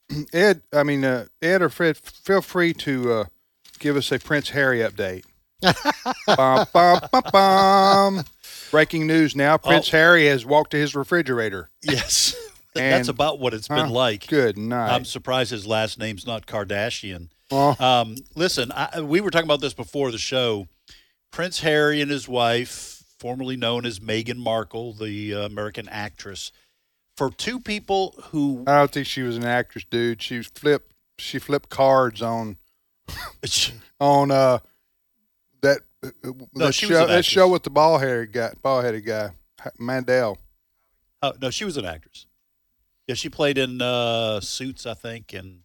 Ed, 0.33 0.61
I 0.73 0.83
mean 0.83 1.03
uh, 1.03 1.25
Ed 1.41 1.61
or 1.63 1.69
Fred, 1.69 1.97
feel 1.97 2.41
free 2.41 2.73
to 2.73 3.11
uh, 3.11 3.25
give 3.80 3.95
us 3.95 4.11
a 4.11 4.19
Prince 4.19 4.49
Harry 4.49 4.80
update. 4.80 5.23
bum, 6.28 6.65
bum, 6.73 6.99
bum, 7.11 7.23
bum. 7.32 8.23
Breaking 8.71 9.07
news 9.07 9.36
now: 9.36 9.57
Prince 9.57 9.89
Harry 9.89 10.28
has 10.28 10.45
walked 10.45 10.71
to 10.71 10.78
his 10.78 10.95
refrigerator. 10.95 11.69
Yes. 11.82 12.36
That's 12.75 13.07
about 13.07 13.39
what 13.39 13.55
it's 13.55 13.67
been 13.67 13.88
Huh, 13.88 13.89
like. 13.91 14.28
Good 14.28 14.55
night. 14.55 14.93
I'm 14.93 15.03
surprised 15.05 15.49
his 15.49 15.65
last 15.65 15.97
name's 15.97 16.28
not 16.28 16.45
Kardashian. 16.45 17.30
Oh. 17.49 17.75
Um, 17.80 18.15
listen, 18.36 18.71
I, 18.71 19.01
we 19.01 19.19
were 19.19 19.32
talking 19.32 19.47
about 19.47 19.61
this 19.61 19.73
before 19.73 20.11
the 20.11 20.19
show. 20.19 20.67
Prince 21.32 21.61
Harry 21.61 22.01
and 22.01 22.11
his 22.11 22.28
wife, 22.28 23.03
formerly 23.19 23.55
known 23.55 23.86
as 23.86 23.99
Meghan 23.99 24.38
Markle, 24.38 24.93
the 24.93 25.34
uh, 25.34 25.39
American 25.45 25.89
actress, 25.89 26.51
for 27.15 27.32
two 27.32 27.59
people 27.59 28.13
who 28.32 28.63
I 28.67 28.78
don't 28.78 28.91
think 28.91 29.07
she 29.07 29.23
was 29.23 29.38
an 29.38 29.45
actress, 29.45 29.84
dude. 29.89 30.21
She 30.21 30.43
flipped. 30.43 30.93
She 31.17 31.39
flipped 31.39 31.69
cards 31.69 32.21
on 32.21 32.57
on 33.99 34.32
uh 34.32 34.60
that 35.62 35.80
uh, 36.03 36.10
No, 36.24 36.66
that 36.68 36.74
she 36.76 36.86
show 36.88 37.01
an 37.03 37.08
that 37.08 37.20
actress. 37.20 37.26
show 37.26 37.47
with 37.47 37.64
the 37.64 37.70
ball 37.70 37.97
headed 37.97 38.32
guy, 38.34 38.53
bald 38.62 38.84
headed 38.86 39.05
guy, 39.05 39.32
Mandel. 39.80 40.38
Oh 41.22 41.34
no, 41.41 41.49
she 41.49 41.66
was 41.66 41.78
an 41.78 41.86
actress. 41.86 42.26
Yeah, 43.08 43.16
she 43.16 43.30
played 43.30 43.58
in 43.58 43.82
uh, 43.82 44.39
Suits, 44.41 44.86
I 44.86 44.93
think, 44.93 45.34
and 45.34 45.62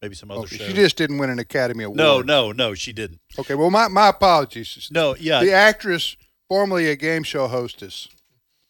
maybe 0.00 0.14
some 0.14 0.30
other 0.30 0.40
Okay, 0.42 0.56
shows. 0.56 0.66
she 0.68 0.72
just 0.72 0.96
didn't 0.96 1.18
win 1.18 1.28
an 1.30 1.38
Academy 1.38 1.84
Award. 1.84 1.98
no, 1.98 2.22
no, 2.22 2.52
no, 2.52 2.74
she 2.74 2.92
didn't. 2.92 3.20
Okay, 3.38 3.54
well, 3.54 3.70
my 3.70 3.86
my 3.88 4.08
apologies. 4.08 4.88
No, 4.90 5.14
yeah, 5.16 5.40
The 5.44 5.52
actress, 5.52 6.16
formerly 6.48 6.88
a 6.88 6.96
game 6.96 7.22
show 7.22 7.46
hostess. 7.48 8.08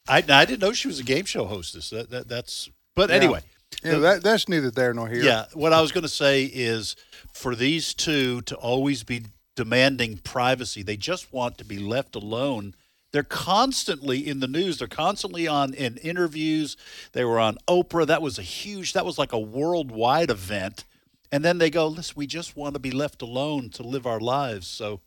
I, 0.09 0.17
I 0.17 0.45
didn't 0.45 0.59
know 0.61 0.73
she 0.73 0.87
was 0.89 0.99
a 0.99 1.03
game 1.03 1.25
show 1.25 1.45
hostess. 1.45 1.89
That, 1.91 2.09
that 2.09 2.27
that's. 2.27 2.69
But 2.95 3.09
Yeah. 3.09 3.15
anyway, 3.15 3.39
Yeah, 3.83 3.97
that 3.97 4.23
that's 4.23 4.47
neither 4.47 4.71
there 4.71 4.93
nor 4.93 5.07
here. 5.07 5.23
Yeah, 5.23 5.45
what 5.53 5.73
I 5.73 5.81
was 5.81 5.91
going 5.91 6.03
to 6.03 6.09
say 6.09 6.43
is 6.43 6.95
for 7.33 7.55
these 7.55 7.93
two 7.93 8.41
to 8.43 8.55
always 8.55 9.03
be 9.03 9.25
demanding 9.55 10.17
privacy, 10.17 10.83
they 10.83 10.97
just 10.97 11.33
want 11.33 11.57
to 11.57 11.65
be 11.65 11.79
left 11.79 12.15
alone. 12.15 12.75
They're 13.11 13.23
constantly 13.23 14.25
in 14.25 14.39
the 14.39 14.47
news. 14.47 14.77
They're 14.79 14.87
constantly 14.87 15.47
on 15.47 15.73
in 15.73 15.97
interviews. 15.97 16.77
They 17.11 17.25
were 17.25 17.39
on 17.39 17.57
Oprah. 17.67 18.07
That 18.07 18.21
was 18.21 18.39
a 18.39 18.43
huge. 18.43 18.93
That 18.93 19.05
was 19.05 19.17
like 19.17 19.33
a 19.33 19.39
worldwide 19.39 20.29
event. 20.29 20.85
And 21.31 21.43
then 21.43 21.57
they 21.57 21.69
go, 21.69 21.87
"Listen, 21.87 22.13
we 22.17 22.27
just 22.27 22.55
want 22.55 22.73
to 22.75 22.79
be 22.79 22.91
left 22.91 23.21
alone 23.21 23.69
to 23.71 23.83
live 23.83 24.05
our 24.05 24.19
lives." 24.19 24.67
So, 24.67 25.01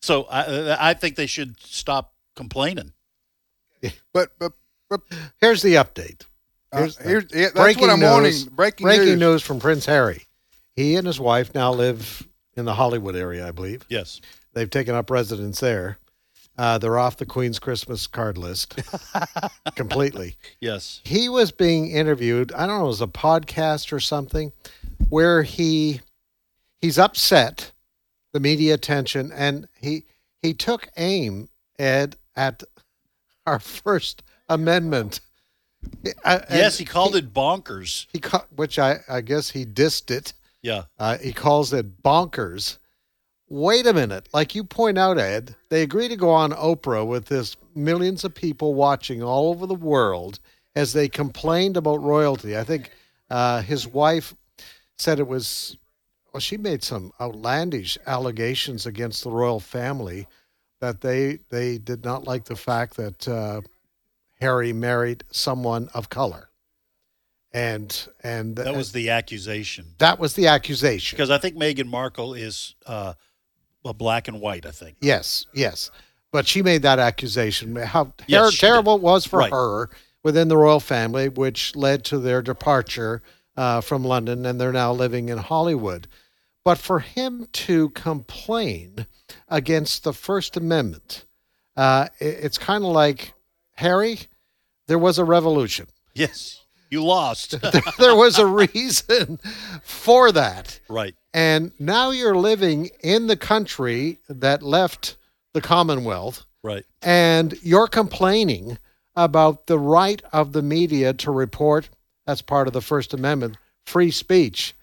so 0.00 0.24
I 0.24 0.90
I 0.90 0.94
think 0.94 1.16
they 1.16 1.26
should 1.26 1.60
stop 1.60 2.14
complaining. 2.34 2.92
But 4.12 4.32
but 4.38 4.38
but 4.38 4.52
Here's 5.40 5.62
the 5.62 5.74
update. 5.74 6.22
Uh, 6.72 6.78
Here's 6.78 6.96
here's- 6.98 7.24
yeah, 7.34 7.48
that's 7.54 7.76
what 7.78 7.90
I'm 7.90 8.00
wanting. 8.00 8.32
Breaking 8.54 8.86
news. 8.86 9.18
news 9.18 9.42
from 9.42 9.60
Prince 9.60 9.86
Harry. 9.86 10.22
He 10.74 10.96
and 10.96 11.06
his 11.06 11.20
wife 11.20 11.54
now 11.54 11.72
live 11.72 12.26
in 12.56 12.64
the 12.64 12.74
Hollywood 12.74 13.14
area, 13.16 13.46
I 13.46 13.50
believe. 13.50 13.84
Yes. 13.88 14.20
They've 14.54 14.70
taken 14.70 14.94
up 14.94 15.10
residence 15.10 15.60
there. 15.60 15.98
Uh, 16.58 16.78
they're 16.78 16.98
off 16.98 17.16
the 17.16 17.26
Queen's 17.26 17.58
Christmas 17.58 18.06
card 18.06 18.36
list 18.38 18.78
completely. 19.74 20.36
Yes. 20.60 21.00
He 21.04 21.28
was 21.28 21.50
being 21.50 21.90
interviewed. 21.90 22.52
I 22.52 22.66
don't 22.66 22.78
know, 22.78 22.84
it 22.84 22.88
was 22.88 23.00
a 23.02 23.06
podcast 23.06 23.92
or 23.92 24.00
something, 24.00 24.52
where 25.08 25.42
he 25.42 26.00
he's 26.80 26.98
upset, 26.98 27.72
the 28.32 28.40
media 28.40 28.74
attention, 28.74 29.30
and 29.32 29.66
he 29.80 30.04
he 30.42 30.52
took 30.54 30.88
aim 30.96 31.48
Ed 31.78 32.16
at 32.36 32.62
our 33.46 33.58
First 33.58 34.22
Amendment. 34.54 35.20
And 36.24 36.44
Yes, 36.50 36.78
he 36.78 36.84
called 36.84 37.16
it 37.16 37.32
bonkers. 37.32 38.06
He 38.12 38.20
ca- 38.20 38.46
which 38.54 38.78
I 38.78 39.00
I 39.08 39.20
guess 39.20 39.50
he 39.50 39.64
dissed 39.64 40.10
it. 40.10 40.32
Yeah. 40.62 40.84
Uh, 40.98 41.18
he 41.18 41.32
calls 41.32 41.72
it 41.72 42.02
bonkers. 42.02 42.78
Wait 43.48 43.86
a 43.86 43.92
minute. 43.92 44.28
Like 44.32 44.54
you 44.54 44.64
point 44.64 44.96
out, 44.96 45.18
Ed, 45.18 45.56
they 45.68 45.82
agree 45.82 46.08
to 46.08 46.16
go 46.16 46.30
on 46.30 46.52
Oprah 46.52 47.06
with 47.06 47.26
this 47.26 47.56
millions 47.74 48.24
of 48.24 48.34
people 48.34 48.74
watching 48.74 49.22
all 49.22 49.50
over 49.50 49.66
the 49.66 49.74
world 49.74 50.38
as 50.74 50.92
they 50.92 51.08
complained 51.08 51.76
about 51.76 52.02
royalty. 52.02 52.56
I 52.56 52.64
think 52.64 52.90
uh, 53.28 53.60
his 53.62 53.86
wife 53.86 54.34
said 54.98 55.18
it 55.18 55.26
was, 55.26 55.76
well, 56.32 56.40
she 56.40 56.56
made 56.56 56.82
some 56.82 57.12
outlandish 57.20 57.98
allegations 58.06 58.86
against 58.86 59.24
the 59.24 59.30
royal 59.30 59.60
family 59.60 60.26
that 60.80 61.00
they 61.00 61.38
they 61.50 61.78
did 61.78 62.04
not 62.04 62.24
like 62.24 62.44
the 62.44 62.56
fact 62.56 62.96
that 62.96 63.28
uh, 63.28 63.60
Harry 64.42 64.72
married 64.72 65.22
someone 65.30 65.88
of 65.94 66.08
color. 66.10 66.50
And 67.54 68.08
and 68.22 68.56
That 68.56 68.74
was 68.76 68.92
the 68.92 69.10
accusation. 69.10 69.94
that 69.98 70.18
was 70.18 70.34
the 70.34 70.46
accusation. 70.46 71.16
Because 71.16 71.30
I 71.30 71.38
think 71.38 71.56
Meghan 71.56 71.86
Markle 71.86 72.34
is 72.34 72.74
uh, 72.86 73.12
a 73.84 73.92
black 73.94 74.26
and 74.28 74.40
white. 74.40 74.64
I 74.66 74.70
think. 74.70 74.96
Yes, 75.00 75.46
yes. 75.52 75.90
But 76.32 76.46
she 76.48 76.62
made 76.62 76.82
that 76.82 76.98
accusation. 76.98 77.76
How 77.76 78.14
Yes, 78.26 78.52
ter- 78.52 78.66
terrible 78.68 78.96
it 78.96 79.02
was 79.02 79.26
for 79.26 79.40
Right. 79.40 79.50
her 79.52 79.90
within 80.22 80.48
the 80.48 80.56
royal 80.56 80.80
family, 80.80 81.28
which 81.28 81.76
led 81.76 82.04
to 82.06 82.18
their 82.18 82.40
departure 82.40 83.22
uh, 83.56 83.82
from 83.82 84.02
London, 84.02 84.46
and 84.46 84.58
they're 84.58 84.72
now 84.72 84.92
living 84.92 85.28
in 85.28 85.36
Hollywood. 85.36 86.08
But 86.64 86.78
for 86.78 87.00
him 87.00 87.48
to 87.52 87.90
complain 87.90 89.06
against 89.48 90.04
the 90.04 90.14
First 90.14 90.56
Amendment, 90.56 91.26
uh, 91.76 92.08
i- 92.18 92.24
it's 92.24 92.56
kind 92.56 92.82
of 92.84 92.92
like 92.92 93.34
Harry. 93.74 94.20
There 94.92 94.98
was 94.98 95.18
a 95.18 95.24
revolution. 95.24 95.86
Yes, 96.12 96.60
you 96.90 97.02
lost. 97.02 97.58
there 97.98 98.14
was 98.14 98.38
a 98.38 98.44
reason 98.44 99.38
for 99.82 100.30
that. 100.32 100.80
right. 100.90 101.14
And 101.32 101.72
now 101.78 102.10
you're 102.10 102.36
living 102.36 102.90
in 103.02 103.26
the 103.26 103.38
country 103.38 104.18
that 104.28 104.62
left 104.62 105.16
the 105.54 105.62
Commonwealth, 105.62 106.44
Right. 106.62 106.84
and 107.00 107.54
you're 107.62 107.88
complaining 107.88 108.76
about 109.16 109.66
the 109.66 109.78
right 109.78 110.20
of 110.30 110.52
the 110.52 110.60
media 110.60 111.14
to 111.14 111.30
report. 111.30 111.88
That's 112.26 112.42
part 112.42 112.66
of 112.66 112.74
the 112.74 112.82
First 112.82 113.14
Amendment, 113.14 113.56
free 113.86 114.10
speech. 114.10 114.74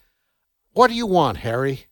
What 0.72 0.88
do 0.88 0.94
you 0.94 1.06
want, 1.06 1.36
Harry? 1.38 1.86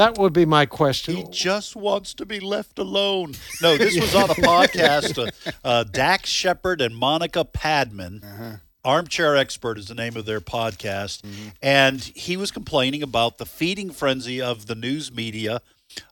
That 0.00 0.16
would 0.16 0.32
be 0.32 0.46
my 0.46 0.64
question. 0.64 1.14
He 1.14 1.24
just 1.24 1.76
wants 1.76 2.14
to 2.14 2.24
be 2.24 2.40
left 2.40 2.78
alone. 2.78 3.34
No, 3.60 3.76
this 3.76 4.00
was 4.00 4.14
on 4.14 4.30
a 4.30 4.34
podcast. 4.34 5.18
Uh, 5.18 5.50
uh, 5.62 5.84
Dax 5.84 6.30
Shepard 6.30 6.80
and 6.80 6.96
Monica 6.96 7.44
Padman. 7.44 8.22
Armchair 8.82 9.36
Expert 9.36 9.76
is 9.76 9.88
the 9.88 9.94
name 9.94 10.16
of 10.16 10.24
their 10.24 10.40
podcast, 10.40 11.22
and 11.60 12.00
he 12.00 12.38
was 12.38 12.50
complaining 12.50 13.02
about 13.02 13.36
the 13.36 13.44
feeding 13.44 13.90
frenzy 13.90 14.40
of 14.40 14.68
the 14.68 14.74
news 14.74 15.12
media 15.12 15.60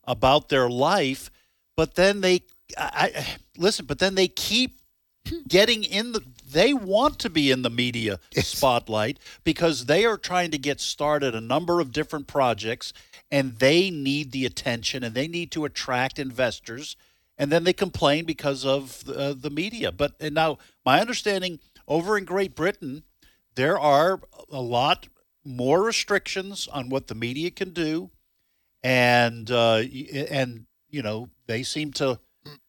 about 0.05 0.51
their 0.51 0.69
life. 0.69 1.31
But 1.75 1.95
then 1.95 2.21
they, 2.21 2.43
I, 2.77 3.11
I 3.17 3.37
listen. 3.57 3.87
But 3.87 4.01
then 4.01 4.17
they 4.17 4.29
keep 4.29 4.83
getting 5.49 5.83
in 5.83 6.13
the. 6.13 6.21
They 6.51 6.75
want 6.75 7.19
to 7.21 7.31
be 7.31 7.51
in 7.51 7.63
the 7.63 7.71
media 7.71 8.21
spotlight 8.35 9.19
because 9.45 9.87
they 9.87 10.05
are 10.05 10.19
trying 10.19 10.51
to 10.51 10.59
get 10.59 10.79
started 10.79 11.35
a 11.35 11.41
number 11.41 11.81
of 11.81 11.93
different 11.93 12.27
projects, 12.27 12.93
and 13.31 13.59
they 13.59 13.91
need 13.91 14.33
the 14.33 14.47
attention 14.47 15.05
and 15.05 15.15
they 15.15 15.29
need 15.29 15.51
to 15.53 15.65
attract 15.65 16.19
investors. 16.19 16.97
And 17.37 17.53
then 17.53 17.65
they 17.65 17.73
complain 17.73 18.25
because 18.25 18.65
of 18.65 19.09
uh, 19.09 19.35
the 19.35 19.51
media. 19.51 19.93
But 19.93 20.15
and 20.19 20.35
now 20.35 20.59
my 20.85 21.01
understanding 21.01 21.61
over 21.87 22.19
in 22.19 22.25
Great 22.25 22.57
Britain, 22.57 23.05
there 23.55 23.79
are 23.79 24.21
a 24.51 24.61
lot 24.61 25.09
more 25.45 25.83
restrictions 25.83 26.69
on 26.69 26.89
what 26.89 27.07
the 27.07 27.15
media 27.15 27.51
can 27.51 27.71
do, 27.71 28.11
and 28.83 29.51
uh, 29.51 29.83
and 30.31 30.67
you 30.91 31.03
know 31.03 31.31
they 31.47 31.63
seem 31.63 31.93
to 31.93 32.19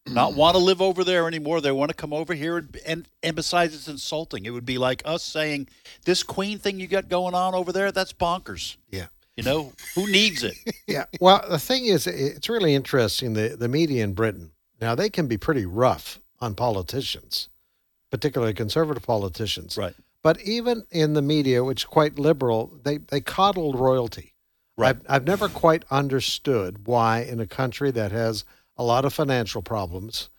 not 0.08 0.34
want 0.34 0.56
to 0.56 0.64
live 0.64 0.82
over 0.82 1.04
there 1.04 1.28
anymore. 1.28 1.62
They 1.62 1.72
want 1.72 1.90
to 1.90 1.96
come 1.96 2.14
over 2.14 2.34
here, 2.34 2.58
and, 2.58 2.78
and 2.86 3.08
and 3.22 3.36
besides, 3.36 3.76
it's 3.76 3.88
insulting. 3.88 4.46
It 4.46 4.52
would 4.52 4.66
be 4.66 4.78
like 4.78 5.02
us 5.06 5.24
saying 5.24 5.68
this 6.06 6.24
Queen 6.24 6.58
thing 6.58 6.80
you 6.80 6.88
got 6.88 7.10
going 7.10 7.36
on 7.36 7.54
over 7.54 7.72
there. 7.72 7.92
That's 7.92 8.14
bonkers. 8.14 8.78
Yeah. 8.90 9.08
You 9.40 9.46
know 9.46 9.74
who 9.96 10.06
needs 10.12 10.44
it? 10.44 10.56
yeah. 10.88 11.06
Well, 11.22 11.46
the 11.50 11.60
thing 11.60 11.86
is, 11.86 12.06
it's 12.08 12.50
really 12.50 12.76
interesting. 12.76 13.34
The 13.34 13.56
the 13.58 13.70
media 13.70 14.04
in 14.04 14.14
Britain 14.14 14.52
now 14.82 14.96
they 14.96 15.10
can 15.10 15.28
be 15.28 15.38
pretty 15.38 15.66
rough 15.66 16.20
on 16.42 16.56
politicians, 16.56 17.48
particularly 18.12 18.54
conservative 18.54 19.04
politicians. 19.04 19.78
Right. 19.78 19.96
But 20.22 20.42
even 20.42 20.84
in 20.92 21.14
the 21.14 21.22
media, 21.22 21.64
which 21.64 21.84
is 21.84 21.86
quite 21.86 22.20
liberal, 22.20 22.80
they 22.84 22.98
they 22.98 23.22
coddle 23.22 23.72
royalty. 23.72 24.34
Right. 24.78 24.98
I've, 24.98 25.02
I've 25.08 25.28
never 25.28 25.48
quite 25.48 25.86
understood 25.90 26.86
why 26.86 27.22
in 27.22 27.40
a 27.40 27.48
country 27.48 27.92
that 27.92 28.12
has 28.12 28.44
a 28.76 28.84
lot 28.84 29.06
of 29.06 29.14
financial 29.14 29.62
problems, 29.62 30.30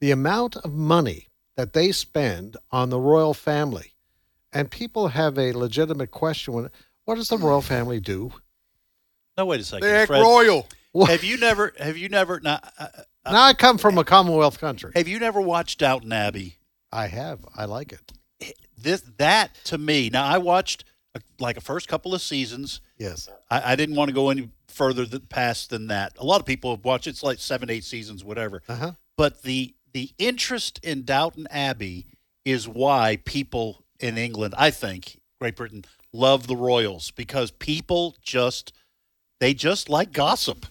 the 0.00 0.10
amount 0.10 0.56
of 0.56 0.72
money 0.72 1.28
that 1.56 1.74
they 1.74 1.90
spend 1.92 2.56
on 2.72 2.90
the 2.90 3.00
royal 3.00 3.34
family, 3.34 3.94
and 4.52 4.68
people 4.68 5.08
have 5.08 5.38
a 5.38 5.52
legitimate 5.52 6.10
question: 6.10 6.54
when, 6.54 6.70
What 7.04 7.14
does 7.14 7.28
the 7.28 7.38
royal 7.38 7.62
family 7.62 8.00
do? 8.00 8.32
No, 9.38 9.46
wait 9.46 9.60
a 9.60 9.64
second. 9.64 9.88
They 9.88 9.94
act 9.94 10.08
Fred. 10.08 10.20
royal. 10.20 10.66
Have 11.06 11.22
you 11.22 11.38
never? 11.38 11.72
Have 11.78 11.96
you 11.96 12.08
never? 12.08 12.40
Now, 12.40 12.58
uh, 12.76 12.88
uh, 13.24 13.32
now 13.32 13.44
I 13.44 13.54
come 13.54 13.78
from 13.78 13.96
a 13.96 14.04
Commonwealth 14.04 14.58
country. 14.58 14.90
have 14.96 15.06
you 15.06 15.20
never 15.20 15.40
watched 15.40 15.78
Downton 15.78 16.12
Abbey? 16.12 16.58
I 16.90 17.06
have. 17.06 17.46
I 17.54 17.66
like 17.66 17.92
it. 17.92 18.54
This 18.76 19.02
that 19.18 19.54
to 19.64 19.78
me. 19.78 20.10
Now 20.10 20.24
I 20.24 20.38
watched 20.38 20.84
uh, 21.14 21.20
like 21.38 21.56
a 21.56 21.60
first 21.60 21.86
couple 21.86 22.14
of 22.14 22.20
seasons. 22.20 22.80
Yes. 22.96 23.28
I, 23.48 23.72
I 23.72 23.76
didn't 23.76 23.94
want 23.94 24.08
to 24.08 24.14
go 24.14 24.30
any 24.30 24.50
further 24.66 25.06
th- 25.06 25.28
past 25.28 25.70
than 25.70 25.86
that. 25.86 26.14
A 26.18 26.24
lot 26.24 26.40
of 26.40 26.46
people 26.46 26.74
have 26.74 26.84
watched. 26.84 27.06
It's 27.06 27.22
like 27.22 27.38
seven, 27.38 27.70
eight 27.70 27.84
seasons, 27.84 28.24
whatever. 28.24 28.62
Uh-huh. 28.68 28.92
But 29.16 29.42
the 29.42 29.74
the 29.92 30.10
interest 30.18 30.80
in 30.82 31.04
Downton 31.04 31.46
Abbey 31.50 32.06
is 32.44 32.66
why 32.66 33.20
people 33.24 33.84
in 34.00 34.18
England, 34.18 34.54
I 34.58 34.70
think, 34.70 35.20
Great 35.40 35.54
Britain, 35.54 35.84
love 36.12 36.48
the 36.48 36.56
Royals 36.56 37.12
because 37.12 37.50
people 37.52 38.16
just 38.22 38.72
they 39.40 39.54
just 39.54 39.88
like 39.88 40.12
gossip, 40.12 40.66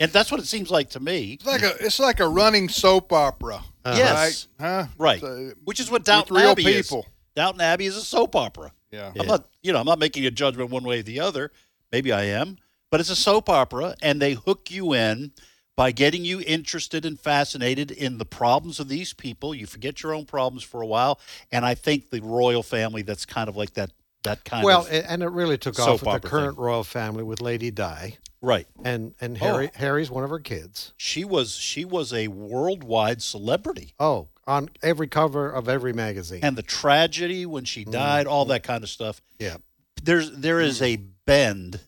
and 0.00 0.10
that's 0.12 0.30
what 0.30 0.40
it 0.40 0.46
seems 0.46 0.70
like 0.70 0.90
to 0.90 1.00
me. 1.00 1.34
It's 1.34 1.46
like 1.46 1.62
a 1.62 1.74
it's 1.84 1.98
like 1.98 2.20
a 2.20 2.28
running 2.28 2.68
soap 2.68 3.12
opera. 3.12 3.62
Uh-huh. 3.84 3.96
Yes. 3.96 4.48
Right? 4.58 4.66
Huh? 4.66 4.86
Right. 4.98 5.20
So, 5.20 5.52
Which 5.64 5.78
is 5.80 5.90
what 5.90 6.04
Downton 6.04 6.36
Abbey 6.36 6.64
people. 6.64 7.00
is. 7.00 7.06
Downton 7.36 7.60
Abbey 7.60 7.86
is 7.86 7.96
a 7.96 8.00
soap 8.00 8.34
opera. 8.34 8.72
Yeah. 8.90 9.12
I'm 9.18 9.26
not, 9.26 9.48
you 9.62 9.72
know, 9.72 9.78
I'm 9.78 9.86
not 9.86 9.98
making 9.98 10.26
a 10.26 10.30
judgment 10.30 10.70
one 10.70 10.82
way 10.84 11.00
or 11.00 11.02
the 11.02 11.20
other. 11.20 11.52
Maybe 11.92 12.10
I 12.12 12.24
am, 12.24 12.58
but 12.90 12.98
it's 12.98 13.10
a 13.10 13.16
soap 13.16 13.48
opera, 13.48 13.94
and 14.02 14.20
they 14.20 14.32
hook 14.32 14.70
you 14.70 14.92
in 14.92 15.32
by 15.76 15.92
getting 15.92 16.24
you 16.24 16.40
interested 16.40 17.04
and 17.04 17.20
fascinated 17.20 17.90
in 17.90 18.18
the 18.18 18.24
problems 18.24 18.80
of 18.80 18.88
these 18.88 19.12
people. 19.12 19.54
You 19.54 19.66
forget 19.66 20.02
your 20.02 20.14
own 20.14 20.24
problems 20.24 20.62
for 20.64 20.80
a 20.80 20.86
while, 20.86 21.20
and 21.52 21.64
I 21.64 21.74
think 21.74 22.10
the 22.10 22.20
royal 22.20 22.62
family 22.62 23.02
that's 23.02 23.26
kind 23.26 23.48
of 23.48 23.56
like 23.56 23.74
that. 23.74 23.92
That 24.26 24.44
kind 24.44 24.64
well, 24.64 24.82
of 24.82 24.88
a- 24.92 25.10
and 25.10 25.22
it 25.22 25.28
really 25.30 25.56
took 25.58 25.78
off 25.78 26.02
with 26.02 26.22
the 26.22 26.28
current 26.28 26.56
thing. 26.56 26.64
royal 26.64 26.84
family 26.84 27.22
with 27.22 27.40
Lady 27.40 27.70
Di, 27.70 28.16
right. 28.42 28.66
and 28.84 29.14
and 29.20 29.36
Oh. 29.40 29.44
Harry 29.44 29.70
Harry's 29.74 30.10
one 30.10 30.24
of 30.24 30.30
her 30.30 30.38
kids. 30.40 30.92
She 30.96 31.24
was 31.24 31.54
she 31.54 31.84
was 31.84 32.12
a 32.12 32.28
worldwide 32.28 33.22
celebrity. 33.22 33.94
Oh, 33.98 34.28
on 34.46 34.68
every 34.82 35.08
cover 35.08 35.50
of 35.50 35.68
every 35.68 35.92
magazine. 35.92 36.40
and 36.44 36.56
the 36.56 36.62
tragedy 36.62 37.46
when 37.46 37.64
she 37.64 37.82
mm-hmm. 37.82 37.92
died, 37.92 38.26
all 38.26 38.44
that 38.46 38.62
kind 38.62 38.84
of 38.84 38.90
stuff. 38.90 39.20
yeah. 39.38 39.56
There's 40.02 40.30
there 40.32 40.60
is 40.60 40.82
a 40.82 40.96
bend 40.96 41.80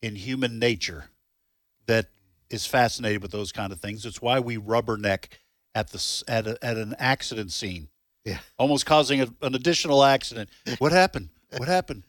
in 0.00 0.14
human 0.16 0.58
nature 0.58 1.06
that 1.86 2.06
is 2.50 2.64
fascinated 2.66 3.20
with 3.20 3.30
those 3.32 3.52
kind 3.52 3.72
of 3.72 3.80
things. 3.80 4.06
It's 4.06 4.22
why 4.22 4.40
we 4.40 4.56
rubberneck 4.56 5.26
at 5.74 5.90
the 5.90 6.24
at 6.28 6.46
a, 6.46 6.58
at 6.64 6.76
an 6.76 6.94
accident 6.98 7.52
scene, 7.52 7.88
Yeah. 8.24 8.38
almost 8.58 8.86
causing 8.86 9.20
a, 9.20 9.28
an 9.42 9.54
additional 9.54 10.02
accident. 10.04 10.48
What 10.78 10.92
happened? 10.92 11.28
What 11.56 11.68
happened? 11.68 12.02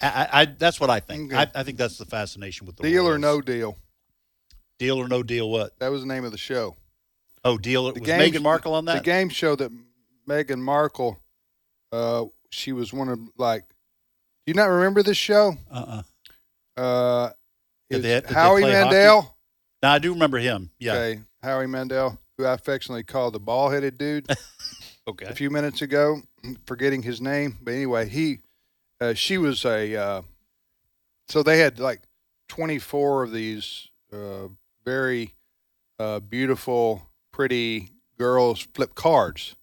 I, 0.00 0.06
I, 0.32 0.40
I 0.42 0.44
that's 0.44 0.80
what 0.80 0.90
I 0.90 1.00
think. 1.00 1.32
I, 1.32 1.46
I 1.54 1.62
think 1.62 1.78
that's 1.78 1.96
the 1.98 2.04
fascination 2.04 2.66
with 2.66 2.76
the 2.76 2.82
Deal 2.82 3.08
or 3.08 3.18
no 3.18 3.40
deal. 3.40 3.76
deal 4.78 4.98
or 4.98 5.08
no 5.08 5.22
deal. 5.22 5.48
What? 5.50 5.78
That 5.78 5.90
was 5.90 6.02
the 6.02 6.08
name 6.08 6.24
of 6.24 6.32
the 6.32 6.38
show. 6.38 6.76
Oh, 7.44 7.56
deal. 7.58 7.84
The 7.92 8.00
was 8.00 8.02
game- 8.06 8.32
Meghan 8.32 8.42
Markle 8.42 8.74
on 8.74 8.84
that? 8.86 8.96
The 8.98 9.00
game 9.04 9.28
show 9.28 9.56
that 9.56 9.70
Meghan 10.28 10.58
Markle, 10.60 11.18
uh, 11.92 12.26
she 12.50 12.72
was 12.72 12.92
one 12.92 13.08
of 13.08 13.18
like. 13.38 13.62
Do 14.46 14.50
you 14.50 14.54
not 14.54 14.66
remember 14.66 15.02
this 15.04 15.16
show? 15.16 15.54
Uh-uh. 15.70 16.02
Uh, 16.76 17.30
Did 17.90 17.96
it's 17.96 18.02
they- 18.02 18.20
did 18.20 18.30
Howie? 18.36 18.62
Mandel. 18.62 19.36
No, 19.82 19.88
I 19.88 19.98
do 19.98 20.12
remember 20.12 20.38
him. 20.38 20.70
Yeah. 20.78 20.92
Okay, 20.94 21.20
Howie 21.42 21.66
Mandel, 21.66 22.18
who 22.38 22.44
I 22.44 22.52
affectionately 22.54 23.02
call 23.04 23.30
the 23.30 23.40
ball-headed 23.40 23.98
dude. 23.98 24.26
Okay. 25.08 25.26
a 25.26 25.34
few 25.34 25.50
minutes 25.50 25.82
ago, 25.82 26.22
forgetting 26.66 27.02
his 27.02 27.20
name, 27.20 27.58
but 27.62 27.74
anyway, 27.74 28.08
he, 28.08 28.38
uh, 29.00 29.14
she 29.14 29.36
was 29.38 29.64
a. 29.64 29.96
Uh, 29.96 30.22
so 31.28 31.42
they 31.42 31.58
had 31.58 31.78
like 31.80 32.02
twenty-four 32.48 33.22
of 33.24 33.32
these 33.32 33.88
uh, 34.12 34.48
very 34.84 35.34
uh, 35.98 36.20
beautiful, 36.20 37.02
pretty 37.32 37.90
girls 38.18 38.66
flip 38.74 38.94
cards. 38.94 39.56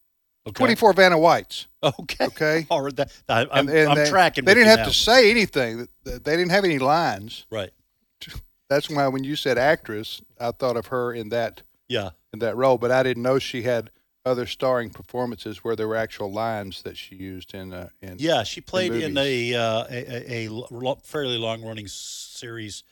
Okay. 0.48 0.54
Twenty-four 0.58 0.92
Vanna 0.94 1.18
Whites. 1.18 1.68
Okay. 1.84 2.26
Okay. 2.26 2.68
All 2.72 2.82
right. 2.82 2.96
That, 2.98 3.12
I, 3.30 3.42
I'm, 3.52 3.68
And- 3.68 3.70
and 3.70 3.90
I'm 3.90 3.96
they, 3.98 4.10
tracking. 4.10 4.44
They 4.46 4.54
didn't 4.54 4.68
have 4.70 4.80
now. 4.80 4.86
to 4.86 4.94
say 4.94 5.30
anything. 5.32 5.88
They 6.04 6.18
didn't 6.20 6.50
have 6.50 6.66
any 6.66 6.80
lines. 6.80 7.46
Right. 7.50 7.72
That's 8.70 8.90
why 8.90 9.08
when 9.08 9.24
you 9.24 9.36
said 9.38 9.58
actress, 9.58 10.22
I 10.40 10.52
thought 10.52 10.76
of 10.76 10.88
her 10.88 11.14
in 11.14 11.30
that 11.30 11.62
Yeah. 11.88 12.10
in 12.34 12.40
that 12.40 12.56
role, 12.58 12.78
but 12.78 12.92
I 12.92 13.04
didn't 13.04 13.24
know 13.24 13.40
she 13.40 13.62
had 13.64 13.90
other 14.26 14.46
starring 14.46 14.90
performances 14.90 15.64
where 15.64 15.76
there 15.76 15.88
were 15.88 15.96
actual 15.96 16.32
lines 16.32 16.82
that 16.84 16.98
she 16.98 17.16
used 17.16 17.54
in. 17.54 17.74
Uh, 17.74 17.90
in 18.02 18.16
Yeah. 18.20 18.44
She 18.44 18.62
played 18.62 18.92
in, 18.94 19.14
movies. 19.14 19.54
a, 19.54 19.56
uh, 19.56 19.86
a, 19.90 20.46
a, 20.48 20.50
a 20.52 20.96
fairly 21.04 21.38
long 21.38 21.64
running 21.64 21.88
series 21.88 22.84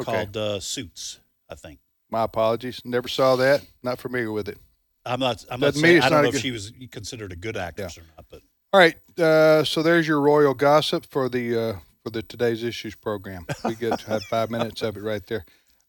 Okay. 0.00 0.12
called 0.12 0.36
uh, 0.36 0.60
Suits, 0.60 1.20
I 1.48 1.54
think. 1.54 1.78
My 2.10 2.22
apologies. 2.22 2.82
Never 2.84 3.08
saw 3.08 3.36
that. 3.36 3.64
Not 3.82 3.98
familiar 3.98 4.30
with 4.30 4.48
it. 4.48 4.58
I'm 5.04 5.20
not. 5.20 5.44
I'm 5.50 5.60
not 5.60 5.68
Doesn't 5.68 5.82
saying. 5.82 6.02
I 6.02 6.08
don't 6.08 6.22
know 6.22 6.28
if 6.28 6.34
good- 6.34 6.42
she 6.42 6.50
was 6.50 6.72
considered 6.90 7.32
a 7.32 7.36
good 7.36 7.56
actress 7.56 7.96
or 7.96 8.02
not, 8.16 8.26
but 8.28 8.42
All 8.72 8.80
right. 8.80 8.96
Uh, 9.18 9.64
so 9.64 9.82
there's 9.82 10.06
your 10.06 10.20
royal 10.20 10.52
gossip 10.52 11.06
for 11.06 11.28
the 11.28 11.56
uh, 11.58 11.72
for 12.04 12.10
the 12.10 12.22
today's 12.22 12.62
issues 12.62 12.94
program. 12.94 13.46
We 13.64 13.74
get 13.76 13.98
to 14.00 14.06
have 14.10 14.22
five 14.24 14.50
minutes 14.50 14.82
of 14.82 14.96
it 14.96 15.02
right 15.02 15.24
there. 15.26 15.44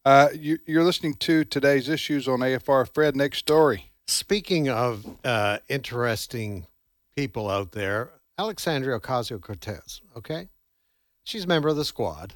Uh, 0.06 0.30
you, 0.34 0.58
you're 0.66 0.84
listening 0.84 1.16
to 1.16 1.44
today's 1.44 1.90
issues 1.90 2.28
on 2.28 2.40
AFR. 2.40 2.88
Fred, 2.94 3.16
next 3.16 3.40
story. 3.40 3.92
Speaking 4.08 4.70
of 4.70 5.06
uh, 5.26 5.58
interesting 5.68 6.66
people 7.16 7.50
out 7.50 7.74
there, 7.74 8.12
Alexandria 8.40 9.00
Ocasio 9.00 9.42
Cortez. 9.42 10.02
Okay, 10.16 10.48
she's 11.24 11.44
a 11.44 11.48
member 11.48 11.68
of 11.70 11.76
the 11.76 11.86
squad. 11.86 12.36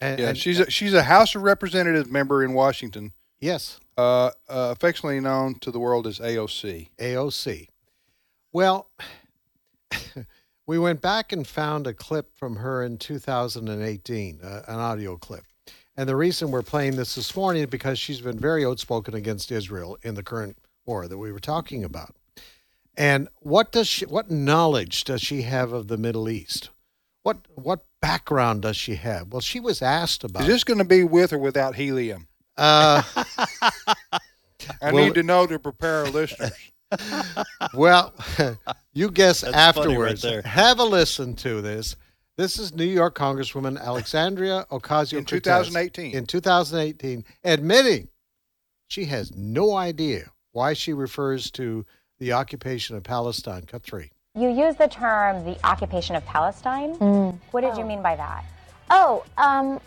And, 0.00 0.18
Yeah, 0.18 0.28
and- 0.30 0.38
she's 0.38 0.60
a, 0.60 0.70
she's 0.70 0.94
a 0.94 1.02
House 1.02 1.34
of 1.34 1.42
Representatives 1.42 2.10
member 2.10 2.42
in 2.42 2.54
Washington, 2.54 3.12
yes, 3.40 3.78
uh, 3.98 4.26
uh, 4.26 4.30
affectionately 4.48 5.20
known 5.20 5.58
to 5.60 5.70
the 5.70 5.78
world 5.78 6.06
as 6.06 6.18
AOC. 6.18 6.88
AOC. 6.98 7.68
Well, 8.52 8.88
we 10.66 10.78
went 10.78 11.02
back 11.02 11.32
and 11.32 11.46
found 11.46 11.86
a 11.86 11.92
clip 11.94 12.30
from 12.36 12.56
her 12.56 12.82
in 12.82 12.96
2018, 12.96 14.40
uh, 14.42 14.62
an 14.66 14.78
audio 14.78 15.16
clip. 15.16 15.44
And 15.98 16.08
the 16.08 16.16
reason 16.16 16.50
we're 16.50 16.62
playing 16.62 16.96
this 16.96 17.14
this 17.14 17.34
morning 17.34 17.62
is 17.62 17.68
because 17.70 17.98
she's 17.98 18.20
been 18.20 18.38
very 18.38 18.64
outspoken 18.64 19.14
against 19.14 19.50
Israel 19.50 19.96
in 20.02 20.14
the 20.14 20.22
current 20.22 20.56
war 20.86 21.08
that 21.08 21.18
we 21.18 21.32
were 21.32 21.40
talking 21.40 21.84
about. 21.84 22.14
And 22.96 23.28
what 23.40 23.72
does 23.72 23.88
she, 23.88 24.06
what 24.06 24.30
knowledge 24.30 25.04
does 25.04 25.20
she 25.20 25.42
have 25.42 25.72
of 25.72 25.88
the 25.88 25.98
Middle 25.98 26.28
East? 26.30 26.70
What 27.24 27.38
what 27.56 27.84
background 28.00 28.62
does 28.62 28.76
she 28.76 28.94
have? 28.94 29.32
Well, 29.32 29.40
she 29.40 29.58
was 29.60 29.82
asked 29.82 30.22
about. 30.24 30.42
Is 30.42 30.48
this 30.48 30.64
going 30.64 30.78
to 30.78 30.84
be 30.84 31.02
with 31.02 31.32
or 31.32 31.38
without 31.38 31.74
helium? 31.74 32.28
Uh, 32.56 33.02
I 34.80 34.92
Well- 34.92 35.04
need 35.04 35.14
to 35.14 35.22
know 35.22 35.46
to 35.46 35.58
prepare 35.58 36.04
our 36.04 36.10
listeners. 36.10 36.52
well, 37.74 38.14
you 38.94 39.10
guess 39.10 39.40
That's 39.40 39.52
funny 39.76 39.96
right 39.96 40.12
afterwards. 40.12 40.22
there. 40.22 40.42
Have 40.42 40.78
a 40.78 40.84
listen 40.84 41.34
to 41.36 41.60
this. 41.60 41.96
This 42.38 42.58
is 42.58 42.74
New 42.74 42.84
York 42.84 43.16
Congresswoman 43.18 43.78
Alexandria 43.80 44.66
Ocasio 44.70 45.18
In 45.18 45.24
2018. 45.24 46.14
In 46.14 46.26
2018, 46.26 47.24
admitting 47.44 48.08
she 48.88 49.06
has 49.06 49.34
no 49.34 49.74
idea 49.74 50.30
why 50.56 50.72
she 50.72 50.94
refers 50.94 51.50
to 51.50 51.84
the 52.18 52.32
occupation 52.32 52.96
of 52.96 53.02
Palestine. 53.02 53.62
Cut 53.66 53.82
three. 53.82 54.10
You 54.34 54.48
use 54.48 54.74
the 54.74 54.88
term 54.88 55.44
the 55.44 55.58
occupation 55.64 56.16
of 56.16 56.24
Palestine. 56.24 56.94
What 57.50 57.60
did 57.60 57.76
you 57.76 57.84
mean 57.84 58.02
by 58.02 58.16
that? 58.16 58.42
Oh, 58.90 59.22
um, 59.36 59.78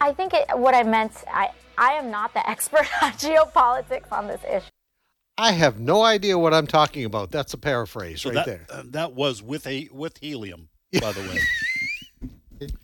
I 0.00 0.12
think 0.12 0.34
it, 0.34 0.46
what 0.58 0.74
I 0.74 0.82
meant, 0.82 1.12
I, 1.32 1.50
I 1.78 1.92
am 1.92 2.10
not 2.10 2.34
the 2.34 2.48
expert 2.50 2.88
on 3.00 3.12
geopolitics 3.12 4.10
on 4.10 4.26
this 4.26 4.40
issue. 4.44 4.66
I 5.38 5.52
have 5.52 5.78
no 5.78 6.02
idea 6.02 6.36
what 6.36 6.52
I'm 6.52 6.66
talking 6.66 7.04
about. 7.04 7.30
That's 7.30 7.54
a 7.54 7.58
paraphrase 7.58 8.22
So 8.22 8.30
right 8.30 8.34
that 8.36 8.46
there. 8.46 8.66
uh, 8.70 8.82
that 8.86 9.12
was 9.12 9.42
with 9.42 9.66
a 9.66 9.88
with 9.92 10.18
helium, 10.18 10.68
by 11.00 11.12
the 11.12 11.20
way. 11.20 11.38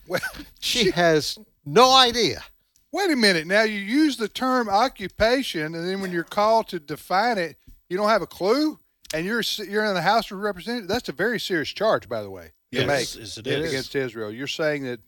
Well, 0.06 0.20
She 0.60 0.90
has 0.90 1.38
no 1.64 1.96
idea. 1.96 2.44
Wait 2.92 3.10
a 3.10 3.16
minute. 3.16 3.46
Now 3.46 3.62
you 3.62 3.78
use 3.80 4.16
the 4.18 4.28
term 4.28 4.68
occupation, 4.68 5.74
and 5.74 5.88
then 5.88 6.00
when 6.00 6.12
you're 6.12 6.24
called 6.24 6.68
to 6.68 6.78
define 6.78 7.38
it, 7.38 7.56
you 7.88 7.96
don't 7.96 8.08
have 8.10 8.22
a 8.22 8.26
clue, 8.26 8.78
and 9.14 9.24
you're 9.24 9.42
you're 9.66 9.84
in 9.86 9.94
the 9.94 10.02
House 10.02 10.30
of 10.30 10.38
Representatives. 10.38 10.88
That's 10.88 11.08
a 11.08 11.12
very 11.12 11.40
serious 11.40 11.70
charge, 11.70 12.08
by 12.08 12.22
the 12.22 12.30
way, 12.30 12.52
to 12.72 12.78
Yes, 12.80 12.86
make 12.86 13.18
yes, 13.24 13.38
it 13.38 13.46
is. 13.46 13.68
against 13.70 13.94
Israel. 13.94 14.30
You're 14.30 14.46
saying 14.46 14.84
that 14.84 15.00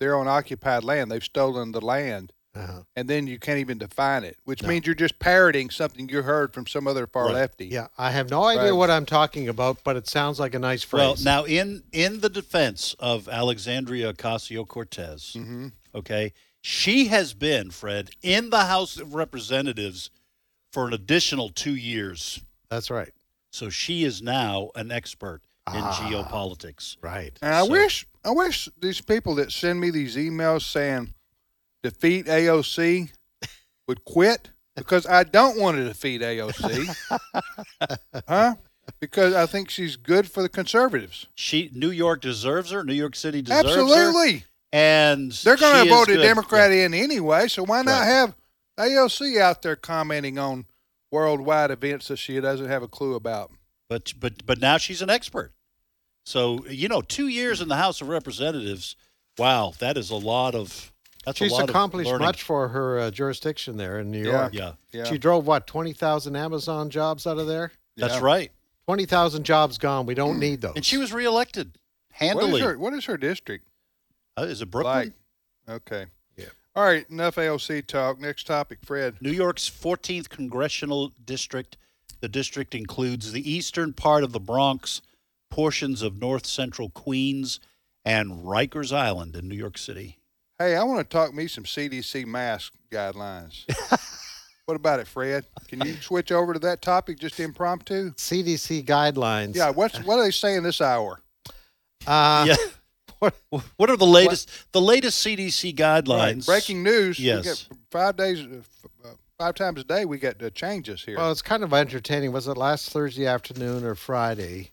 they're 0.00 0.16
on 0.16 0.26
occupied 0.26 0.82
land; 0.84 1.10
they've 1.12 1.22
stolen 1.22 1.70
the 1.70 1.80
land, 1.80 2.32
Uh-huh. 2.56 2.82
and 2.96 3.08
then 3.08 3.28
you 3.28 3.38
can't 3.38 3.58
even 3.60 3.78
define 3.78 4.24
it, 4.24 4.36
which 4.44 4.64
means 4.64 4.84
you're 4.86 4.94
just 4.96 5.20
parroting 5.20 5.70
something 5.70 6.08
you 6.08 6.22
heard 6.22 6.52
from 6.52 6.66
some 6.66 6.88
other 6.88 7.06
far 7.06 7.26
Right. 7.26 7.34
lefty. 7.34 7.66
Yeah, 7.66 7.86
I 7.96 8.10
have 8.10 8.30
no 8.30 8.42
idea 8.44 8.64
Right. 8.64 8.72
what 8.72 8.90
I'm 8.90 9.06
talking 9.06 9.48
about, 9.48 9.84
but 9.84 9.94
it 9.96 10.08
sounds 10.08 10.40
like 10.40 10.54
a 10.54 10.58
nice 10.58 10.82
phrase. 10.82 11.00
Well, 11.00 11.16
now 11.22 11.44
in 11.44 11.84
in 11.92 12.18
the 12.20 12.28
defense 12.30 12.96
of 12.98 13.28
Alexandria 13.28 14.12
Ocasio 14.12 14.66
Cortez, 14.66 15.34
Mm-hmm. 15.36 15.68
okay, 15.94 16.32
she 16.62 17.06
has 17.06 17.34
been 17.34 17.70
Fred 17.70 18.10
in 18.22 18.50
the 18.50 18.64
House 18.66 18.96
of 18.98 19.14
Representatives 19.14 20.10
for 20.72 20.86
an 20.86 20.92
additional 20.92 21.48
two 21.50 21.74
years. 21.74 22.40
That's 22.70 22.90
right. 22.90 23.12
So 23.50 23.70
she 23.70 24.04
is 24.04 24.20
now 24.20 24.70
an 24.74 24.92
expert 24.92 25.40
in 25.68 25.80
Ah. 25.82 25.92
geopolitics. 25.94 26.96
Right. 27.02 27.36
And 27.42 27.54
I 27.54 27.64
So- 27.64 27.70
wish 27.70 28.06
I 28.24 28.30
wish 28.30 28.68
these 28.78 29.00
people 29.00 29.34
that 29.36 29.52
send 29.52 29.80
me 29.80 29.90
these 29.90 30.16
emails 30.16 30.62
saying 30.62 31.14
defeat 31.82 32.26
AOC 32.28 33.10
would 33.86 34.04
quit 34.04 34.50
because 34.76 35.06
I 35.06 35.22
don't 35.24 35.58
want 35.58 35.78
to 35.78 35.84
defeat 35.84 36.20
AOC. 36.20 36.94
huh? 38.28 38.56
Because 39.00 39.34
I 39.34 39.46
think 39.46 39.70
she's 39.70 39.96
good 39.96 40.30
for 40.30 40.42
the 40.42 40.48
conservatives. 40.48 41.26
She 41.34 41.70
New 41.72 41.90
York 41.90 42.20
deserves 42.20 42.70
her. 42.70 42.82
New 42.84 42.94
York 42.94 43.14
City 43.16 43.40
deserves 43.42 43.74
her. 43.74 43.80
Absolutely. 43.82 44.44
And 44.72 45.32
They're 45.32 45.56
going 45.56 45.84
to 45.84 45.90
vote 45.90 46.08
a 46.08 46.14
good. 46.14 46.22
Democrat 46.22 46.70
in 46.72 46.92
anyway, 46.94 47.48
so 47.48 47.64
why 47.64 47.82
not 47.82 48.00
Right. 48.00 48.06
have 48.06 48.34
AOC 48.78 49.40
out 49.40 49.62
there 49.62 49.76
commenting 49.76 50.38
on 50.38 50.66
worldwide 51.10 51.70
events 51.70 52.08
that 52.08 52.18
she 52.18 52.38
doesn't 52.40 52.68
have 52.68 52.82
a 52.82 52.88
clue 52.88 53.14
about? 53.14 53.50
But 53.88 54.12
but 54.20 54.44
but 54.44 54.60
now 54.60 54.76
she's 54.76 55.00
an 55.00 55.08
expert. 55.08 55.52
So 56.26 56.66
you 56.66 56.88
know, 56.88 57.00
two 57.00 57.28
years 57.28 57.60
in 57.62 57.68
the 57.68 57.76
House 57.76 58.00
of 58.02 58.08
Representatives. 58.08 58.96
Wow, 59.38 59.72
that 59.78 59.96
is 59.96 60.10
a 60.10 60.16
lot 60.16 60.54
of. 60.54 60.92
That's 61.24 61.38
She's 61.38 61.52
a 61.52 61.54
lot 61.56 61.70
accomplished 61.70 62.10
of 62.10 62.20
much 62.20 62.42
for 62.42 62.68
her 62.68 62.98
uh, 62.98 63.10
jurisdiction 63.10 63.76
there 63.76 63.98
in 64.00 64.10
New 64.10 64.24
Yeah. 64.24 64.30
York. 64.40 64.54
Yeah. 64.54 64.72
Yeah. 64.92 65.04
She 65.04 65.16
drove 65.18 65.46
what 65.46 65.66
twenty 65.66 65.92
thousand 65.94 66.36
Amazon 66.36 66.90
jobs 66.90 67.26
out 67.26 67.38
of 67.38 67.46
there. 67.46 67.72
That's 67.96 68.14
Yeah. 68.14 68.20
right. 68.20 68.52
Twenty 68.86 69.06
thousand 69.06 69.44
jobs 69.44 69.78
gone. 69.78 70.04
We 70.06 70.14
don't 70.14 70.38
need 70.40 70.60
those. 70.60 70.72
And 70.76 70.84
she 70.84 70.96
was 70.98 71.12
reelected 71.12 71.78
What 72.20 72.44
is, 72.44 72.60
her, 72.60 72.78
what 72.78 72.92
is 72.94 73.04
her 73.06 73.16
district? 73.16 73.66
Uh, 74.38 74.44
is 74.44 74.62
it 74.62 74.70
Brooklyn? 74.70 75.12
Like, 75.66 75.76
okay. 75.76 76.06
Yeah. 76.36 76.46
All 76.76 76.84
right, 76.84 77.08
enough 77.10 77.36
AOC 77.36 77.86
talk. 77.86 78.20
Next 78.20 78.46
topic, 78.46 78.78
Fred. 78.84 79.16
New 79.20 79.32
York's 79.32 79.68
14th 79.68 80.28
congressional 80.28 81.12
district. 81.24 81.76
The 82.20 82.28
district 82.28 82.74
includes 82.74 83.32
the 83.32 83.50
eastern 83.50 83.92
part 83.92 84.22
of 84.24 84.32
the 84.32 84.40
Bronx, 84.40 85.02
portions 85.50 86.02
of 86.02 86.20
north 86.20 86.46
central 86.46 86.90
Queens, 86.90 87.58
and 88.04 88.44
Rikers 88.44 88.94
Island 88.94 89.34
in 89.34 89.48
New 89.48 89.56
York 89.56 89.78
City. 89.78 90.18
Hey, 90.58 90.76
I 90.76 90.82
want 90.82 90.98
to 90.98 91.16
talk 91.16 91.34
me 91.34 91.46
some 91.46 91.64
CDC 91.64 92.26
mask 92.26 92.74
guidelines. 92.90 93.64
what 94.66 94.74
about 94.74 95.00
it, 95.00 95.06
Fred? 95.06 95.44
Can 95.68 95.80
you 95.86 95.94
switch 95.94 96.32
over 96.32 96.52
to 96.52 96.58
that 96.60 96.82
topic 96.82 97.18
just 97.18 97.38
impromptu? 97.38 98.10
CDC 98.12 98.84
guidelines. 98.84 99.56
Yeah. 99.56 99.70
What's 99.70 99.98
what 100.04 100.18
are 100.18 100.24
they 100.24 100.30
saying 100.30 100.62
this 100.62 100.80
hour? 100.80 101.20
Uh, 102.06 102.46
yeah. 102.48 102.56
What, 103.20 103.90
are 103.90 103.96
the 103.96 104.06
latest 104.06 104.50
the 104.72 104.80
latest 104.80 105.24
CDC 105.24 105.74
guidelines? 105.74 106.36
Right. 106.36 106.46
Breaking 106.46 106.82
news. 106.82 107.18
Yes. 107.18 107.38
We 107.38 107.76
get 107.76 107.78
five 107.90 108.16
days, 108.16 108.40
uh, 108.40 108.58
f- 108.58 108.90
uh, 109.04 109.08
five 109.38 109.54
times 109.54 109.80
a 109.80 109.84
day. 109.84 110.04
We 110.04 110.18
get 110.18 110.42
uh, 110.42 110.50
changes 110.50 111.02
here. 111.02 111.16
Well, 111.16 111.30
it's 111.32 111.42
kind 111.42 111.64
of 111.64 111.72
entertaining. 111.72 112.32
Was 112.32 112.46
it 112.46 112.56
last 112.56 112.90
Thursday 112.90 113.26
afternoon 113.26 113.84
or 113.84 113.94
Friday? 113.94 114.70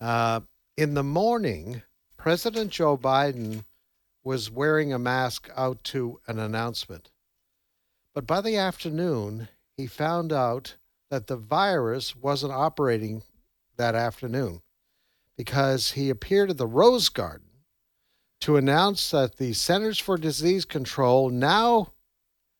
Uh, 0.00 0.40
in 0.76 0.94
the 0.94 1.02
morning, 1.02 1.82
President 2.16 2.70
Joe 2.70 2.96
Biden 2.96 3.64
was 4.24 4.50
wearing 4.50 4.92
a 4.92 4.98
mask 4.98 5.50
out 5.56 5.82
to 5.84 6.20
an 6.26 6.38
announcement. 6.38 7.10
But 8.14 8.26
by 8.26 8.40
the 8.40 8.56
afternoon, 8.56 9.48
he 9.76 9.86
found 9.86 10.32
out 10.32 10.76
that 11.10 11.26
the 11.26 11.36
virus 11.36 12.14
wasn't 12.16 12.52
operating 12.52 13.22
that 13.76 13.94
afternoon 13.94 14.62
because 15.36 15.92
he 15.92 16.08
appeared 16.08 16.50
at 16.50 16.58
the 16.58 16.66
Rose 16.66 17.08
Garden 17.08 17.48
to 18.42 18.56
announce 18.56 19.12
that 19.12 19.36
the 19.36 19.52
Centers 19.52 20.00
for 20.00 20.18
Disease 20.18 20.64
Control 20.64 21.30
now 21.30 21.92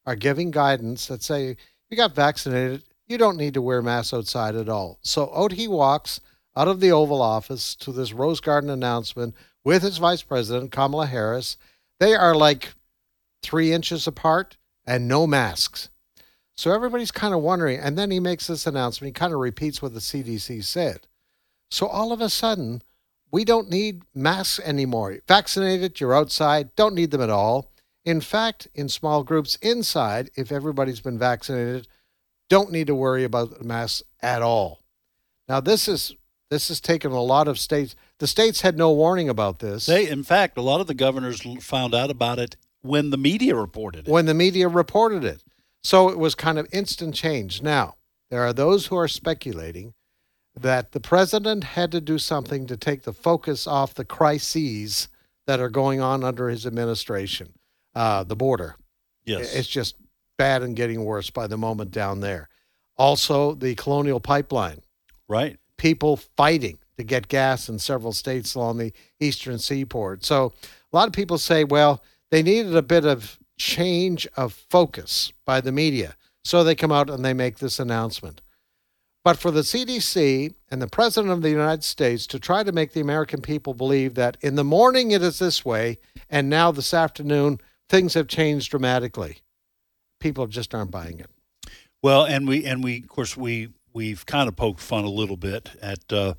are 0.07 0.15
giving 0.15 0.53
guidance 0.53 1.09
that 1.09 1.23
say 1.25 1.57
you 1.91 1.97
got 1.97 2.15
vaccinated, 2.15 2.85
you 3.09 3.19
don't 3.19 3.37
need 3.37 3.55
to 3.55 3.63
wear 3.63 3.83
masks 3.83 4.15
outside 4.15 4.55
at 4.55 4.69
all. 4.69 4.99
So 5.03 5.31
out 5.35 5.53
he 5.53 5.67
walks 5.67 6.21
out 6.57 6.69
of 6.69 6.79
the 6.79 6.93
Oval 6.93 7.21
Office 7.21 7.75
to 7.77 7.91
this 7.91 8.13
Rose 8.13 8.41
Garden 8.41 8.71
announcement 8.71 9.35
with 9.65 9.83
his 9.83 9.99
vice 9.99 10.23
president, 10.23 10.71
Kamala 10.71 11.07
Harris. 11.07 11.57
They 11.99 12.15
are 12.15 12.35
like 12.35 12.75
three 13.43 13.73
inches 13.73 14.07
apart 14.07 14.57
and 14.87 15.09
no 15.09 15.27
masks. 15.27 15.91
So 16.57 16.73
everybody's 16.73 17.11
kind 17.11 17.35
of 17.35 17.41
wondering. 17.41 17.81
And 17.81 17.99
then 17.99 18.13
he 18.13 18.21
makes 18.21 18.47
this 18.47 18.69
announcement. 18.69 19.09
He 19.09 19.19
kind 19.19 19.33
of 19.33 19.41
repeats 19.41 19.83
what 19.83 19.95
the 19.95 20.01
CDC 20.01 20.63
said. 20.63 21.09
So 21.73 21.89
all 21.89 22.13
of 22.13 22.21
a 22.21 22.29
sudden, 22.29 22.83
we 23.33 23.45
don't 23.45 23.71
need 23.71 24.03
masks 24.15 24.61
anymore. 24.65 25.19
Vaccinated, 25.27 25.99
you're 25.99 26.15
outside, 26.15 26.75
don't 26.77 26.95
need 26.95 27.11
them 27.11 27.23
at 27.23 27.31
all. 27.31 27.73
In 28.05 28.21
fact, 28.21 28.69
in 28.75 28.89
small 28.89 29.25
groups 29.25 29.57
inside, 29.63 30.31
if 30.37 30.53
everybody's 30.53 31.01
been 31.01 31.19
vaccinated, 31.19 31.89
don't 32.49 32.71
need 32.71 32.87
to 32.89 32.95
worry 32.95 33.25
about 33.25 33.65
masks 33.65 34.03
at 34.21 34.43
all. 34.43 34.81
Now 35.49 35.61
this 35.61 35.89
is 35.89 36.15
this 36.51 36.69
has 36.69 36.83
taken 36.83 37.13
a 37.13 37.23
lot 37.23 37.49
of 37.49 37.59
states. 37.59 37.97
The 38.19 38.27
states 38.27 38.61
had 38.61 38.77
no 38.77 38.93
warning 38.93 39.31
about 39.31 39.61
this. 39.61 39.87
They, 39.87 40.07
in 40.07 40.23
fact, 40.23 40.59
a 40.59 40.63
lot 40.63 40.83
of 40.83 40.87
the 40.87 40.93
governors 40.95 41.41
found 41.61 41.95
out 41.95 42.11
about 42.11 42.39
it 42.39 42.57
when 42.83 43.09
the 43.09 43.17
media 43.17 43.57
reported 43.57 44.07
it. 44.07 44.11
when 44.11 44.27
the 44.27 44.35
media 44.35 44.69
reported 44.69 45.25
it. 45.25 45.43
So 45.83 46.11
it 46.11 46.19
was 46.19 46.35
kind 46.35 46.59
of 46.59 46.69
instant 46.71 47.15
change. 47.15 47.63
Now, 47.63 47.95
there 48.31 48.43
are 48.43 48.53
those 48.53 48.87
who 48.87 48.97
are 48.97 49.09
speculating 49.09 49.95
that 50.55 50.93
the 50.93 51.01
president 51.01 51.65
had 51.65 51.93
to 51.93 52.01
do 52.01 52.19
something 52.19 52.67
to 52.67 52.77
take 52.77 53.03
the 53.03 53.13
focus 53.13 53.67
off 53.67 53.95
the 53.95 54.05
crises 54.05 55.09
that 55.47 55.61
are 55.61 55.71
going 55.71 56.01
on 56.01 56.23
under 56.23 56.49
his 56.49 56.67
administration. 56.67 57.55
Uh, 57.95 58.25
the 58.25 58.37
border. 58.37 58.77
Yes. 59.25 59.55
It's 59.55 59.69
just 59.69 59.97
bad 60.39 60.63
and 60.63 60.75
getting 60.75 61.05
worse 61.05 61.31
by 61.31 61.47
the 61.47 61.59
moment 61.59 61.91
down 61.91 62.21
there. 62.21 62.49
Also, 62.97 63.55
the 63.55 63.75
colonial 63.75 64.21
pipeline. 64.21 64.81
Right. 65.29 65.59
People 65.77 66.17
fighting 66.17 66.79
to 66.97 67.05
get 67.05 67.29
gas 67.29 67.69
in 67.69 67.79
several 67.79 68.13
states 68.13 68.55
along 68.55 68.79
the 68.79 68.93
eastern 69.21 69.59
seaboard. 69.59 70.25
So 70.25 70.53
a 70.93 70.97
lot 70.97 71.07
of 71.07 71.13
people 71.13 71.39
say, 71.39 71.65
well, 71.65 72.03
they 72.31 72.43
needed 72.43 72.75
a 72.75 72.83
bit 72.83 73.05
of 73.05 73.39
change 73.59 74.27
of 74.37 74.53
focus 74.71 75.33
by 75.45 75.61
the 75.61 75.73
media. 75.73 76.17
So 76.45 76.65
they 76.65 76.75
come 76.75 76.93
out 76.93 77.11
and 77.11 77.25
they 77.25 77.35
make 77.35 77.59
this 77.59 77.79
announcement. 77.79 78.41
But 79.25 79.39
for 79.39 79.51
the 79.51 79.61
CDC 79.61 80.53
and 80.71 80.83
the 80.83 80.89
President 80.89 81.33
of 81.33 81.43
the 81.43 81.51
United 81.51 81.85
States 81.85 82.27
to 82.29 82.41
try 82.41 82.65
to 82.65 82.73
make 82.73 82.93
the 82.93 83.01
American 83.01 83.41
people 83.41 83.73
believe 83.73 84.15
that 84.15 84.37
in 84.41 84.57
the 84.57 84.65
morning 84.65 85.13
it 85.13 85.23
is 85.23 85.39
this 85.39 85.65
way, 85.65 85.99
and 86.29 86.51
now 86.51 86.73
this 86.73 86.93
afternoon 86.93 87.61
things 87.89 88.15
have 88.15 88.27
changed 88.27 88.71
dramatically, 88.71 89.39
people 90.19 90.47
just 90.49 90.75
aren't 90.75 90.91
buying 90.91 91.21
it. 91.21 91.31
Well, 92.03 92.25
and 92.25 92.49
we 92.49 92.65
and 92.65 92.83
we 92.83 92.99
of 92.99 93.09
course 93.09 93.37
we 93.37 93.69
we've 93.93 94.27
kind 94.27 94.49
of 94.49 94.57
poked 94.57 94.81
fun 94.81 95.05
a 95.05 95.11
little 95.11 95.37
bit 95.37 95.71
at 95.81 96.13
uh, 96.13 96.35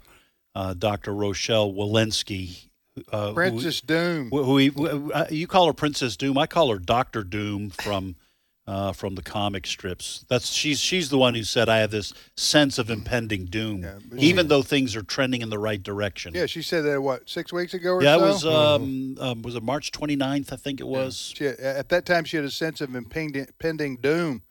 uh, 0.53 0.73
Dr. 0.73 1.13
Rochelle 1.13 1.71
Walensky. 1.71 2.67
Uh, 3.11 3.29
who- 3.29 3.33
Princess 3.33 3.79
Doom. 3.79 4.29
Who, 4.29 4.43
who 4.43 4.57
who- 4.71 5.11
uh, 5.13 5.27
you 5.29 5.47
call 5.47 5.67
her 5.67 5.73
Princess 5.73 6.17
Doom. 6.17 6.37
I 6.37 6.47
call 6.47 6.69
her 6.69 6.79
Doctor 6.79 7.23
Doom 7.23 7.69
from 7.69 8.17
uh, 8.65 8.93
from 8.93 9.15
the 9.15 9.21
comic 9.21 9.67
strips. 9.67 10.25
That's 10.29 10.51
she's 10.51 10.79
she's 10.79 11.09
the 11.09 11.17
one 11.17 11.35
who 11.35 11.43
said 11.43 11.67
I 11.69 11.79
have 11.79 11.91
this 11.91 12.13
sense 12.37 12.79
of 12.79 12.89
impending 12.89 13.45
doom, 13.45 13.85
even 14.17 14.47
though 14.47 14.61
things 14.61 14.95
are 14.95 15.03
trending 15.03 15.41
in 15.41 15.49
the 15.49 15.59
right 15.59 15.81
direction. 15.81 16.33
Yeah, 16.33 16.45
she 16.45 16.61
said 16.61 16.83
that 16.85 17.01
what 17.01 17.29
six 17.29 17.51
weeks 17.51 17.73
ago 17.73 17.93
or 17.95 18.03
Yeah, 18.03 18.15
it 18.15 18.21
was 18.21 18.45
um, 18.45 19.17
um, 19.19 19.41
was 19.41 19.55
it 19.55 19.63
March 19.63 19.91
29th, 19.91 20.53
I 20.53 20.55
think 20.55 20.79
it 20.79 20.87
was. 20.87 21.33
She, 21.35 21.45
at 21.47 21.89
that 21.89 22.05
time, 22.05 22.23
she 22.23 22.37
had 22.37 22.45
a 22.45 22.51
sense 22.51 22.79
of 22.81 22.95
impending, 22.95 23.41
impending 23.47 23.97
doom 23.97 24.43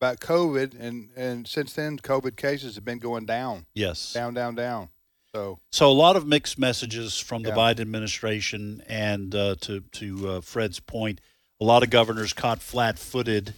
about 0.00 0.20
COVID, 0.20 0.78
and 0.78 1.10
and 1.16 1.46
since 1.46 1.74
then, 1.74 1.98
COVID 1.98 2.36
cases 2.36 2.74
have 2.76 2.84
been 2.84 2.98
going 2.98 3.26
down. 3.26 3.66
Yes. 3.74 4.12
down, 4.12 4.32
down, 4.34 4.54
down. 4.54 4.88
So 5.34 5.58
So 5.70 5.90
a 5.90 5.92
lot 5.92 6.16
of 6.16 6.26
mixed 6.26 6.58
messages 6.58 7.18
from 7.18 7.42
the 7.42 7.50
Yeah. 7.50 7.56
Biden 7.56 7.80
administration, 7.80 8.82
and 8.88 9.34
uh, 9.34 9.56
to 9.60 9.80
to 9.80 10.28
uh, 10.28 10.40
Fred's 10.40 10.80
point, 10.80 11.20
a 11.60 11.64
lot 11.64 11.82
of 11.82 11.90
governors 11.90 12.32
caught 12.32 12.60
flat-footed 12.60 13.54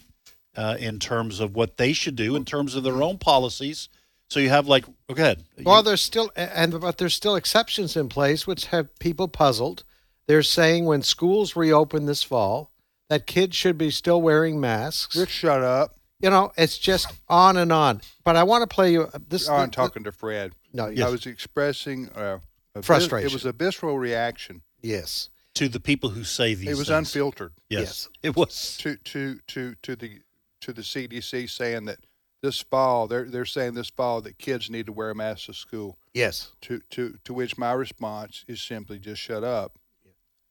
uh, 0.55 0.75
in 0.79 0.99
terms 0.99 1.39
of 1.39 1.55
what 1.55 1.77
they 1.77 1.93
should 1.93 2.15
do 2.15 2.35
in 2.35 2.45
terms 2.45 2.75
of 2.75 2.83
their 2.83 3.01
own 3.01 3.17
policies. 3.17 3.89
So 4.29 4.39
you 4.39 4.49
have 4.49 4.67
like, 4.67 4.85
oh, 5.09 5.13
go 5.13 5.23
ahead. 5.23 5.43
Well, 5.63 5.83
there's 5.83 6.01
still 6.01 6.31
and 6.35 6.79
but 6.79 6.97
there's 6.97 7.13
still 7.15 7.35
exceptions 7.35 7.95
in 7.97 8.07
place 8.09 8.47
which 8.47 8.65
have 8.67 8.97
people 8.99 9.27
puzzled. 9.27 9.83
They're 10.27 10.43
saying 10.43 10.85
when 10.85 11.01
schools 11.01 11.55
reopen 11.55 12.05
this 12.05 12.23
fall 12.23 12.71
that 13.09 13.27
kids 13.27 13.57
should 13.57 13.77
be 13.77 13.91
still 13.91 14.21
wearing 14.21 14.59
masks. 14.61 15.15
Just 15.15 15.31
shut 15.31 15.61
up. 15.61 15.97
You 16.21 16.29
know, 16.29 16.53
it's 16.55 16.77
just 16.77 17.11
on 17.27 17.57
and 17.57 17.73
on. 17.73 17.99
But 18.23 18.37
I 18.37 18.43
want 18.43 18.61
to 18.61 18.73
play 18.73 18.93
you 18.93 19.09
this. 19.27 19.49
oh, 19.49 19.55
I'm 19.55 19.71
talking 19.71 20.05
to 20.05 20.11
Fred. 20.13 20.53
No, 20.71 20.85
I 20.85 21.09
was 21.09 21.25
expressing 21.25 22.07
uh, 22.09 22.39
a 22.75 22.79
vis- 22.79 22.85
Frustration. 22.85 23.27
it 23.29 23.33
was 23.33 23.43
a 23.43 23.51
visceral 23.51 23.97
reaction. 23.99 24.61
Yes. 24.81 25.29
To 25.55 25.67
the 25.67 25.79
people 25.79 26.09
who 26.09 26.23
say 26.23 26.53
these 26.53 26.69
It 26.69 26.77
was 26.77 26.87
things. 26.87 27.09
unfiltered. 27.09 27.51
Yes. 27.69 28.07
It 28.23 28.35
was. 28.35 28.77
to 28.77 28.95
to 28.95 29.39
to 29.47 29.75
to 29.83 29.95
the 29.95 30.21
to 30.61 30.71
the 30.73 30.81
CDC 30.81 31.49
saying 31.49 31.85
that 31.85 31.99
this 32.41 32.59
fall 32.61 33.07
they're 33.07 33.25
they're 33.25 33.45
saying 33.45 33.73
this 33.73 33.89
fall 33.89 34.21
that 34.21 34.37
kids 34.39 34.69
need 34.69 34.85
to 34.85 34.93
wear 34.93 35.13
masks 35.13 35.47
to 35.47 35.53
school. 35.53 35.97
Yes. 36.13 36.51
To 36.61 36.79
to 36.91 37.17
to 37.25 37.33
which 37.33 37.57
my 37.57 37.73
response 37.73 38.45
is 38.47 38.61
simply 38.61 38.97
just 38.97 39.21
shut 39.21 39.43
up. 39.43 39.77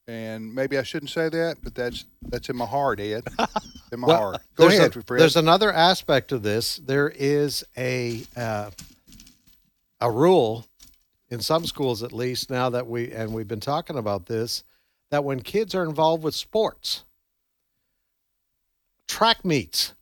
And 0.06 0.54
maybe 0.54 0.76
I 0.76 0.82
shouldn't 0.82 1.10
say 1.10 1.28
that, 1.28 1.58
but 1.62 1.74
that's 1.74 2.04
that's 2.22 2.48
in 2.50 2.56
my 2.56 2.66
heart, 2.66 3.00
Ed. 3.00 3.24
in 3.92 4.00
my 4.00 4.08
Well, 4.08 4.18
heart. 4.18 4.40
Go 4.56 4.64
there's 4.68 4.78
ahead, 4.78 4.96
a- 4.96 5.02
Fred. 5.02 5.20
There's 5.20 5.36
another 5.36 5.72
aspect 5.72 6.30
of 6.32 6.42
this. 6.42 6.76
There 6.76 7.08
is 7.08 7.64
a 7.76 8.22
uh, 8.36 8.70
a 10.00 10.10
rule 10.10 10.66
in 11.30 11.40
some 11.40 11.64
schools, 11.64 12.02
at 12.02 12.12
least, 12.12 12.50
now 12.50 12.68
that 12.70 12.86
we 12.86 13.12
and 13.12 13.32
we've 13.32 13.48
been 13.48 13.60
talking 13.60 13.96
about 13.96 14.26
this, 14.26 14.64
that 15.10 15.24
when 15.24 15.40
kids 15.40 15.74
are 15.74 15.82
involved 15.84 16.22
with 16.22 16.34
sports, 16.34 17.04
track 19.08 19.44
meets, 19.44 19.94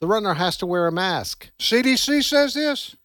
the 0.00 0.06
runner 0.06 0.34
has 0.34 0.56
to 0.58 0.66
wear 0.66 0.86
a 0.86 0.92
mask. 0.92 1.50
CDC 1.58 2.22
says 2.24 2.54
this. 2.54 2.96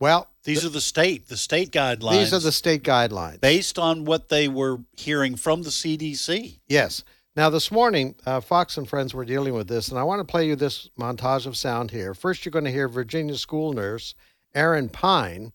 Well, 0.00 0.30
These 0.44 0.64
are 0.64 0.68
the 0.68 0.80
state 0.80 1.28
the 1.28 1.36
state 1.36 1.70
guidelines. 1.72 2.12
these 2.12 2.32
are 2.32 2.38
the 2.38 2.52
state 2.52 2.82
guidelines. 2.84 3.40
based 3.40 3.78
on 3.78 4.04
what 4.04 4.28
they 4.28 4.46
were 4.48 4.78
hearing 4.96 5.34
from 5.36 5.62
the 5.62 5.70
CDC. 5.70 6.60
Yes. 6.68 7.02
Now, 7.36 7.50
this 7.50 7.70
morning, 7.70 8.16
uh, 8.26 8.40
Fox 8.40 8.76
and 8.76 8.88
Friends 8.88 9.14
were 9.14 9.24
dealing 9.24 9.54
with 9.54 9.68
this, 9.68 9.88
and 9.90 9.98
I 9.98 10.02
want 10.02 10.18
to 10.20 10.24
play 10.24 10.46
you 10.46 10.56
this 10.56 10.88
montage 10.98 11.46
of 11.46 11.56
sound 11.56 11.92
here. 11.92 12.12
First, 12.14 12.44
you're 12.44 12.50
going 12.50 12.64
to 12.64 12.70
hear 12.72 12.88
Virginia 12.88 13.36
school 13.36 13.72
nurse 13.72 14.14
Erin 14.54 14.88
Pine, 14.88 15.52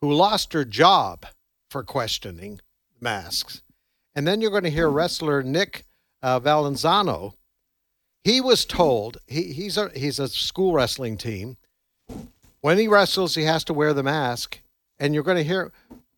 who 0.00 0.12
lost 0.12 0.52
her 0.52 0.64
job 0.64 1.26
for 1.68 1.82
questioning 1.82 2.60
masks. 3.00 3.62
And 4.16 4.26
then 4.26 4.40
you're 4.40 4.50
going 4.50 4.64
to 4.64 4.70
hear 4.70 4.88
wrestler 4.88 5.42
Nick 5.42 5.84
uh, 6.22 6.40
Valenzano. 6.40 7.34
He 8.24 8.40
was 8.40 8.64
told 8.64 9.18
he, 9.28 9.52
he's 9.52 9.76
a 9.76 9.90
he's 9.94 10.18
a 10.18 10.26
school 10.26 10.72
wrestling 10.72 11.16
team. 11.16 11.58
When 12.62 12.78
he 12.78 12.88
wrestles, 12.88 13.36
he 13.36 13.44
has 13.44 13.62
to 13.64 13.74
wear 13.74 13.92
the 13.92 14.02
mask. 14.02 14.60
And 14.98 15.14
you're 15.14 15.22
going 15.22 15.36
to 15.36 15.44
hear 15.44 15.70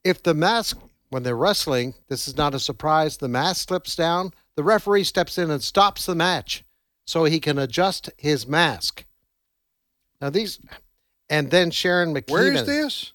if 0.05 0.23
the 0.23 0.33
mask 0.33 0.79
when 1.11 1.23
they're 1.23 1.37
wrestling, 1.37 1.95
this 2.09 2.29
is 2.29 2.37
not 2.37 2.55
a 2.55 2.61
surprise. 2.61 3.17
The 3.17 3.29
mask 3.29 3.69
slips 3.69 3.97
down. 3.97 4.33
The 4.55 4.63
referee 4.63 5.05
steps 5.05 5.37
in 5.37 5.51
and 5.51 5.63
stops 5.63 6.07
the 6.07 6.15
match 6.15 6.65
so 7.07 7.25
he 7.25 7.41
can 7.41 7.59
adjust 7.59 8.11
his 8.17 8.47
mask. 8.47 9.05
Now 10.21 10.31
these, 10.31 10.61
and 11.29 11.51
then 11.51 11.71
Sharon 11.71 12.15
McKeeman. 12.15 12.31
Where 12.31 12.53
is 12.53 12.67
this? 12.67 13.13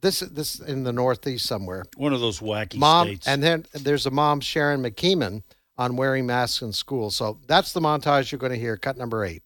This 0.00 0.20
this 0.20 0.60
in 0.60 0.84
the 0.84 0.92
Northeast 0.92 1.46
somewhere. 1.46 1.84
One 1.96 2.12
of 2.12 2.20
those 2.20 2.40
wacky 2.40 2.76
Mom, 2.76 3.06
states. 3.08 3.26
and 3.26 3.42
then 3.42 3.66
there's 3.72 4.06
a 4.06 4.10
mom, 4.10 4.40
Sharon 4.40 4.82
McKeeman, 4.82 5.42
on 5.76 5.96
wearing 5.96 6.26
masks 6.26 6.62
in 6.62 6.72
school. 6.72 7.10
So 7.10 7.38
that's 7.46 7.72
the 7.72 7.80
montage 7.80 8.30
you're 8.30 8.38
going 8.38 8.52
to 8.52 8.58
hear. 8.58 8.76
Cut 8.76 8.96
number 8.96 9.24
eight. 9.24 9.42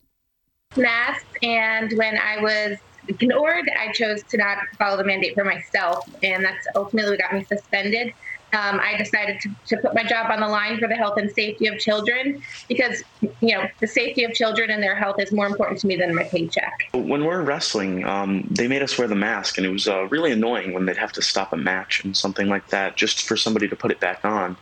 masks 0.77 1.25
and 1.43 1.93
when 1.97 2.19
I 2.19 2.41
was 2.41 2.79
ignored, 3.09 3.71
I 3.79 3.93
chose 3.93 4.23
to 4.25 4.37
not 4.37 4.59
follow 4.79 4.97
the 4.97 5.05
mandate 5.05 5.35
for 5.35 5.45
myself, 5.45 6.09
and 6.23 6.45
that's 6.45 6.67
ultimately 6.77 7.13
what 7.13 7.21
got 7.21 7.35
me 7.35 7.45
suspended. 7.45 8.13
Um, 8.55 8.81
I 8.83 8.97
decided 8.99 9.41
to, 9.41 9.51
to 9.69 9.77
put 9.79 9.95
my 9.95 10.05
job 10.05 10.31
on 10.31 10.41
the 10.41 10.49
line 10.49 10.79
for 10.79 10.87
the 10.87 10.95
health 10.95 11.15
and 11.17 11.31
safety 11.31 11.67
of 11.67 11.79
children 11.79 12.43
because, 12.69 13.03
you 13.41 13.57
know, 13.57 13.65
the 13.81 13.87
safety 13.87 14.25
of 14.25 14.33
children 14.33 14.71
and 14.71 14.83
their 14.83 14.95
health 14.95 15.17
is 15.19 15.33
more 15.33 15.47
important 15.47 15.81
to 15.81 15.87
me 15.87 15.97
than 15.97 16.15
my 16.15 16.25
paycheck. 16.25 16.73
When 16.93 17.25
we're 17.25 17.43
wrestling, 17.43 18.05
um, 18.05 18.47
they 18.51 18.69
made 18.69 18.83
us 18.83 18.99
wear 18.99 19.09
the 19.09 19.15
mask, 19.15 19.57
and 19.57 19.67
it 19.67 19.71
was 19.71 19.89
uh, 19.89 20.07
really 20.09 20.33
annoying 20.33 20.75
when 20.75 20.85
they'd 20.85 20.99
have 20.99 21.13
to 21.13 21.23
stop 21.23 21.53
a 21.53 21.57
match 21.57 22.05
and 22.05 22.15
something 22.15 22.49
like 22.49 22.69
that 22.69 22.97
just 22.97 23.23
for 23.23 23.37
somebody 23.37 23.69
to 23.69 23.77
put 23.77 23.91
it 23.91 24.01
back 24.01 24.21
on. 24.25 24.57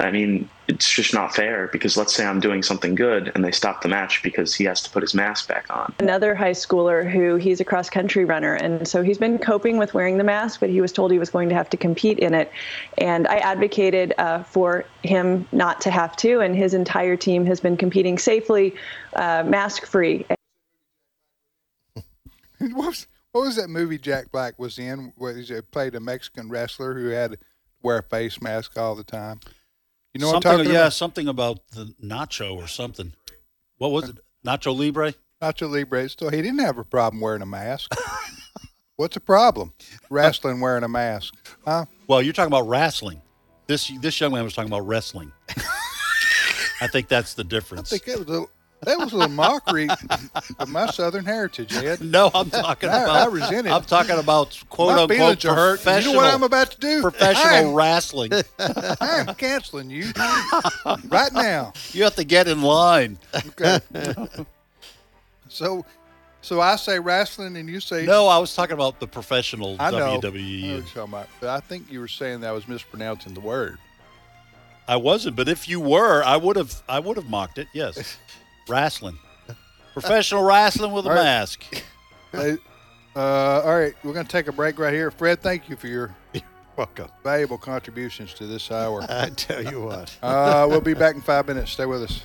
I 0.00 0.10
mean, 0.10 0.48
it's 0.68 0.90
just 0.90 1.14
not 1.14 1.34
fair 1.34 1.68
because 1.68 1.96
let's 1.96 2.12
say 2.14 2.26
I'm 2.26 2.40
doing 2.40 2.62
something 2.62 2.94
good 2.94 3.30
and 3.34 3.44
they 3.44 3.52
stop 3.52 3.82
the 3.82 3.88
match 3.88 4.22
because 4.22 4.54
he 4.54 4.64
has 4.64 4.82
to 4.82 4.90
put 4.90 5.02
his 5.02 5.14
mask 5.14 5.48
back 5.48 5.66
on. 5.70 5.94
another 6.00 6.34
high 6.34 6.50
schooler 6.50 7.08
who 7.08 7.36
he's 7.36 7.60
a 7.60 7.64
cross 7.64 7.88
country 7.88 8.24
runner 8.24 8.54
and 8.54 8.88
so 8.88 9.02
he's 9.02 9.18
been 9.18 9.38
coping 9.38 9.78
with 9.78 9.94
wearing 9.94 10.18
the 10.18 10.24
mask 10.24 10.58
but 10.58 10.70
he 10.70 10.80
was 10.80 10.92
told 10.92 11.12
he 11.12 11.18
was 11.18 11.30
going 11.30 11.48
to 11.48 11.54
have 11.54 11.70
to 11.70 11.76
compete 11.76 12.18
in 12.18 12.34
it 12.34 12.50
and 12.98 13.28
i 13.28 13.36
advocated 13.36 14.12
uh, 14.18 14.42
for 14.42 14.84
him 15.04 15.46
not 15.52 15.80
to 15.80 15.90
have 15.90 16.16
to 16.16 16.40
and 16.40 16.56
his 16.56 16.74
entire 16.74 17.16
team 17.16 17.46
has 17.46 17.60
been 17.60 17.76
competing 17.76 18.18
safely 18.18 18.74
uh, 19.14 19.44
mask 19.46 19.86
free 19.86 20.26
what 22.58 22.86
was 22.86 23.06
what 23.32 23.44
was 23.44 23.56
that 23.56 23.68
movie 23.68 23.98
Jack 23.98 24.32
Black 24.32 24.58
was 24.58 24.78
in? 24.78 25.12
Where 25.16 25.36
he 25.36 25.60
played 25.70 25.94
a 25.94 26.00
Mexican 26.00 26.48
wrestler 26.48 26.94
who 26.94 27.08
had 27.08 27.32
to 27.32 27.38
wear 27.82 27.98
a 27.98 28.02
face 28.02 28.40
mask 28.40 28.78
all 28.78 28.94
the 28.94 29.04
time. 29.04 29.40
You 30.16 30.20
know 30.20 30.30
something, 30.30 30.48
what 30.48 30.54
I'm 30.54 30.64
talking 30.64 30.72
yeah, 30.72 30.80
about? 30.80 30.92
something 30.94 31.28
about 31.28 31.58
the 31.72 31.94
nacho 32.02 32.56
or 32.56 32.66
something. 32.66 33.12
What 33.76 33.92
was 33.92 34.08
it? 34.08 34.18
Nacho 34.46 34.74
Libre? 34.74 35.12
Nacho 35.42 35.70
Libre. 35.70 36.08
Still, 36.08 36.30
he 36.30 36.40
didn't 36.40 36.60
have 36.60 36.78
a 36.78 36.84
problem 36.84 37.20
wearing 37.20 37.42
a 37.42 37.46
mask. 37.46 37.94
What's 38.96 39.12
the 39.12 39.20
problem? 39.20 39.74
Wrestling 40.08 40.60
wearing 40.60 40.84
a 40.84 40.88
mask, 40.88 41.34
huh? 41.66 41.84
Well, 42.06 42.22
you're 42.22 42.32
talking 42.32 42.50
about 42.50 42.66
wrestling. 42.66 43.20
This 43.66 43.92
this 44.00 44.18
young 44.18 44.32
man 44.32 44.44
was 44.44 44.54
talking 44.54 44.70
about 44.70 44.86
wrestling. 44.86 45.32
I 46.80 46.86
think 46.86 47.08
that's 47.08 47.34
the 47.34 47.44
I 47.44 47.48
difference. 47.48 47.90
think 47.90 48.08
it 48.08 48.26
was 48.26 48.38
a 48.38 48.46
that 48.82 48.98
was 48.98 49.12
a 49.12 49.16
little 49.16 49.32
mockery 49.34 49.88
of 50.58 50.68
my 50.68 50.86
Southern 50.86 51.24
heritage, 51.24 51.74
Ed. 51.74 52.00
No, 52.02 52.30
I'm 52.34 52.50
talking 52.50 52.88
I- 52.88 53.02
about. 53.02 53.28
I 53.28 53.32
resent 53.32 53.66
it. 53.66 53.70
I'm 53.72 53.82
talking 53.82 54.18
about 54.18 54.58
quote 54.68 54.94
My 54.96 55.02
unquote 55.02 55.42
hurt. 55.42 55.44
You 55.44 55.50
know 55.50 55.70
professional. 55.76 56.14
what 56.16 56.34
I'm 56.34 56.42
about 56.42 56.70
to 56.72 56.78
do? 56.80 57.02
Professional 57.02 57.46
I'm- 57.54 57.74
wrestling. 57.74 58.32
I'm 58.58 59.34
canceling 59.34 59.90
you 59.90 60.06
right 61.08 61.32
now. 61.32 61.72
You 61.92 62.04
have 62.04 62.14
to 62.16 62.24
get 62.24 62.48
in 62.48 62.62
line. 62.62 63.18
Okay. 63.34 63.80
so, 65.48 65.84
so 66.42 66.60
I 66.60 66.76
say 66.76 66.98
wrestling, 66.98 67.56
and 67.56 67.68
you 67.68 67.80
say 67.80 68.04
No, 68.04 68.26
I 68.28 68.38
was 68.38 68.54
talking 68.54 68.74
about 68.74 69.00
the 69.00 69.06
professional 69.06 69.76
I 69.80 69.90
know. 69.90 69.96
I 69.96 70.00
know 70.14 70.20
WWE. 70.20 70.96
about. 71.04 71.28
But 71.40 71.48
I 71.50 71.60
think 71.60 71.90
you 71.90 72.00
were 72.00 72.08
saying 72.08 72.40
that 72.40 72.48
I 72.48 72.52
was 72.52 72.68
mispronouncing 72.68 73.34
the 73.34 73.40
word. 73.40 73.78
I 74.88 74.96
wasn't, 74.96 75.34
but 75.34 75.48
if 75.48 75.68
you 75.68 75.80
were, 75.80 76.22
I 76.22 76.36
would 76.36 76.54
have. 76.56 76.82
I 76.88 77.00
would 77.00 77.16
have 77.16 77.28
mocked 77.28 77.58
it. 77.58 77.66
Yes, 77.72 78.18
wrestling, 78.68 79.18
professional 79.92 80.42
wrestling 80.44 80.92
with 80.92 81.06
a 81.06 81.10
All 81.10 81.14
right. 81.14 81.22
mask. 81.22 81.64
Uh, 83.16 83.62
all 83.64 83.78
right, 83.78 83.94
we're 84.04 84.12
going 84.12 84.26
to 84.26 84.30
take 84.30 84.46
a 84.46 84.52
break 84.52 84.78
right 84.78 84.92
here. 84.92 85.10
Fred, 85.10 85.40
thank 85.40 85.70
you 85.70 85.76
for 85.76 85.86
your 85.86 86.14
welcome 86.76 87.08
valuable 87.24 87.56
contributions 87.56 88.34
to 88.34 88.46
this 88.46 88.70
hour. 88.70 89.02
I 89.08 89.30
tell 89.30 89.64
you 89.64 89.80
what. 89.84 90.14
uh, 90.22 90.66
we'll 90.68 90.82
be 90.82 90.92
back 90.92 91.14
in 91.14 91.22
five 91.22 91.46
minutes. 91.48 91.70
Stay 91.70 91.86
with 91.86 92.02
us. 92.02 92.24